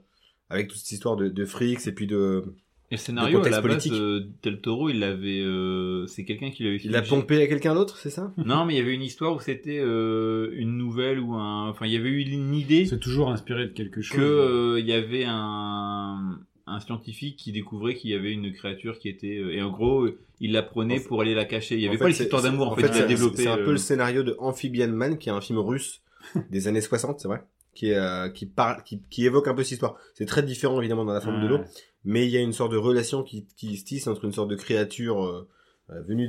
[0.49, 2.43] avec toute cette histoire de, de frics et puis de,
[2.91, 5.41] Et le scénario, à la base, euh, Del Toro, il l'avait.
[5.41, 8.31] euh, c'est quelqu'un qui l'avait il l'a pompé à quelqu'un d'autre, c'est ça?
[8.37, 11.67] Non, mais il y avait une histoire où c'était euh, une nouvelle ou un.
[11.69, 14.15] Enfin, il y avait eu une idée C'est toujours inspiré de quelque chose.
[14.17, 18.97] que euh, il y avait un un scientifique qui découvrait qu'il y avait une créature
[18.97, 20.07] qui était et en gros
[20.39, 21.75] il la prenait En pour aller la cacher.
[21.75, 23.37] Il y En avait fait, pas l'histoire d'amour en, fait, il a c'est- développé.
[23.43, 26.01] C'est un peu euh, le scénario de Amphibian Man, qui est un film russe
[26.49, 27.43] des années 60, c'est vrai,
[27.75, 29.97] qui est, euh, qui parle, qui, qui évoque un peu cette histoire.
[30.15, 31.65] C'est très différent évidemment dans la forme de l'eau, Ouais.
[32.05, 34.49] mais il y a une sorte de relation qui, qui se tisse entre une sorte
[34.49, 35.47] de créature euh,
[35.91, 36.27] euh, venue,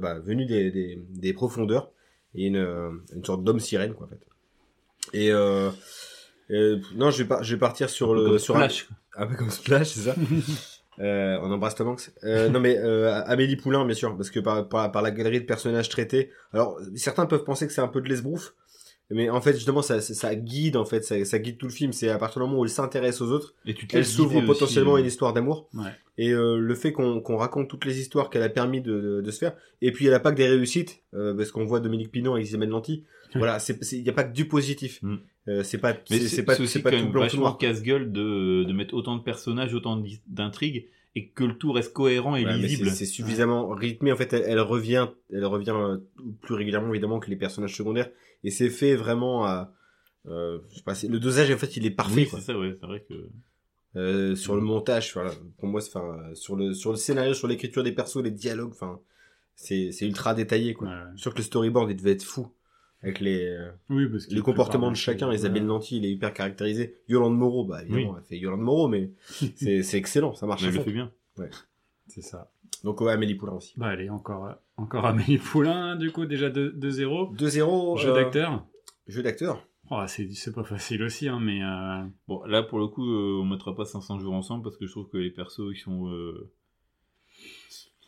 [0.00, 1.90] bah, venue des, des, des profondeurs
[2.34, 2.56] et une,
[3.14, 4.20] une sorte d'homme sirène quoi en fait.
[5.12, 5.70] Et euh,
[6.94, 8.84] non, je vais pas, je vais partir sur le Comme sur un- Splash.
[8.84, 8.96] quoi.
[9.22, 10.14] un peu comme Splash, c'est ça.
[10.98, 12.10] Euh, on embrasse Tom Hanks.
[12.24, 15.44] Euh, non mais Amélie Poulain, bien sûr, parce que par, par, par la galerie de
[15.44, 16.30] personnages traités.
[16.54, 18.54] Alors certains peuvent penser que c'est un peu de l'esbrouf,
[19.10, 21.72] mais en fait justement ça, ça, ça guide en fait, ça, ça guide tout le
[21.72, 21.92] film.
[21.92, 24.92] C'est à partir du moment où il s'intéresse aux autres, Et tu elle s'ouvre potentiellement
[24.92, 25.68] aussi, à une histoire d'amour.
[25.74, 25.90] Ouais.
[26.18, 29.20] Et euh, le fait qu'on qu'on raconte toutes les histoires qu'elle a permis de, de,
[29.20, 29.52] de se faire.
[29.82, 32.46] Et puis elle a pas que des réussites, euh, parce qu'on voit Dominique Pinot avec
[32.46, 33.04] Isabelle Nanty.
[33.34, 35.00] Voilà, c'est il y a pas que du positif.
[35.02, 35.16] Mm.
[35.48, 37.58] Euh, c'est pas c'est pas c'est pas tout même blanc tout vachement noir.
[37.58, 42.34] casse-gueule de, de mettre autant de personnages, autant d'intrigues, et que le tout reste cohérent
[42.36, 42.88] et Ouais, lisible.
[42.90, 44.12] c'est- suffisamment rythmé.
[44.12, 45.98] En fait, elle, elle revient, elle revient euh,
[46.40, 48.08] plus régulièrement évidemment que les personnages secondaires.
[48.44, 49.72] Et c'est fait vraiment à,
[50.26, 52.22] euh, je sais pas, c'est- le dosage en fait il est parfait.
[52.22, 53.28] Oui, c'est ça, ouais, c'est vrai que.
[53.96, 55.30] Euh, sur le montage, voilà.
[55.58, 59.00] Pour moi, enfin, sur le sur le scénario, sur l'écriture des persos, les dialogues, enfin,
[59.54, 60.88] c'est c'est ultra détaillé quoi.
[60.88, 60.94] Ouais.
[61.16, 62.48] Sûr que le storyboard il devait être fou
[63.02, 63.56] avec les
[63.88, 65.32] Oui, parce les comportements de chacun.
[65.32, 65.68] Isabelle Ouais.
[65.68, 66.98] Nanty, il est hyper caractérisé.
[67.08, 69.12] Yolande Moreau, bah évidemment, elle fait Yolande Moreau, mais
[69.56, 70.62] c'est c'est excellent, ça marche.
[70.64, 71.10] Elle le fait bien.
[72.08, 72.50] C'est ça.
[72.84, 73.72] Donc ouais, Amélie Poulain aussi.
[73.78, 77.36] Bah allez, encore, encore Amélie Poulain, du coup, déjà 2-0.
[77.36, 77.98] 2-0.
[77.98, 78.64] Jeu euh, d'acteur.
[79.06, 79.66] Jeu d'acteur.
[79.90, 81.62] Oh, c'est pas facile aussi, hein, mais...
[81.62, 84.86] euh, Bon, là, pour le coup, euh, on mettra pas 500 jours ensemble parce que
[84.86, 86.08] je trouve que les persos, ils sont.
[86.08, 86.50] Euh...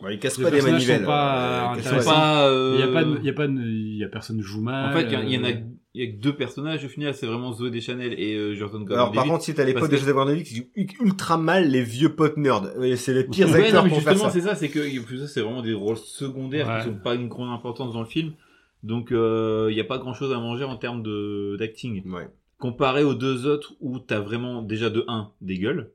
[0.01, 1.01] Ouais, il casse Les pas des manivelles.
[1.01, 2.49] sont pas euh, ils sont pas.
[2.49, 4.61] euh, Il y a pas, de, y a pas, de, il y a personne joue
[4.61, 4.91] mal.
[4.91, 5.61] En fait, il y y, en a, euh,
[5.95, 8.85] il y a que deux personnages au final, c'est vraiment Zoé Deschanel et euh, Jordan
[8.93, 11.83] Alors par contre, si t'as les potes de Joseph Gordon-Levitt qui jouent ultra mal les
[11.83, 12.71] vieux potes nerds.
[12.97, 15.27] C'est les pires Ouais, acteurs non, mais pour justement, c'est ça, c'est que plus ça,
[15.27, 16.79] c'est vraiment des rôles secondaires Ouais.
[16.81, 18.35] qui sont pas une grande importance dans le film.
[18.83, 22.09] Donc, euh, il n'y a pas grand chose à manger en termes de d'acting.
[22.11, 22.29] Ouais.
[22.59, 25.91] Comparé aux deux autres où t'as vraiment déjà de 1 des gueules.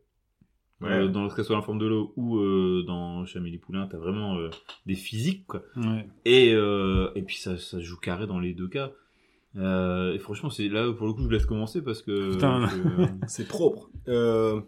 [0.82, 0.92] Ouais.
[0.92, 4.36] Euh, dans ce soit la forme de l'eau ou euh, dans Chamélie Poulain, t'as vraiment
[4.38, 4.50] euh,
[4.86, 5.62] des physiques quoi.
[5.78, 6.08] Ouais.
[6.26, 8.92] Et euh, et puis ça, ça joue carré dans les deux cas.
[9.56, 12.38] Euh, et franchement, c'est là pour le coup, je vous laisse commencer parce que.
[13.28, 13.90] C'est propre.
[14.08, 14.62] Euh,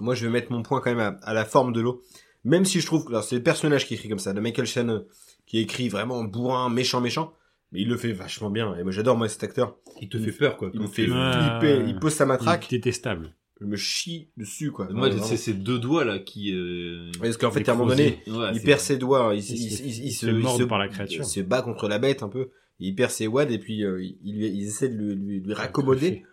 [0.00, 2.02] moi, je vais mettre mon point quand même à, à la forme de l'eau.
[2.44, 4.66] Même si je trouve que alors, c'est le personnage qui écrit comme ça, de Michael
[4.66, 5.04] Shannon,
[5.46, 7.32] qui écrit vraiment bourrin, méchant, méchant.
[7.72, 8.76] Mais il le fait vachement bien.
[8.76, 9.76] Et moi, j'adore moi cet acteur.
[10.00, 10.70] il te fait peur quoi.
[10.72, 11.84] Il me fait flipper.
[11.88, 12.70] Il pose sa matraque.
[12.70, 13.34] Il est détestable.
[13.60, 14.86] Je me chie dessus, quoi.
[14.90, 16.52] Moi, c'est ces deux doigts là qui.
[16.52, 19.56] euh, Parce qu'en fait, à un moment donné, ouais, il perd ses doigts, il, Il
[19.56, 21.22] il, se- il- il il se se, il mord se- par la créature.
[21.22, 22.50] il se bat contre la bête un peu.
[22.80, 25.54] Il perd ses wads et puis euh, il, il, il essaie de lui, lui, lui
[25.54, 26.24] raccommoder.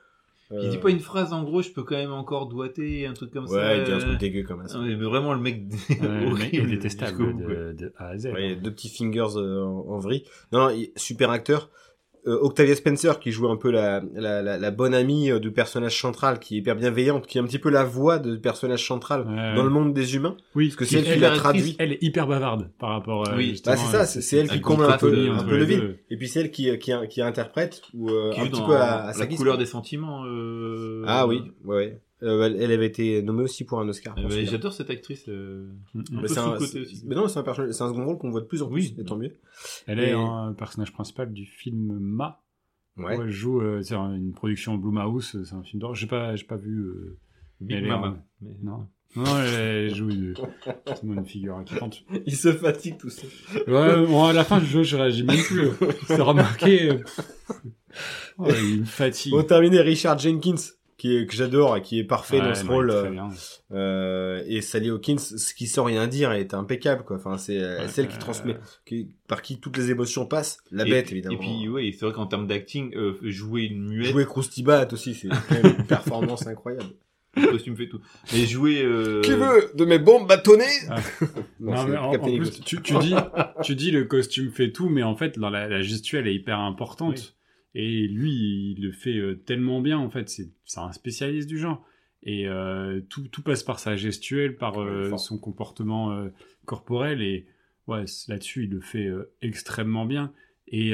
[0.61, 3.31] Il dit pas une phrase en gros, je peux quand même encore doigter, un truc
[3.31, 3.55] comme ça.
[3.55, 4.75] Ouais, il dit un euh, truc dégueu comme ça.
[4.77, 6.05] ah ouais, mais vraiment le mec Ouais, le
[6.35, 8.27] mec horrible détestable de, de A à Z.
[8.27, 10.25] Ouais, deux petits fingers euh, en, en vrille.
[10.51, 11.71] Non, non, il- super acteur.
[12.25, 15.51] Euh, Octavia Spencer qui joue un peu la, la, la, la bonne amie euh, du
[15.51, 18.87] personnage central qui est hyper bienveillante, qui est un petit peu la voix du personnage
[18.87, 19.25] central
[19.55, 20.37] dans le monde des humains.
[20.55, 21.75] Oui, Parce que c'est elle qui l'a traduit.
[21.79, 23.35] elle est hyper bavarde par rapport à.
[23.35, 23.49] Oui.
[23.49, 25.65] justement, Bah c'est ça, euh, c'est c'est elle qui comble un peu, un peu le
[25.65, 25.97] vide.
[26.09, 28.75] Et puis c'est elle qui, qui, qui interprète ou euh, Qui un petit dans peu
[28.77, 29.37] à, à sa la guise.
[29.37, 29.63] couleur quoi.
[29.63, 30.23] des sentiments.
[30.25, 31.99] euh, Ah oui, ouais.
[32.21, 34.15] Euh, elle, avait été nommée aussi pour un Oscar.
[34.17, 34.51] Euh, pour celui-là.
[34.51, 35.25] J'adore cette actrice.
[35.27, 36.57] euh, un Mais peu c'est un,
[37.05, 38.75] mais non, c'est un, personnage- c'est un second rôle qu'on voit de plus en plus,
[38.91, 38.95] Oui.
[38.97, 39.33] et tant mieux.
[39.87, 42.41] Elle Et- est un personnage principal du film Ma.
[42.95, 43.17] Ouais.
[43.17, 45.95] où elle joue, euh, c'est un- une production Blumhouse, c'est un film d'horreur.
[45.95, 46.77] J'ai pas, j'ai pas vu.
[46.79, 47.17] euh,
[47.59, 47.89] Big est Mais-
[48.61, 48.87] Non.
[49.15, 50.33] Non, elle, joue une,
[51.25, 52.03] figure inquiétante.
[52.25, 53.27] Il se fatigue tout ça.
[53.67, 55.69] Ouais, bon, à la fin du jeu, je réagis même plus.
[56.07, 56.89] C'est remarqué.
[56.91, 56.97] euh,
[58.39, 59.31] oh, il me fatigue.
[59.33, 60.55] Pour terminer, Richard Jenkins,
[60.97, 62.89] qui est, que j'adore et qui est parfait Ouais, dans ce non, rôle.
[62.91, 63.09] euh,
[63.71, 67.17] euh, et Sally Hawkins, ce qui sans rien dire est impeccable, quoi.
[67.17, 68.55] Enfin, c'est euh, Ouais, celle qui euh, transmet,
[68.85, 70.57] qui, par qui toutes les émotions passent.
[70.71, 71.35] La et, bête, évidemment.
[71.35, 75.13] Et puis, ouais, c'est vrai qu'en termes d'acting, euh, jouer une muette, Jouer Croustibat aussi,
[75.15, 76.89] c'est quand même une performance incroyable.
[77.35, 77.99] le costume fait tout.
[78.35, 78.83] Et jouer.
[78.83, 79.21] Euh...
[79.21, 80.97] Qui veut de mes bombes bâtonnées Ah.
[81.59, 83.15] Non, mais en, plus, tu, tu dis,
[83.63, 86.59] tu dis le costume fait tout, mais en fait, dans la, la gestuelle est hyper
[86.59, 87.35] importante.
[87.75, 91.85] Et lui, il le fait euh, tellement bien, en fait, c'est un spécialiste du genre.
[92.25, 96.29] Et euh, tout, tout passe par sa gestuelle, par euh, son comportement euh,
[96.65, 97.21] corporel.
[97.21, 97.45] Et
[97.87, 99.09] ouais, là-dessus, il le fait
[99.41, 100.31] extrêmement bien.
[100.67, 100.93] Et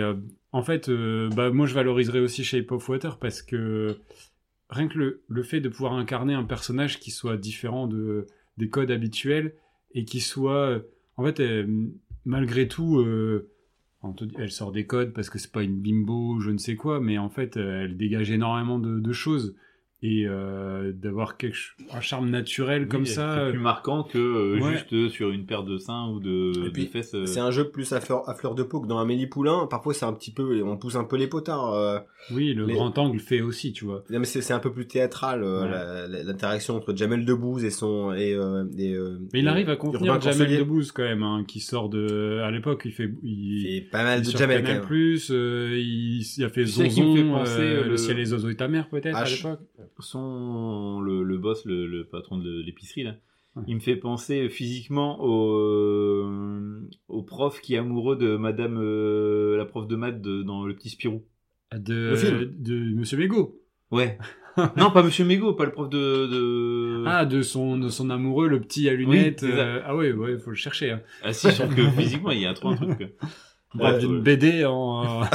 [0.51, 3.99] en fait, bah, moi, je valoriserais aussi Shape of Water parce que
[4.69, 8.27] rien que le, le fait de pouvoir incarner un personnage qui soit différent de,
[8.57, 9.53] des codes habituels
[9.93, 10.81] et qui soit,
[11.15, 11.41] en fait,
[12.25, 13.05] malgré tout,
[14.37, 17.17] elle sort des codes parce que c'est pas une bimbo, je ne sais quoi, mais
[17.17, 19.55] en fait, euh, elle dégage énormément de, de choses.
[20.01, 21.57] Et euh, d'avoir quelque
[21.93, 23.33] un charme naturel comme Oui, ça.
[23.35, 24.71] C'est euh, plus marquant que euh, Ouais.
[24.71, 27.15] juste euh, sur une paire de seins ou de, Et puis, de fesses.
[27.25, 29.67] C'est un jeu plus à fleur, à fleur de peau que dans Amélie Poulain.
[29.69, 31.73] Parfois, c'est un petit peu, on pousse un peu les potards.
[31.73, 31.99] euh.
[32.31, 34.03] Oui, le Les- grand angle fait aussi, tu vois.
[34.09, 36.23] Non, mais c'est un peu plus théâtral euh, Ouais.
[36.23, 39.75] l'interaction entre Jamel Debbouze et son et, euh, et, euh, Mais il et arrive à
[39.75, 40.59] contenir Jamel.
[40.59, 42.39] Debbouze quand même, hein, qui sort de.
[42.43, 43.11] À l'époque, il fait.
[43.23, 44.81] Il Il, fait pas mal il de Jamel quand même.
[44.85, 47.83] Plus, euh, il, il a fait Zonzon, fait penser, le...
[47.89, 49.59] le- ciel et les oiseaux et ta mère peut-être à l'époque.
[50.03, 53.15] Son le, le boss, le, le patron de l'épicerie là,
[53.55, 53.63] Ouais.
[53.67, 59.57] il me fait penser physiquement au, euh, au prof qui est amoureux de Madame euh,
[59.57, 61.23] la prof de maths de- dans le petit Spirou.
[61.75, 62.51] De, Le film.
[62.59, 63.59] de Monsieur Mégot.
[63.89, 64.19] Ouais.
[64.77, 65.97] non, pas Monsieur Mégot, pas le prof de.
[66.27, 67.03] de...
[67.07, 69.41] Ah, de son, de son amoureux, le petit à lunettes.
[69.43, 70.91] euh, Ah ouais, ouais, faut le chercher.
[70.91, 71.01] Hein.
[71.23, 73.15] Ah si, je trouve que physiquement il y a trop un truc.
[73.75, 74.21] Bref, d'une ouais.
[74.21, 75.23] BD en.
[75.23, 75.25] euh,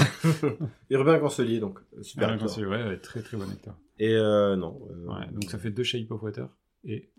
[0.91, 2.37] Urbain Cancelier, donc euh, super.
[2.39, 3.77] Cancelier, ouais, ouais, très très bon acteur.
[3.99, 4.81] Et euh, non.
[4.91, 6.49] euh, Ouais, donc ça fait deux Shape of Water.
[6.85, 7.11] Et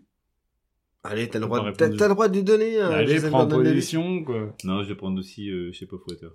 [1.02, 2.78] Allez, t'as le droit, t'as, le droit de lui donner.
[2.82, 4.54] euh, allez, prends en position, quoi.
[4.64, 6.32] Non, je vais prendre aussi euh, chez Pop Water.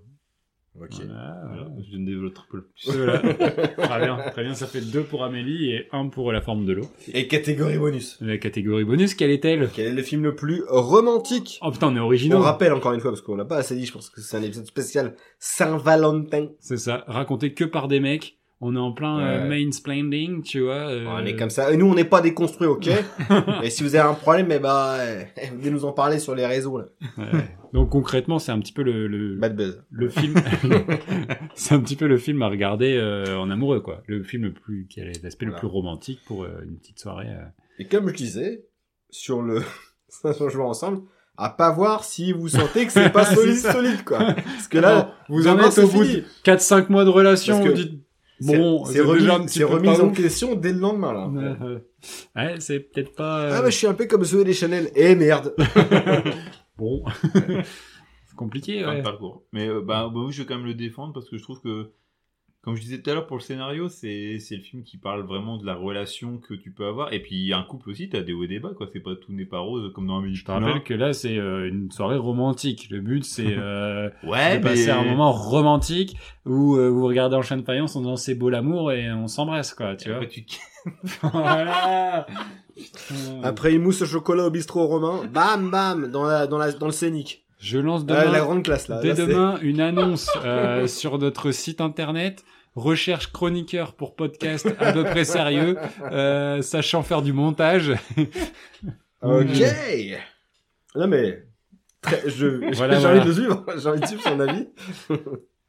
[0.80, 0.90] Ok.
[1.06, 2.90] Voilà, Voilà, je ne développe pas le plus.
[2.96, 3.20] Voilà.
[3.20, 4.54] très bien, très bien.
[4.54, 6.86] Ça fait deux pour Amélie et un pour la forme de l'eau.
[7.14, 8.18] Et catégorie bonus.
[8.22, 9.70] La catégorie bonus, quelle est-elle?
[9.74, 11.60] Quel est le film le plus romantique?
[11.62, 12.40] Oh putain, on est On originaux.
[12.40, 14.44] rappelle encore une fois, parce qu'on l'a pas assez dit, je pense que c'est un
[14.44, 16.48] épisode spécial Saint-Valentin.
[16.60, 18.38] C'est ça, raconté que par des mecs.
[18.64, 19.66] On est en plein euh, Ouais.
[19.66, 20.90] mansplaining, tu vois.
[20.92, 21.72] euh, On est comme ça.
[21.74, 22.88] Et nous, on n'est pas déconstruits, ok?
[23.64, 24.98] Et si vous avez un problème, eh ben,
[25.42, 26.86] eh, venez nous en parler sur les réseaux, là.
[27.18, 27.58] Ouais.
[27.74, 29.84] Donc concrètement, c'est un petit peu le, le, Bad buzz.
[29.90, 30.36] le film.
[31.56, 34.04] c'est un petit peu le film à regarder euh, en amoureux, quoi.
[34.08, 37.30] Le film le plus qui a l'aspect le plus romantique pour euh, une petite soirée.
[37.30, 37.46] euh.
[37.80, 38.66] Et comme je disais,
[39.10, 39.62] sur le,
[40.10, 41.02] ça on joue ensemble,
[41.38, 44.20] à pas voir si vous sentez que c'est pas solide, solide, quoi.
[44.34, 47.94] Parce que là, vous en êtes au bout de 4-5 mois de relation, vous dites,
[48.42, 49.30] bon, c'est remis,
[49.90, 50.16] en ouf.
[50.16, 51.28] question dès le lendemain, là.
[51.28, 51.84] Ouais.
[52.36, 53.42] Ouais, c'est peut-être pas.
[53.42, 54.90] euh, Ah, bah, je suis un peu comme Zoé Deschanel.
[54.96, 55.54] Eh, merde.
[56.78, 57.04] Bon.
[57.34, 59.44] c'est compliqué, parcours.
[59.54, 61.62] Mais euh, bah, bah oui, je vais quand même le défendre parce que je trouve
[61.62, 61.92] que,
[62.62, 65.24] comme je disais tout à l'heure pour le scénario, c'est c'est le film qui parle
[65.24, 67.12] vraiment de la relation que tu peux avoir.
[67.12, 68.88] Et puis un couple aussi, t'as des hauts et des bas, quoi.
[68.94, 71.38] C'est pas tout n'est pas rose comme dans un Je te rappelle que là, c'est
[71.38, 72.88] euh, une soirée romantique.
[72.92, 76.16] Le but, c'est euh, Ouais, de passer mais- un moment romantique
[76.46, 79.28] où euh, vous regardez en chaîne de faïence en disant c'est beau l'amour et on
[79.28, 80.18] s'embrasse, quoi, tu vois.
[80.22, 80.44] Après, tu...
[81.24, 82.26] voilà.
[82.76, 83.42] Putain.
[83.44, 86.86] Après une mousse au chocolat au bistrot romain, bam, bam, dans la, dans la, dans
[86.88, 87.44] le scénic.
[87.62, 89.00] Je lance Ah, demain, la grande classe, là.
[89.02, 92.44] dès Là, demain une annonce euh, sur notre site internet.
[92.76, 95.78] Recherche chroniqueur pour podcast à peu près sérieux,
[96.12, 97.94] euh, sachant faire du montage.
[99.24, 99.46] Ok.
[100.96, 101.44] Non, mais,
[102.02, 103.20] très- je, Voilà, j'ai voilà.
[103.22, 103.66] envie de suivre.
[103.78, 104.68] J'ai envie de suivre son avis.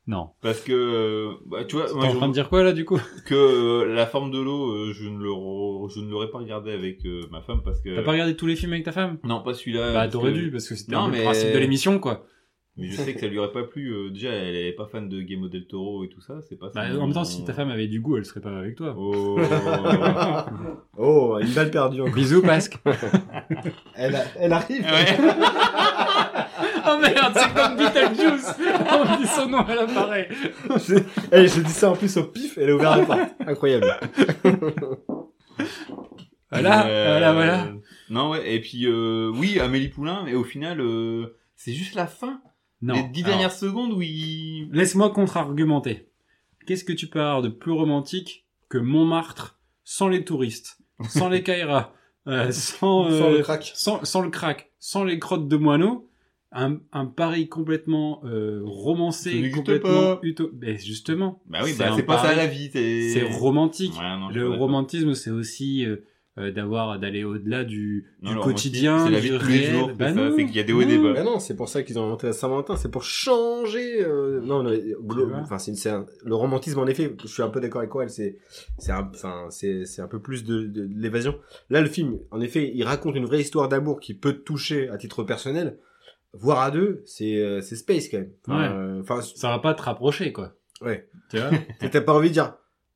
[0.08, 0.30] Non.
[0.40, 2.84] Parce que, bah, tu vois, T'es moi, en je train de dire quoi là du
[2.84, 2.98] coup?
[3.24, 3.34] Que
[3.86, 6.72] euh, la forme de l'eau, euh, je ne le re- je ne l'aurais pas regardé
[6.72, 7.94] avec euh, ma femme parce que.
[7.94, 9.18] T'as pas regardé tous les films avec ta femme?
[9.22, 9.92] Non, pas celui-là.
[9.92, 11.98] Bah t'aurais que- dû parce que c'était Non, un peu mais- le principe de l'émission
[12.00, 12.24] quoi.
[12.78, 13.90] Mais je sais que ça lui aurait pas plu.
[13.92, 16.40] euh, déjà, elle est pas fan de Game del Toro et tout ça.
[16.48, 16.70] C'est pas.
[16.74, 18.94] Bah, en même temps, si ta femme avait du goût, elle serait pas avec toi.
[18.98, 19.38] Oh.
[20.98, 22.02] Oh, une balle perdue.
[22.14, 22.78] Bisous Pasque.
[23.96, 24.84] Elle, a- elle arrive.
[26.92, 28.54] oh merde, c'est comme Beetlejuice.
[28.90, 30.28] On dit son nom à l'appareil.
[30.86, 30.96] Je-
[31.32, 33.20] Eh, je dis ça en plus au pif, elle a ouvert la porte.
[33.46, 33.96] Incroyable.
[36.50, 37.68] Voilà, Euh, voilà, voilà.
[38.10, 38.54] Non, ouais.
[38.54, 42.40] Et puis, euh, oui, Amélie Poulain, mais au final, euh, c'est juste la fin.
[42.82, 42.94] Non.
[42.94, 44.68] Les dix alors, dernières secondes où il.
[44.72, 46.08] Laisse-moi contre-argumenter.
[46.66, 50.78] Qu'est-ce que tu peux avoir de plus romantique que Montmartre sans les touristes,
[51.08, 51.92] sans les Kairas,
[52.28, 53.72] euh, sans, Sans le crack.
[53.74, 56.08] sans, sans le crack, sans les crottes de moineaux,
[56.54, 60.20] un, un Paris complètement euh, Ça romancé, complètement pas.
[60.22, 60.50] uto...
[60.60, 62.36] Mais justement, Bah oui, C'est bah, un c'est pas ça pari.
[62.36, 62.70] la vie.
[62.72, 63.92] C'est c'est romantique.
[63.98, 65.96] Ouais, non, le romantisme, c'est aussi euh,
[66.38, 69.88] euh, d'avoir d'aller au-delà du, Non, du quotidien, c'est la vie de tous les jours,
[69.88, 71.12] Bah c'est ça, non, c'est qu'il y a des hauts et des bas.
[71.12, 74.02] Bah non, c'est pour ça qu'ils ont inventé la Saint-Valentin, c'est pour changer.
[74.02, 77.14] euh, Non, non, vois enfin, c'est, une- c'est un- le romantisme en effet.
[77.22, 78.08] Je suis un peu d'accord avec Coral.
[78.10, 78.38] C'est,
[78.78, 81.34] c'est un, enfin, c'est, c'est un peu plus de, de, de l'évasion.
[81.70, 84.88] Là, le film, en effet, il raconte une vraie histoire d'amour qui peut te toucher
[84.88, 85.78] à titre personnel.
[86.34, 88.30] Voir à deux, c'est, euh, c'est space quand même.
[88.46, 88.68] Enfin, Ouais.
[88.74, 90.54] euh, Enfin, Ça va pas te rapprocher, quoi.
[90.80, 91.06] ouais.
[91.30, 91.50] Tu vois
[91.90, 92.54] T'as pas envie de dire.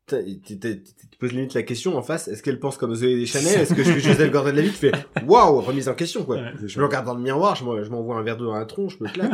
[0.08, 2.28] Tu poses limite la question en face.
[2.28, 4.72] Est-ce qu'elle pense comme Zoé Deschanel Est-ce que je suis Joseph Gordon-Levitt?
[4.72, 4.92] Tu fais
[5.26, 6.36] waouh, remise en question quoi.
[6.36, 8.54] Ouais, Je me regarde dans le miroir, je m'en- je m'envoie un verre d'eau dans
[8.54, 9.32] la tronche, je me claque.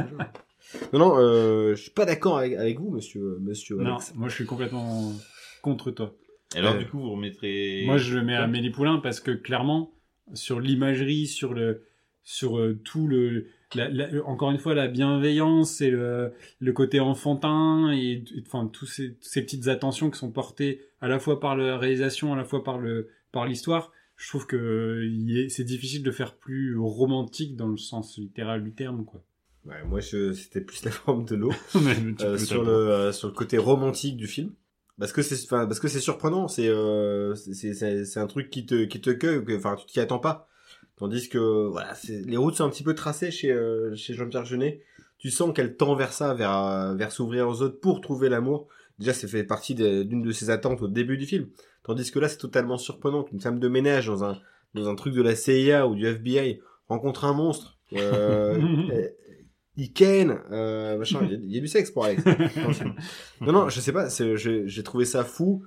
[0.93, 4.15] non, non, euh, je suis pas d'accord avec, avec vous, monsieur, monsieur Non, Alex.
[4.15, 5.13] moi je suis complètement
[5.61, 6.15] contre toi.
[6.55, 7.83] Et alors, Euh, du coup, vous remettrez.
[7.87, 9.93] Moi je le mets à Amélie Poulain parce que clairement,
[10.33, 11.83] sur l'imagerie, sur le
[12.25, 17.01] sur euh, tout le la- la- encore une fois la bienveillance et le, le côté
[17.01, 21.41] enfantin et, et, enfin tous ces, ces petites attentions qui sont portées à la fois
[21.41, 23.93] par la réalisation, à la fois par le par l'histoire.
[24.17, 25.09] Je trouve que
[25.49, 29.23] c'est difficile de faire plus romantique dans le sens littéral du terme, quoi.
[29.65, 31.53] Ouais, moi, c'était plus la forme de l'eau.
[32.21, 34.53] Euh, sur le euh, sur le côté romantique du film
[34.99, 38.85] parce que c'est enfin parce que c'est surprenant c'est euh, c'est- un truc qui te
[38.85, 40.49] qui te cueille enfin tu t'y attends pas
[40.97, 44.81] tandis que voilà les routes sont un petit peu tracées chez euh, chez Jean-Pierre Jeunet.
[45.19, 48.69] Tu sens qu'elle tend vers ça vers euh, vers s'ouvrir aux autres pour trouver l'amour.
[48.99, 51.49] Déjà ça fait partie d'une de ses attentes au début du film.
[51.85, 54.39] Tandis que là c'est totalement surprenant qu'une femme de ménage dans un
[54.75, 58.59] dans un truc de la CIA ou du FBI rencontre un monstre euh,
[59.77, 62.23] il ken, euh, machin, il y, a- il y a du sexe pour Alex.
[63.41, 65.65] non, non, je sais pas, j'ai trouvé ça fou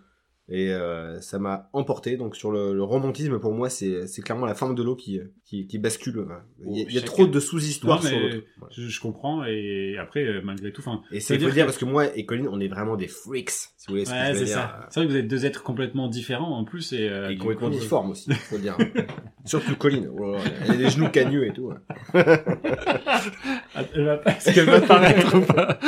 [0.47, 2.17] et euh, ça m'a emporté.
[2.17, 5.19] Donc sur le, le romantisme, pour moi, c'est c'est clairement la forme de l'eau qui,
[5.43, 6.26] qui, qui bascule.
[6.65, 8.35] Il y a, il y a Chacun- trop de sous-histoires sur l'autre.
[8.35, 8.67] Ouais.
[8.72, 11.01] Je, je comprends et après euh, malgré tout, enfin.
[11.11, 13.07] Et c'est faut dire dire que- parce que moi et Colin, on est vraiment des
[13.07, 14.53] freaks, si vous voulez Ouais, c'est dire.
[14.55, 14.88] ça.
[14.89, 17.69] C'est vrai que vous êtes deux êtres complètement différents en plus et, euh, Et complètement
[17.69, 18.77] coup, euh, difforme aussi, faut dire.
[19.45, 20.07] Surtout Colin.
[20.19, 21.72] Oh elle a des genoux cagneux et tout.
[21.72, 21.76] ouais.
[23.76, 23.81] Ah,
[24.27, 25.80] Est-ce qu'elle va paraître ou pas?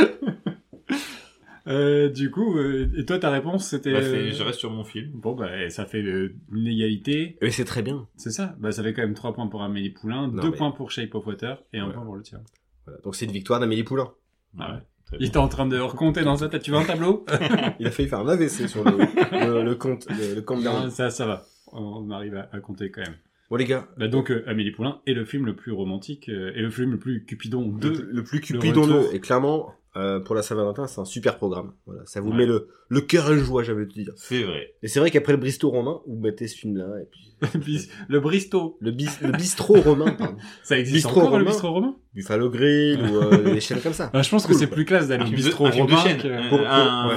[1.67, 4.71] Euh, du coup, euh, et toi ta réponse c'était Bah, c'est- euh, je reste sur
[4.71, 5.11] mon film.
[5.13, 8.07] bon bah ça fait euh, une égalité, Mais c'est très bien.
[8.15, 8.55] c'est ça.
[8.59, 10.91] Bah ça fait quand même 3 points pour Amélie Poulain, Non, 2 mais- point pour
[10.91, 11.93] Shape of Water et 1 Ouais.
[11.93, 12.39] point pour le tien.
[12.85, 12.99] Voilà.
[13.01, 14.11] Donc c'est une victoire d'Amélie Poulain.
[14.59, 14.79] Ah ouais.
[15.05, 15.27] Très Il bien.
[15.29, 16.61] était en train de recompter dans sa tête.
[16.63, 17.25] Tu veux un tableau?
[17.79, 18.91] Il a failli faire un AVC sur le,
[19.31, 20.89] le, le compte, le, le compte Non, dernier.
[20.89, 21.45] Ça ça va.
[21.73, 23.15] On arrive à, à compter quand même.
[23.49, 26.51] Bon les gars, Bah donc euh, Amélie Poulain est le film le plus romantique euh,
[26.55, 28.93] et le film le plus cupidon le, de le plus cupidon-le.
[28.95, 29.13] retour.
[29.13, 31.73] Et clairement, euh, pour la Saint-Valentin, c'est un super programme.
[31.85, 32.37] Voilà, ça vous Ouais.
[32.37, 34.13] met le, le cœur et le joie, j'avais te dire.
[34.15, 34.75] C'est vrai.
[34.83, 37.33] Et c'est vrai qu'après le Bristol romain, vous mettez ce film-là, et puis
[38.07, 38.77] le Bristo.
[38.79, 40.37] le, bis, le bistrot romain, pardon.
[40.63, 41.49] Ça existe Bistrot encore le romain.
[41.51, 41.95] bistrot romain?
[42.13, 44.09] Buffalo Grill ou euh, des chaînes comme ça.
[44.13, 46.03] Ah, Je pense Cool, que c'est plus classe d'aller au bistrot un film de romain
[46.03, 46.19] chaîne.
[46.25, 47.07] Un-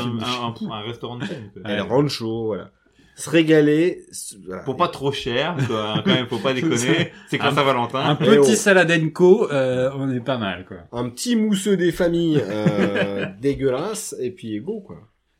[0.70, 1.50] un, restaurant de chaîne.
[1.52, 1.62] quoi.
[1.62, 1.72] Ouais.
[1.76, 2.70] El Rancho, voilà.
[3.20, 4.04] Se régaler.
[4.46, 4.62] voilà.
[4.62, 6.02] Pour pas trop cher, quoi.
[6.04, 7.12] quand même, faut pas déconner.
[7.28, 7.98] C'est la Un- Saint-Valentin.
[8.00, 8.54] Un Eh petit oh.
[8.54, 10.78] saladenko, euh, on est pas mal, quoi.
[10.92, 14.96] Un petit mousseux des familles euh, dégueulasse, et puis go, quoi.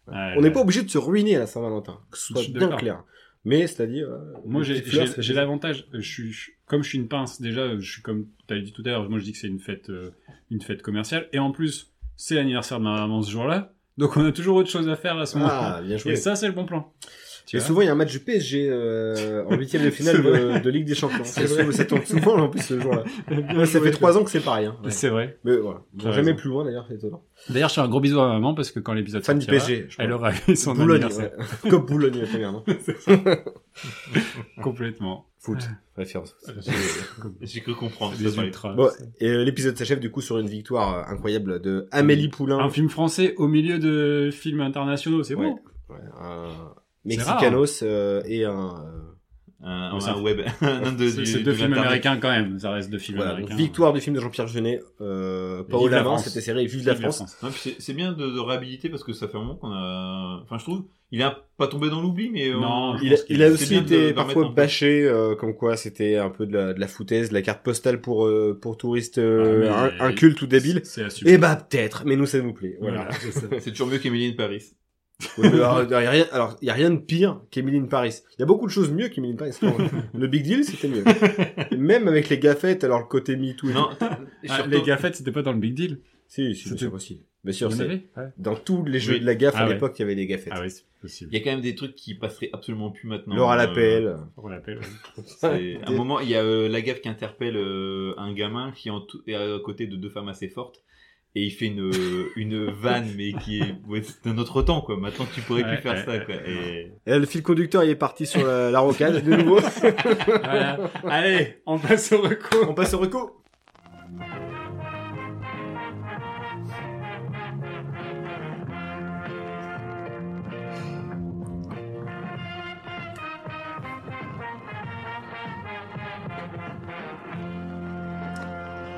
[0.09, 2.43] Ouais, On n'est pas obligé de se ruiner à la Saint-Valentin, que ce Je soit
[2.43, 3.03] suis bien clair.
[3.45, 7.79] Mais c'est-à-dire, euh, Moi, j'ai l'avantage, je suis, je- comme je suis une pince, déjà,
[7.79, 9.61] je suis comme tu avais dit tout à l'heure, moi je dis que c'est une
[9.61, 10.11] fête, euh,
[10.51, 14.27] une fête commerciale, et en plus, c'est l'anniversaire de ma maman ce jour-là, donc on
[14.27, 15.81] a toujours autre chose à faire à ce moment-là.
[15.83, 16.13] Ah, joué.
[16.13, 16.93] et ça, c'est le bon plan.
[17.51, 20.23] Tu Et souvent, il y a un match du PSG euh, en huitième de finale
[20.23, 21.25] de, de Ligue des Champions.
[21.25, 21.73] C'est Ça, vrai.
[21.73, 23.03] ça tombe souvent en plus ce jour-là.
[23.57, 24.67] Ouais, ça fait trois ans que c'est pareil.
[24.67, 24.77] Hein.
[24.85, 24.91] Ouais.
[24.93, 25.37] C'est vrai.
[25.43, 26.37] Mais voilà, Bon, jamais raison.
[26.37, 27.25] plus loin d'ailleurs, c'est étonnant.
[27.49, 29.47] D'ailleurs, je fais un gros bisou à ma maman parce que quand l'épisode Fan du
[29.47, 30.05] sortira, PSG, je crois.
[30.05, 31.33] elle aura eu son Boulogne, anniversaire.
[31.65, 31.71] ouais.
[31.71, 32.65] Comme Boulogne, la première, non
[34.63, 35.27] Complètement.
[35.41, 35.59] Foot,
[35.97, 36.37] référence.
[37.41, 38.15] J'ai cru comprendre.
[38.77, 38.91] Bon,
[39.21, 42.59] et euh, l'épisode s'achève du coup sur une victoire euh, incroyable de Amélie Poulain.
[42.59, 45.47] Un film français au milieu de films internationaux, c'est Ouais.
[45.49, 45.59] beau.
[45.89, 46.45] Ouais, un
[47.05, 48.51] Mexicanos euh, et un...
[48.53, 49.07] euh,
[49.63, 50.41] Un, Ouais, un web.
[50.63, 51.79] un de, C'est du- c'est de deux films l'Internet.
[51.87, 53.57] américains quand même, ça reste deux films voilà, donc américains.
[53.57, 56.25] victoire du film de Jean-Pierre Jeunet, euh, pas au la l'avant, France.
[56.25, 57.37] c'était serré, vive la France.
[57.57, 60.41] C'est- c'est bien de, de réhabiliter parce que ça fait un moment qu'on a.
[60.43, 62.49] Enfin, je trouve, il a pas tombé dans l'oubli, mais.
[62.49, 66.31] euh, Non, Il a, il aussi de- été parfois bâché, euh, comme quoi c'était un
[66.31, 69.71] peu de la, de la foutaise, de la carte postale pour, euh, pour touristes euh,
[69.99, 70.81] Ah, culte ou débile.
[70.85, 71.33] C'est assumé.
[71.33, 72.79] Eh bah peut-être, mais nous ça nous plaît.
[72.81, 73.03] Voilà.
[73.03, 73.47] Voilà, c'est ça.
[73.61, 74.63] C'est toujours mieux qu'Emily in Paris.
[75.39, 77.85] Ouais, alors, il y a rien, alors il y a rien de pire qu'Emily in
[77.87, 78.21] Paris.
[78.39, 79.53] Il y a beaucoup de choses mieux qu'Emily in Paris.
[80.15, 81.05] le Big Deal c'était mieux.
[81.71, 83.69] Et même avec les gaffettes, alors le côté MeToo.
[83.71, 84.19] et Non, Ah,
[84.57, 86.01] surtout- les gaffettes, c'était pas dans le Big Deal.
[86.27, 87.23] Si, si, bien sûr aussi.
[87.43, 88.03] Bien sûr, c'est Ouais.
[88.37, 89.21] dans tous les jeux Oui.
[89.21, 89.73] de la gaffe Ah à ouais.
[89.75, 90.53] l'époque, il y avait des gaffettes.
[90.55, 91.31] Ah oui, c'est possible.
[91.33, 93.35] Il y a quand même des trucs qui passeraient absolument plus maintenant.
[93.35, 94.17] Laura Euh, l'appelle.
[95.43, 98.91] À un moment, il y a euh, la gaffe qui interpelle euh, un gamin qui
[98.91, 100.83] en est à côté de deux femmes assez fortes.
[101.37, 101.93] Et il fait une,
[102.37, 104.97] une vanne, mais qui est ouais, c'est d'un autre temps, quoi.
[104.97, 106.35] Maintenant, tu pourrais Ouais, plus faire ouais, ça, quoi.
[106.47, 106.93] Et...
[107.07, 109.61] Et là, le fil conducteur, il est parti sur la, la rocade de nouveau.
[110.27, 110.79] Voilà.
[111.05, 112.67] Allez, on passe au recours.
[112.69, 113.40] On passe au reco.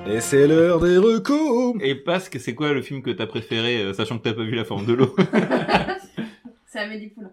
[0.06, 1.76] Et c'est l'heure des recos.
[1.80, 4.54] Et Pasque, c'est quoi le film que t'as préféré, euh, sachant que t'as pas vu
[4.54, 5.14] La Forme de l'eau
[6.66, 7.30] C'est Amélie Poulain.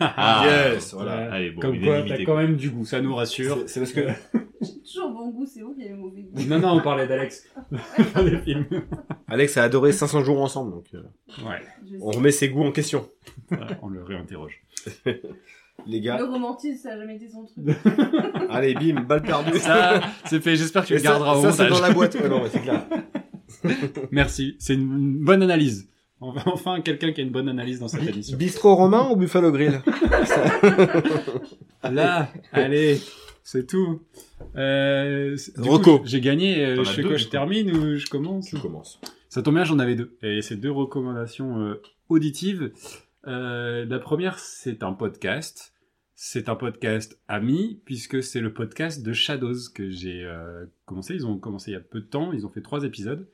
[0.00, 1.16] Ah, Yes, voilà.
[1.16, 1.28] Ouais.
[1.32, 3.64] Allez, bon, Comme quoi, t'as quand même du goût, ça nous rassure.
[3.66, 4.00] C'est- parce que
[4.60, 6.42] J'ai toujours bon goût, c'est vous qui avez mauvais goût.
[6.48, 7.48] Non, non, on parlait d'Alex.
[8.14, 8.66] Pas des films.
[9.28, 11.02] Alex a adoré 500 jours ensemble, donc euh,
[11.48, 11.60] Ouais,
[12.00, 13.08] on remet ses goûts en question.
[13.50, 14.60] voilà, on le réinterroge.
[15.86, 17.64] Les gars, Le romantisme, ça a jamais été son truc.
[18.50, 19.58] allez, bim, balle perdue.
[19.58, 20.56] Ça, c'est fait.
[20.56, 21.80] J'espère que tu le ça, garderas au ça, c'est montage.
[21.80, 22.14] dans la boîte.
[22.16, 22.86] Ouais, non, mais c'est clair.
[24.10, 24.56] Merci.
[24.58, 25.88] C'est une bonne analyse.
[26.20, 28.36] Enfin, quelqu'un qui a une bonne analyse dans cette émission.
[28.36, 29.80] Bistrot romain ou Buffalo Grill
[31.84, 32.98] Là, allez,
[33.44, 34.00] c'est tout.
[34.56, 35.36] Euh,
[35.82, 36.64] coup, J'ai gagné.
[36.64, 39.00] euh, je fais deux, quoi du Je termine ou je commence Tu commences.
[39.28, 40.16] Ça tombe bien, j'en avais deux.
[40.22, 42.72] Et c'est deux recommandations euh, auditives.
[43.28, 45.74] Euh, la première, c'est un podcast.
[46.14, 51.14] C'est un podcast ami, puisque c'est le podcast de Shadows que j'ai euh, commencé.
[51.14, 52.32] Ils ont commencé il y a peu de temps.
[52.32, 53.28] Ils ont fait trois épisodes.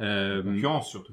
[0.00, 0.42] Euh,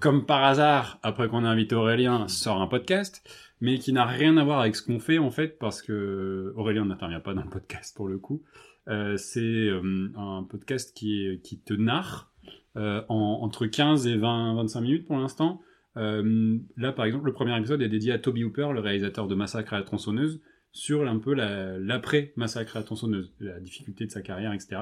[0.02, 3.24] comme par hasard, après qu'on a invité Aurélien, sort un podcast,
[3.62, 6.86] mais qui n'a rien à voir avec ce qu'on fait en fait, parce que Aurélien
[6.86, 8.44] n'intervient pas dans le podcast pour le coup.
[8.90, 12.32] Euh, c'est euh, un podcast qui, est, qui te narre
[12.76, 15.62] en, entre 15 et 20, 25 minutes pour l'instant.
[15.98, 19.36] Euh, là, par exemple, le premier épisode est dédié à Toby Hooper, le réalisateur de
[19.36, 20.42] Massacre à la tronçonneuse,
[20.72, 24.82] sur un peu la- l'après Massacre à la tronçonneuse, la difficulté de sa carrière, etc.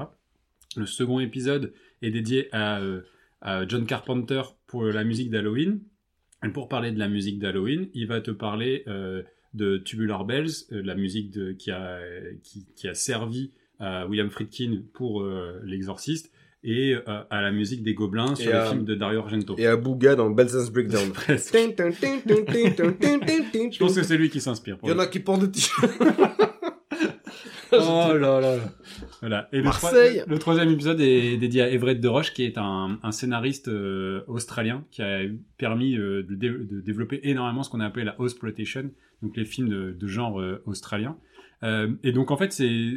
[0.76, 3.02] Le second épisode est dédié à, euh,
[3.42, 5.80] à John Carpenter pour la musique d'Halloween.
[6.44, 9.22] Et pour parler de la musique d'Halloween, il va te parler euh,
[9.54, 12.00] de Tubular Bells, la musique qui, a,
[12.94, 15.22] servi à William Friedkin pour
[15.62, 16.32] L'Exorciste,
[16.64, 19.54] et euh, à la musique des Gobelins sur et le film de Dario Argento.
[19.58, 21.12] Et à Bouga dans Belzance Breakdown.
[21.28, 24.78] Je pense que c'est lui qui s'inspire.
[24.82, 25.90] Il y en a qui portent le t-shirt.
[27.72, 28.56] oh là là.
[29.20, 29.48] Voilà.
[29.52, 30.22] Et Marseille.
[30.26, 34.84] Le, troisième épisode est dédié à Everett de Roche, qui est un, scénariste euh, australien
[34.90, 35.22] qui a
[35.58, 38.90] permis euh, de, développer énormément ce qu'on a appelé la Ausploitation,
[39.22, 41.16] donc les films de, de genre euh, australien.
[41.62, 42.52] Euh, et donc en fait,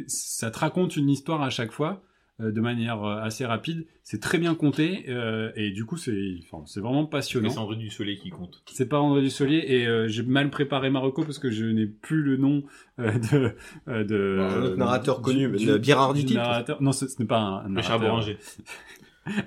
[0.08, 2.02] ça te raconte une histoire à chaque fois
[2.38, 3.86] de manière euh, assez rapide.
[4.02, 7.48] C'est très bien compté euh, et du coup c'est enfin, c'est vraiment C'est passionnant.
[7.50, 8.62] Sandrine du Soleil qui compte.
[8.66, 12.22] C'est pas André Dussolier et euh, j'ai mal préparé Marocco parce que je n'ai plus
[12.22, 12.62] le nom
[12.98, 13.52] euh, de
[13.88, 16.40] euh, de Un autre narrateur du- connu, du- le Birard du du titre.
[16.42, 16.82] narrateur.
[16.82, 17.82] Non, ce, ce n'est pas un Le narrateur.
[17.84, 18.36] char Boranger.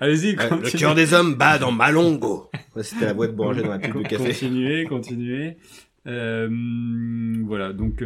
[0.01, 2.49] Allez-y, le cœur des hommes bat dans Malongo.
[2.81, 4.25] C'était la boîte Boranger dans la pub de café.
[4.29, 5.57] Continuez, continuez.
[6.07, 6.49] Euh,
[7.45, 8.01] voilà, donc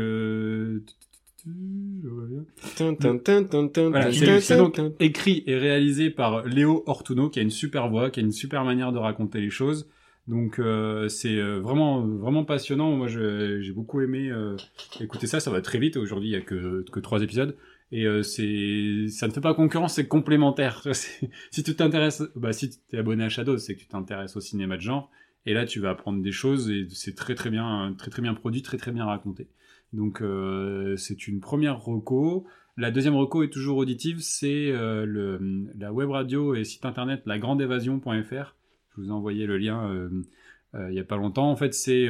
[3.89, 4.25] Voilà, c'est-
[4.57, 8.31] donc écrit et réalisé par Léo Ortuno, qui a une super voix, qui a une
[8.31, 9.89] super manière de raconter les choses.
[10.27, 12.91] Donc euh, c'est euh, vraiment vraiment passionnant.
[12.95, 14.55] Moi, j'ai beaucoup aimé euh,
[15.01, 15.39] écouter ça.
[15.41, 15.97] Ça va très vite.
[15.97, 17.57] Aujourd'hui, il y a que que trois épisodes.
[17.91, 20.81] Et euh, c'est ça ne fait pas concurrence, c'est complémentaire.
[21.51, 24.41] Si tu t'intéresses, bah si tu es abonné à Shadows, c'est que tu t'intéresses au
[24.41, 25.11] cinéma de genre.
[25.45, 28.33] Et là, tu vas apprendre des choses et c'est très très bien, très très bien
[28.33, 29.47] produit, très très bien raconté.
[29.93, 32.45] Donc euh, c'est une première reco.
[32.75, 35.39] La deuxième reco est toujours auditive, c'est euh,
[35.77, 38.55] la web radio et site internet lagrandeévasion.fr.
[38.95, 41.51] Je vous ai envoyé le lien euh, il y a pas longtemps.
[41.51, 42.09] En fait, c'est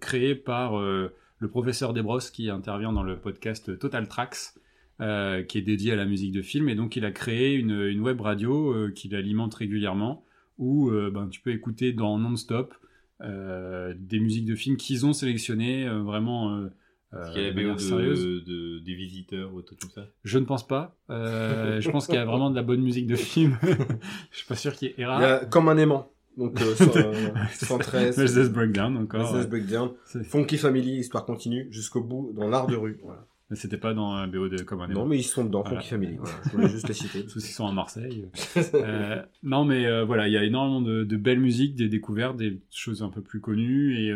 [0.00, 4.54] créé par le professeur Desbrosses qui intervient dans le podcast Total Tracks,
[4.98, 6.70] qui est dédié à la musique de film.
[6.70, 10.24] Et donc, il a créé une, une web radio qu'il alimente régulièrement,
[10.56, 12.74] où ben, tu peux écouter dans non-stop
[13.22, 16.68] des musiques de films qu'ils ont sélectionnées euh, vraiment euh,
[17.14, 19.90] euh, Est-ce qu'il y a de la BO de, de- des visiteurs ou tout comme
[19.90, 20.06] ça?
[20.24, 20.96] Je ne pense pas.
[21.10, 23.58] Euh, je pense qu'il y a vraiment de la bonne musique de film.
[24.30, 25.18] je suis pas sûr qu'il y ait Il y Era.
[25.18, 26.08] a comme un aimant.
[26.38, 27.12] Donc, euh, sur, euh,
[27.52, 28.18] 113.
[28.18, 29.46] Business Breakdown encore.
[29.46, 29.90] Breakdown.
[30.24, 32.98] Funky Family, histoire continue, jusqu'au bout, dans l'art de rue.
[33.04, 33.26] Voilà.
[33.52, 35.82] Mais c'était pas dans un BO de comme un Non, mais ils sont dedans, Voilà.
[35.82, 36.16] Family.
[36.16, 36.34] Voilà.
[36.46, 37.26] Je voulais juste les citer.
[37.26, 38.24] Tous ils sont à Marseille.
[38.74, 42.38] Euh, non, mais euh, voilà, il y a énormément de, de belles musiques, des découvertes,
[42.38, 43.98] des choses un peu plus connues.
[43.98, 44.10] Et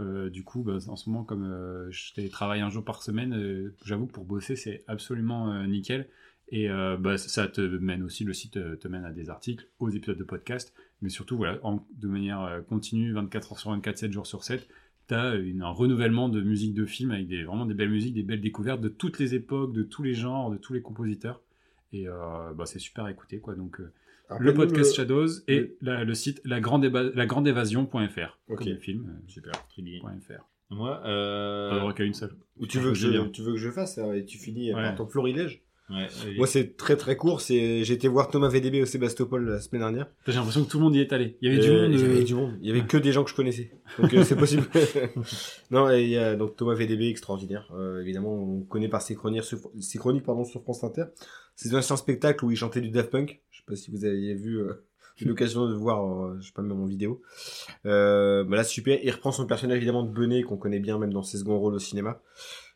[0.00, 4.06] euh, du coup, bah, en ce moment, comme je télétravaille un jour par semaine, j'avoue
[4.06, 6.08] que pour bosser, c'est absolument nickel.
[6.48, 6.68] Et
[6.98, 10.24] bah, ça te mène aussi, le site te mène à des articles, aux épisodes de
[10.24, 14.42] podcast, mais surtout, voilà, en- de manière continue, 24 heures sur 24, 7 jours sur
[14.42, 14.66] 7,
[15.10, 18.22] tu as un renouvellement de musique de film avec des, vraiment des belles musiques, des
[18.22, 21.40] belles découvertes de toutes les époques, de tous les genres, de tous les compositeurs.
[21.92, 23.54] Et euh, bah, c'est super à écouter, quoi.
[23.54, 23.92] Donc, euh,
[24.38, 28.38] le podcast le- Shadows et la- le site lagrandeévasion.fr.
[28.48, 28.58] Ok.
[28.58, 30.00] Comme le film, Super, très bien.
[30.20, 30.44] .fr.
[30.70, 31.70] Moi, Pas euh...
[31.74, 32.36] d'avoir qu'à une seule.
[32.58, 34.82] Ou tu veux, que je, tu veux que je fasse ça et tu finis Ouais.
[34.82, 35.62] par ton florilège?
[35.90, 36.08] Ouais.
[36.36, 37.40] Moi, c'est très très court.
[37.40, 40.06] C'est J'ai été voir Thomas VDB au Sébastopol la semaine dernière.
[40.26, 41.36] J'ai l'impression que tout le monde y est allé.
[41.40, 41.92] Il y avait du Euh, monde.
[41.92, 42.58] Il y euh, avait du monde.
[42.62, 43.72] Il y avait que des gens que je connaissais.
[43.98, 44.66] Donc euh, c'est possible.
[45.70, 47.70] non, et il y a donc Thomas VDB extraordinaire.
[47.74, 51.04] Euh, évidemment, on connaît par ses chroniques sur, ses chroniques pardon sur France Inter.
[51.56, 53.42] C'est un ancien spectacle où il chantait du Daft Punk.
[53.50, 54.84] Je sais pas si vous avez vu euh,
[55.20, 57.20] eu l'occasion de voir, euh, je sais pas même en vidéo.
[57.86, 58.98] Euh, bah là super.
[59.02, 61.74] Il reprend son personnage évidemment de Benet qu'on connaît bien même dans ses seconds rôles
[61.74, 62.20] au cinéma.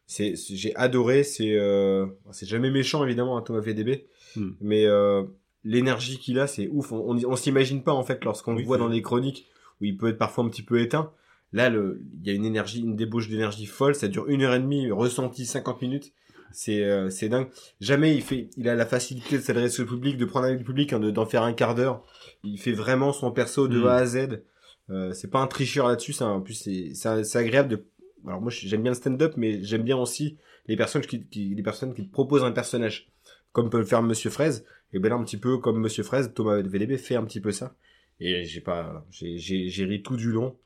[0.06, 1.22] C'est j'ai adoré.
[1.24, 4.06] C'est euh, c'est jamais méchant évidemment à Thomas VDB,
[4.36, 4.50] Hmm.
[4.60, 5.22] mais euh,
[5.62, 6.92] l'énergie qu'il a, c'est ouf.
[6.92, 9.46] On, on, on s'imagine pas en fait lorsqu'on Oui, le voit dans les chroniques
[9.80, 11.12] où il peut être parfois un petit peu éteint.
[11.52, 13.94] Là, le, il y a une énergie, une débauche d'énergie folle.
[13.94, 16.12] Ça dure une heure et demie, ressenti 50 minutes.
[16.50, 17.48] C'est, euh, c'est dingue.
[17.80, 20.64] Jamais il fait, il a la facilité de s'adresser au public, de prendre avec le
[20.64, 22.02] public, hein, de- d'en faire un quart d'heure.
[22.44, 23.86] Il fait vraiment son perso de Mm.
[23.86, 24.42] A à Z.
[24.90, 26.14] Euh, c'est pas un tricheur là-dessus.
[26.22, 26.54] En plus,
[26.92, 27.84] c'est agréable de.
[28.26, 30.36] Alors moi, j'aime bien le stand-up, mais j'aime bien aussi
[30.66, 33.10] les personnes qui, qui, les personnes qui te proposent un personnage,
[33.52, 34.64] comme peut le faire Monsieur Fraise.
[34.92, 37.50] Et ben là, un petit peu comme Monsieur Fraise, Thomas VDB fait un petit peu
[37.52, 37.74] ça.
[38.20, 40.56] Et j'ai pas, j'ai, j'ai, j'ai ri tout du long.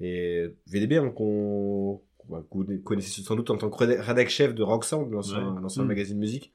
[0.00, 2.00] Et VDB, hein, qu'on,
[2.84, 5.60] connaissez sans doute en tant que rédac- chef de Rock Sound, l'ancien, Ouais.
[5.60, 5.88] l'ancien Mm.
[5.88, 6.52] magazine musique.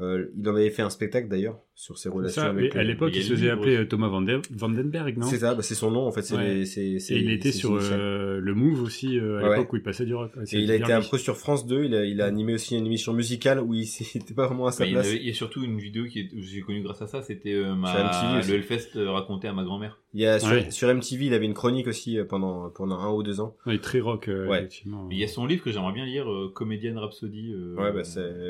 [0.00, 2.76] Euh, il en avait fait un spectacle d'ailleurs sur ses relations Ça, avec.
[2.76, 5.26] à euh, l'époque, il se faisait appeler euh, Thomas Vande- Vandenberg, non?
[5.26, 6.30] C'est ça, bah, c'est son nom en fait.
[6.32, 6.54] Ouais.
[6.54, 9.82] les- Et il était sur euh, le Move aussi euh, à Ouais, l'époque où il
[9.82, 10.30] passait du rock.
[10.52, 12.76] Et il a été un peu sur France 2, il a, il a animé aussi
[12.78, 15.08] une émission musicale où il n'était pas vraiment à sa Mais il y, place.
[15.08, 17.74] avait- il y a surtout une vidéo que j'ai connue grâce à ça, c'était euh,
[17.74, 19.98] le Hellfest raconté à ma grand-mère.
[20.14, 20.70] Il y a sur, Ouais.
[20.70, 23.56] sur MTV, il avait une chronique aussi pendant, pendant un ou deux ans.
[23.66, 24.58] Ouais, il est très rock, euh, Ouais.
[24.58, 25.08] effectivement.
[25.10, 27.52] Il y a son livre que j'aimerais bien lire, euh, Comédienne Rhapsody.
[27.54, 28.02] euh, Ouais, bah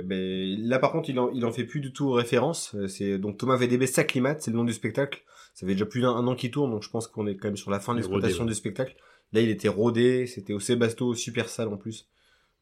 [0.04, 2.76] ben, là par contre, il en, il en fait plus du tout référence.
[2.88, 5.22] C'est donc Thomas VDB s'acclimate, c'est le nom du spectacle.
[5.54, 7.48] Ça fait déjà plus d'un un an qu'il tourne, donc je pense qu'on est quand
[7.48, 8.48] même sur la fin de l'exploitation ouais.
[8.48, 8.96] du spectacle.
[9.32, 12.08] Là, il était rodé, c'était au Sébasto, super sale en plus.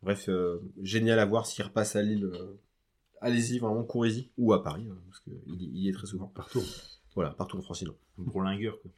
[0.03, 2.25] Bref, euh, génial à voir s'il repasse à Lille.
[2.25, 2.59] euh,
[3.21, 4.31] allez-y, vraiment, courez-y.
[4.39, 6.27] Ou à Paris, hein, parce qu'il il y est très souvent.
[6.27, 6.63] Partout.
[7.15, 7.95] Voilà, partout en France, sinon.
[8.19, 8.91] bourlingueur, quoi.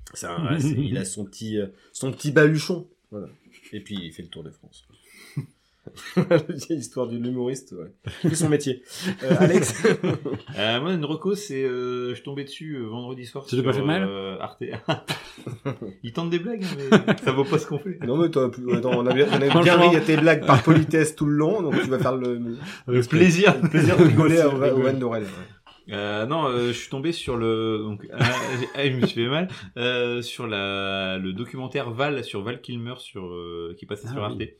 [0.51, 2.89] Ouais, il a son petit, euh, son petit baluchon.
[3.11, 3.29] Voilà.
[3.73, 4.87] Et puis il fait le tour de France.
[6.31, 7.93] La vieille histoire de l'humoriste, ouais.
[8.07, 8.83] Fait son métier.
[9.25, 9.83] Euh, Alex
[10.59, 13.45] Euh, moi, une reco, c'est, euh, je tombais dessus euh, vendredi soir.
[13.49, 14.63] Ça t'a pas fait mal euh, Arte.
[16.03, 17.99] Ils tentent des blagues, hein, mais ça vaut pas ce qu'on fait.
[18.07, 20.63] Non mais toi, attends, on a bien, on a bien ri à tes blagues par
[20.63, 22.57] politesse tout le long, donc tu vas faire le, le
[22.87, 23.61] Le plaisir.
[23.61, 25.23] plaisir de rigoler à- Van Dorel.
[25.25, 25.29] ouais.
[25.95, 28.23] Euh, non, euh, je suis tombé sur le donc ah,
[28.61, 32.61] j'ai- ah, je me suis fait mal euh, sur la le documentaire Val sur Val
[32.61, 34.51] Kilmer sur euh, qui passait Ah sur oui.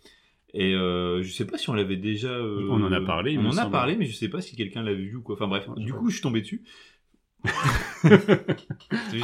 [0.55, 2.29] Et euh, je sais pas si on l'avait déjà.
[2.31, 4.83] euh, On en a parlé, On en a parlé, mais je sais pas si quelqu'un
[4.83, 5.35] l'avait vu ou quoi.
[5.35, 5.67] Enfin bref.
[5.77, 6.63] Du coup, je suis tombé dessus.
[8.05, 8.09] Ah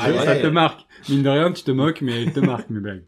[0.01, 0.13] Ah.
[0.25, 0.81] Ça te marque.
[1.09, 3.05] Mine de rien, tu te moques, mais il te marque, mes blagues.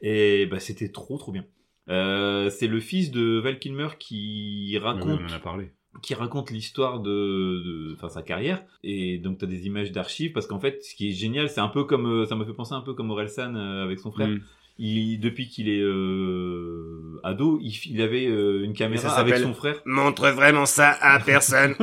[0.00, 1.44] Et bah c'était trop trop bien.
[1.88, 5.70] Euh, c'est le fils de Val Kilmer qui raconte on en a parlé.
[6.02, 8.62] qui raconte l'histoire de, enfin sa carrière.
[8.82, 11.68] Et donc t'as des images d'archives parce qu'en fait, ce qui est génial, c'est un
[11.68, 14.28] peu comme, euh, ça m'a fait penser un peu comme Orelsan euh, avec son frère.
[14.28, 14.40] Mm.
[14.76, 19.54] Il, depuis qu'il est euh, ado, il, il avait euh, une caméra ça avec son
[19.54, 19.80] frère.
[19.84, 21.74] Montre vraiment ça à personne.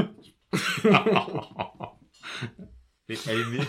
[3.10, 3.66] Et elle est bien.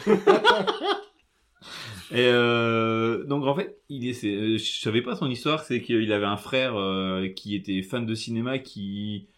[2.13, 6.13] Et euh, donc en fait, il est, euh, je savais pas son histoire, c'est qu'il
[6.13, 9.29] avait un frère euh, qui était fan de cinéma, qui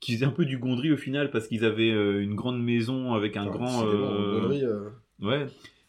[0.00, 3.14] qui faisait un peu du gondry au final parce qu'ils avaient euh, une grande maison
[3.14, 4.90] avec un grand, euh,
[5.20, 5.46] ouais,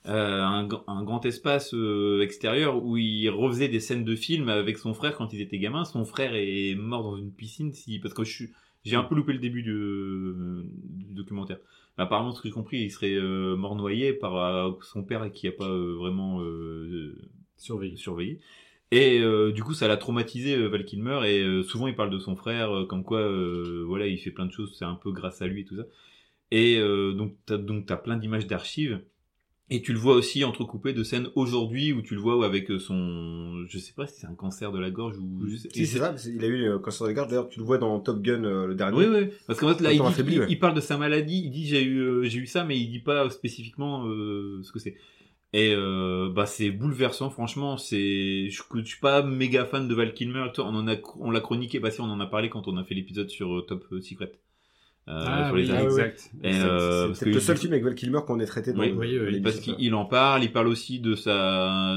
[0.08, 4.78] euh, un, un grand espace euh, extérieur où il refaisait des scènes de films avec
[4.78, 5.86] son frère quand ils étaient gamins.
[5.86, 8.50] Son frère est mort dans une piscine, si parce que je suis,
[8.84, 9.72] j'ai un peu loupé le début du,
[10.74, 11.58] du documentaire.
[11.98, 15.32] Mais apparemment, ce que j'ai compris, il serait euh, mort noyé par euh, son père
[15.32, 17.16] qui a pas euh, vraiment euh,
[17.58, 17.96] Surveillé.
[17.96, 18.40] surveillé.
[18.92, 21.22] Et euh, du coup, ça l'a traumatisé euh, Val Kilmer.
[21.26, 24.32] Et euh, souvent, il parle de son frère, euh, comme quoi, euh, voilà, il fait
[24.32, 24.76] plein de choses.
[24.78, 25.84] C'est un peu grâce à lui et tout ça.
[26.52, 29.02] Et euh, donc, t'as donc t'as plein d'images d'archives.
[29.72, 32.78] Et tu le vois aussi entrecoupé de scènes aujourd'hui où tu le vois avec euh,
[32.78, 35.48] son, je sais pas si c'est un cancer de la gorge ou.
[35.48, 37.30] Si, c'est ça, il a eu le cancer de la gorge.
[37.30, 38.96] D'ailleurs, tu le vois dans Top Gun, euh, le dernier.
[38.96, 39.30] Oui, oui.
[39.48, 40.46] Parce qu'en fait, là, il, Autant dit- affaibli, il- ouais.
[40.50, 41.42] il parle de sa maladie.
[41.46, 44.72] Il dit j'ai eu, euh, j'ai eu ça, mais il dit pas spécifiquement euh, ce
[44.72, 44.96] que c'est.
[45.54, 47.78] Et euh, bah c'est bouleversant, franchement.
[47.78, 50.46] C'est, je, je suis pas méga fan de Val Kilmer.
[50.60, 51.80] On en a, on l'a chroniqué.
[51.80, 54.32] Bah si, on en a parlé quand on a fait l'épisode sur euh, Top Secret.
[55.08, 56.32] Euh, Ah sur oui, les ah, exact.
[56.44, 58.90] Et, C'est- euh, le il- seul film avec Val Kilmer qu'on ait traité dans Oui,
[58.90, 61.94] le- oui, oui, l'émission, parce qu'il en parle, il parle aussi de sa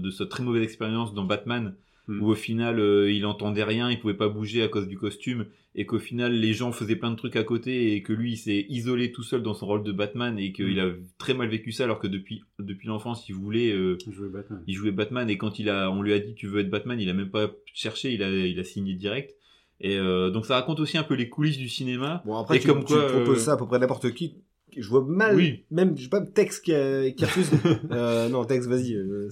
[0.00, 1.74] de sa très mauvaise expérience dans Batman,
[2.08, 2.22] Hmm.
[2.22, 5.46] où au final euh, il entendait rien, il pouvait pas bouger à cause du costume,
[5.74, 8.36] et qu'au final les gens faisaient plein de trucs à côté, et que lui il
[8.36, 11.72] s'est isolé tout seul dans son rôle de Batman, et qu'il a très mal vécu
[11.72, 14.62] ça, alors que depuis depuis l'enfance il voulait euh, Jouer Batman.
[14.68, 16.98] il jouait Batman, et quand il a on lui a dit tu veux être Batman,
[17.00, 19.34] il a même pas cherché, il a il a signé direct.
[19.80, 22.22] Et euh, donc ça raconte aussi un peu les coulisses du cinéma.
[22.24, 24.34] Bon, après, Et tu, comme tu quoi, proposes euh, ça à peu près n'importe qui.
[24.76, 25.64] Je vois mal, Oui.
[25.70, 26.72] même, je sais pas, Tex qui
[27.16, 27.50] qui refuse.
[27.92, 28.94] euh, non, Tex, vas-y.
[28.94, 29.28] euh.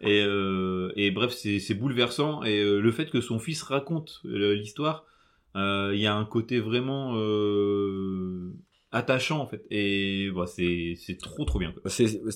[0.00, 2.42] Et, euh, et bref, c'est bouleversant.
[2.42, 5.04] Et le fait que son fils raconte l'histoire,
[5.54, 8.52] il y a un côté vraiment euh,
[8.92, 9.64] attachant en fait.
[9.70, 11.72] Et bah, c'est c'est trop trop bien.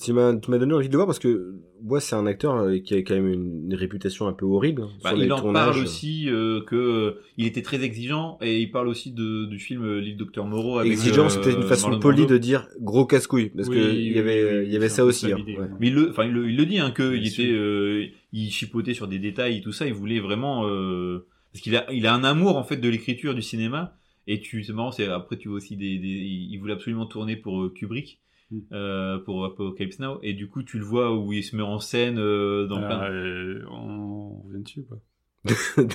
[0.03, 1.53] tu m'as, tu m'as donné envie de le voir parce que
[1.83, 4.89] moi c'est un acteur euh, qui a quand même une, réputation un peu horrible hein,
[5.03, 5.65] Bah, sur les il en tournages.
[5.75, 9.59] parle aussi euh, que euh, il était très exigeant et il parle aussi de, du
[9.59, 10.79] film euh, L'île Docteur Moreau.
[10.79, 12.33] Avec, Exigeant, euh, c'était une façon Marlon polie Brando.
[12.33, 14.89] de dire gros casse-couille parce Oui, que oui, il y avait, oui, il y avait
[14.89, 15.31] ça aussi.
[15.31, 15.67] hein, ouais.
[15.79, 17.55] Mais il le, enfin, il le, il le dit, hein, que il Bien était, sûr.
[17.55, 19.85] euh, il chipotait sur des détails et tout ça.
[19.85, 23.35] Il voulait vraiment, euh, parce qu'il a, il a un amour en fait de l'écriture
[23.35, 23.93] du cinéma.
[24.27, 27.35] Et tu, c'est marrant, c'est après tu vois aussi des, des, il voulait absolument tourner
[27.35, 28.59] pour euh, Kubrick, Mm.
[28.71, 30.19] euh, pour Apocalypse Now.
[30.23, 32.87] Et du coup, tu le vois où il se met en scène euh, dans Alors,
[32.99, 33.11] plein.
[33.11, 35.01] euh, on revient dessus ou pas?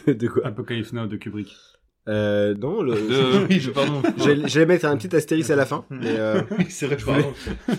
[0.07, 0.47] De, de quoi?
[0.47, 1.51] Apocalypse Now de Kubrick.
[2.09, 2.93] euh, Non, le...
[2.93, 4.03] De, oui, je pardon.
[4.47, 5.87] j'allais, mettre un petit astérisque à la fin.
[5.91, 7.33] Mais euh, c'est vrai, pardon.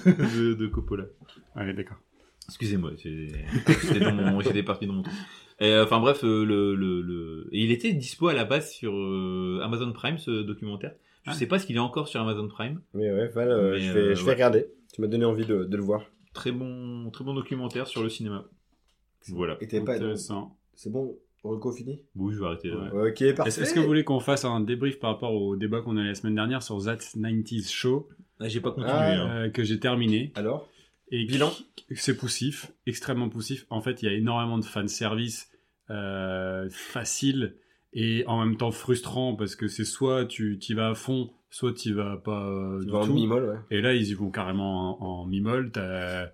[0.08, 1.06] de, de Coppola.
[1.56, 1.98] Allez, d'accord.
[2.48, 5.14] Excusez-moi, j'étais dans mon, parti dans mon truc.
[5.60, 7.48] Et, euh, Enfin bref, euh, le, le, le...
[7.52, 10.94] et il était dispo à la base sur euh, Amazon Prime ce documentaire.
[11.26, 11.34] Je Ah.
[11.34, 12.82] sais pas s'il est encore sur Amazon Prime.
[12.94, 14.34] mais ouais, Val, euh, Mais, je vais, euh, je vais ouais.
[14.34, 14.66] regarder.
[14.94, 16.04] Tu m'as donné envie de, de le voir.
[16.34, 18.46] Très bon, très bon documentaire sur le cinéma.
[19.30, 19.58] Voilà.
[19.62, 19.94] Et pas.
[19.94, 20.58] Intéressant.
[20.76, 22.02] C'est bon, Reco fini?
[22.16, 22.70] Oui, je vais arrêter.
[22.70, 22.94] là.
[22.94, 23.10] Ouais.
[23.12, 23.50] Ok, parfait.
[23.50, 26.02] Est-ce est-ce que vous voulez qu'on fasse un débrief par rapport au débat qu'on a
[26.02, 28.10] eu la semaine dernière sur That 90s Show?
[28.40, 28.92] Ah, j'ai pas continué.
[28.92, 29.30] Ah, hein.
[29.46, 30.68] euh, que j'ai terminé Alors?
[31.12, 31.52] Et Bilan?
[31.96, 33.66] C'est poussif, extrêmement poussif.
[33.70, 35.52] En fait, il y a énormément de fan service
[35.90, 37.56] euh, facile
[37.94, 41.74] et en même temps frustrant parce que c'est soit tu y vas à fond, soit
[41.74, 43.14] tu vas pas euh, Tu du vas en tout.
[43.14, 43.78] mi-molle, ouais.
[43.78, 45.72] Et là, ils y vont carrément en, en mi-molle.
[45.72, 46.30] T'as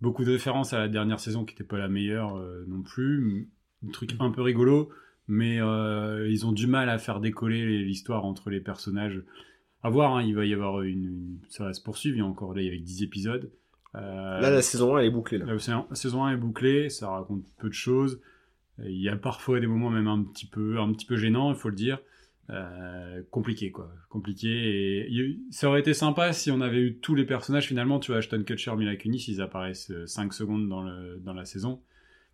[0.00, 3.48] beaucoup de références à la dernière saison qui n'était pas la meilleure euh, non plus.
[3.84, 4.90] Un truc un peu rigolo,
[5.26, 9.20] mais euh, ils ont du mal à faire décoller l'histoire entre les personnages.
[9.82, 12.22] À voir, hein, il va y avoir une, une- Ça va se poursuivre, il y
[12.22, 13.50] a encore là, il y a 10 épisodes.
[13.94, 15.38] Euh, Là, la saison 1, elle est bouclée.
[15.38, 15.44] Là.
[15.46, 18.20] la saison- saison 1 est bouclée, ça raconte peu de choses.
[18.82, 21.56] Il y a parfois des moments même un petit peu, un petit peu gênants, il
[21.56, 21.98] faut le dire.
[22.50, 24.48] Euh, compliqué quoi, compliqué.
[24.48, 28.00] Et il- ça aurait été sympa si on avait eu tous les personnages finalement.
[28.00, 31.80] Tu vois, Ashton Kutcher, Mila Kunis, ils apparaissent 5 secondes dans, le, dans la saison.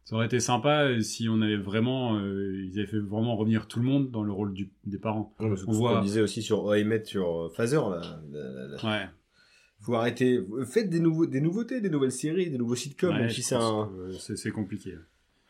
[0.04, 3.68] Ça aurait été sympa euh, si on avait vraiment, euh, ils avaient fait vraiment revenir
[3.68, 5.34] tout le monde dans le rôle du- des parents.
[5.38, 8.00] Ouais, On voit- disait aussi sur OMET, sur euh, Phaser, là.
[8.84, 9.08] Ouais.
[9.80, 10.40] Faut arrêter.
[10.66, 13.42] Faites des, nouveaux, des nouveautés, des nouvelles séries, des nouveaux sitcoms, Ouais, même je si
[13.42, 13.90] c'est un.
[13.92, 14.94] euh, c'est compliqué.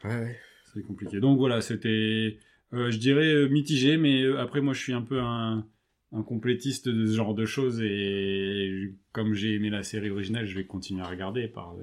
[0.04, 0.38] Ouais.
[0.74, 1.18] C'est compliqué.
[1.20, 2.38] Donc voilà, c'était,
[2.74, 5.66] euh, je dirais euh, mitigé, mais après moi je suis un peu un,
[6.12, 10.54] un complétiste de ce genre de choses et comme j'ai aimé la série originale, je
[10.54, 11.74] vais continuer à regarder par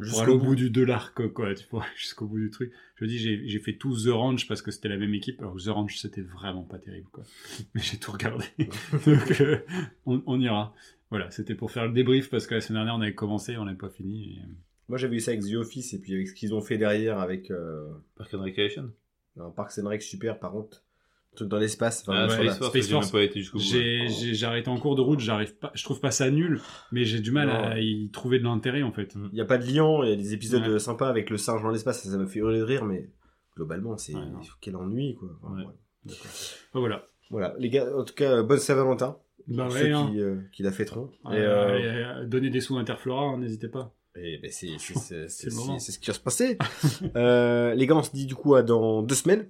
[0.00, 0.54] Jusqu'au bout.
[0.54, 2.72] du de l'arc quoi, tu vois, jusqu'au bout du truc.
[2.96, 5.38] Je dis j'ai j'ai fait tout The Ranch parce que c'était la même équipe.
[5.40, 7.24] Alors The Ranch c'était vraiment pas terrible quoi,
[7.74, 8.46] mais j'ai tout regardé.
[9.06, 9.58] Donc euh,
[10.06, 10.74] on, on ira.
[11.10, 13.64] Voilà, c'était pour faire le débrief parce que la semaine dernière on avait commencé, on
[13.64, 14.36] n'avait pas fini.
[14.36, 14.46] et, euh,
[14.88, 17.18] Moi, j'avais vu ça avec The Office et puis avec ce qu'ils ont fait derrière
[17.18, 18.92] avec euh, Park and Recreation.
[19.38, 20.84] un Parks and Rec super, par contre.
[21.32, 22.02] Un truc dans l'espace.
[22.02, 22.52] Enfin, Ah, ouais, voilà.
[22.54, 23.32] Space Force, Space
[23.62, 26.60] j'ai arrêté en cours de route, j'arrive pas, je trouve pas ça nul,
[26.92, 27.54] mais j'ai du mal Non.
[27.54, 29.14] à y trouver de l'intérêt en fait.
[29.14, 30.78] Il n'y a pas de lion, il y a des épisodes Ouais.
[30.80, 33.08] sympas avec le singe dans l'espace, ça, me fait hurler de rire, mais
[33.56, 34.40] globalement, c'est Ouais, non.
[34.60, 35.28] quel ennui, quoi.
[35.42, 35.66] Enfin, Ouais.
[35.66, 36.12] ouais.
[36.12, 37.06] Enfin, Voilà.
[37.30, 39.16] Voilà, les gars, en tout cas, bonne Saint-Valentin.
[39.50, 40.08] Bah ouais, ceux hein.
[40.10, 41.10] qui, euh, qui la fêteront.
[41.24, 43.94] Ouais, et, euh, donnez des sous à Interflora, hein, n'hésitez pas.
[44.16, 46.56] et ben, c'est ce qui va se passer.
[47.16, 49.48] euh, les gars, on se dit du coup à dans deux semaines,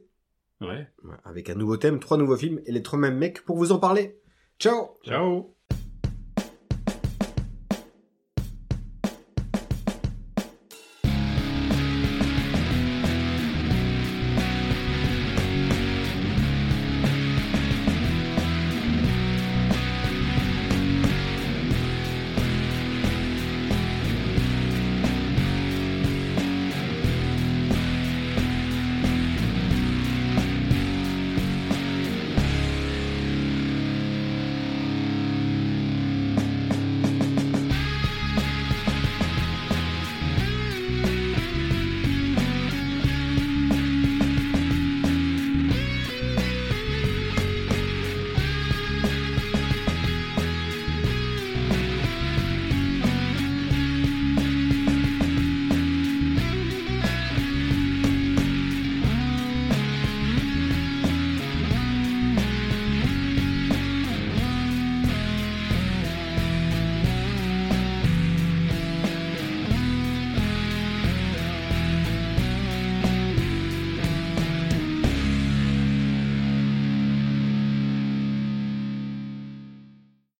[0.60, 0.86] Ouais.
[1.24, 3.78] avec un nouveau thème, trois nouveaux films et les trois mêmes mecs pour vous en
[3.78, 4.18] parler.
[4.58, 5.59] Ciao Ciao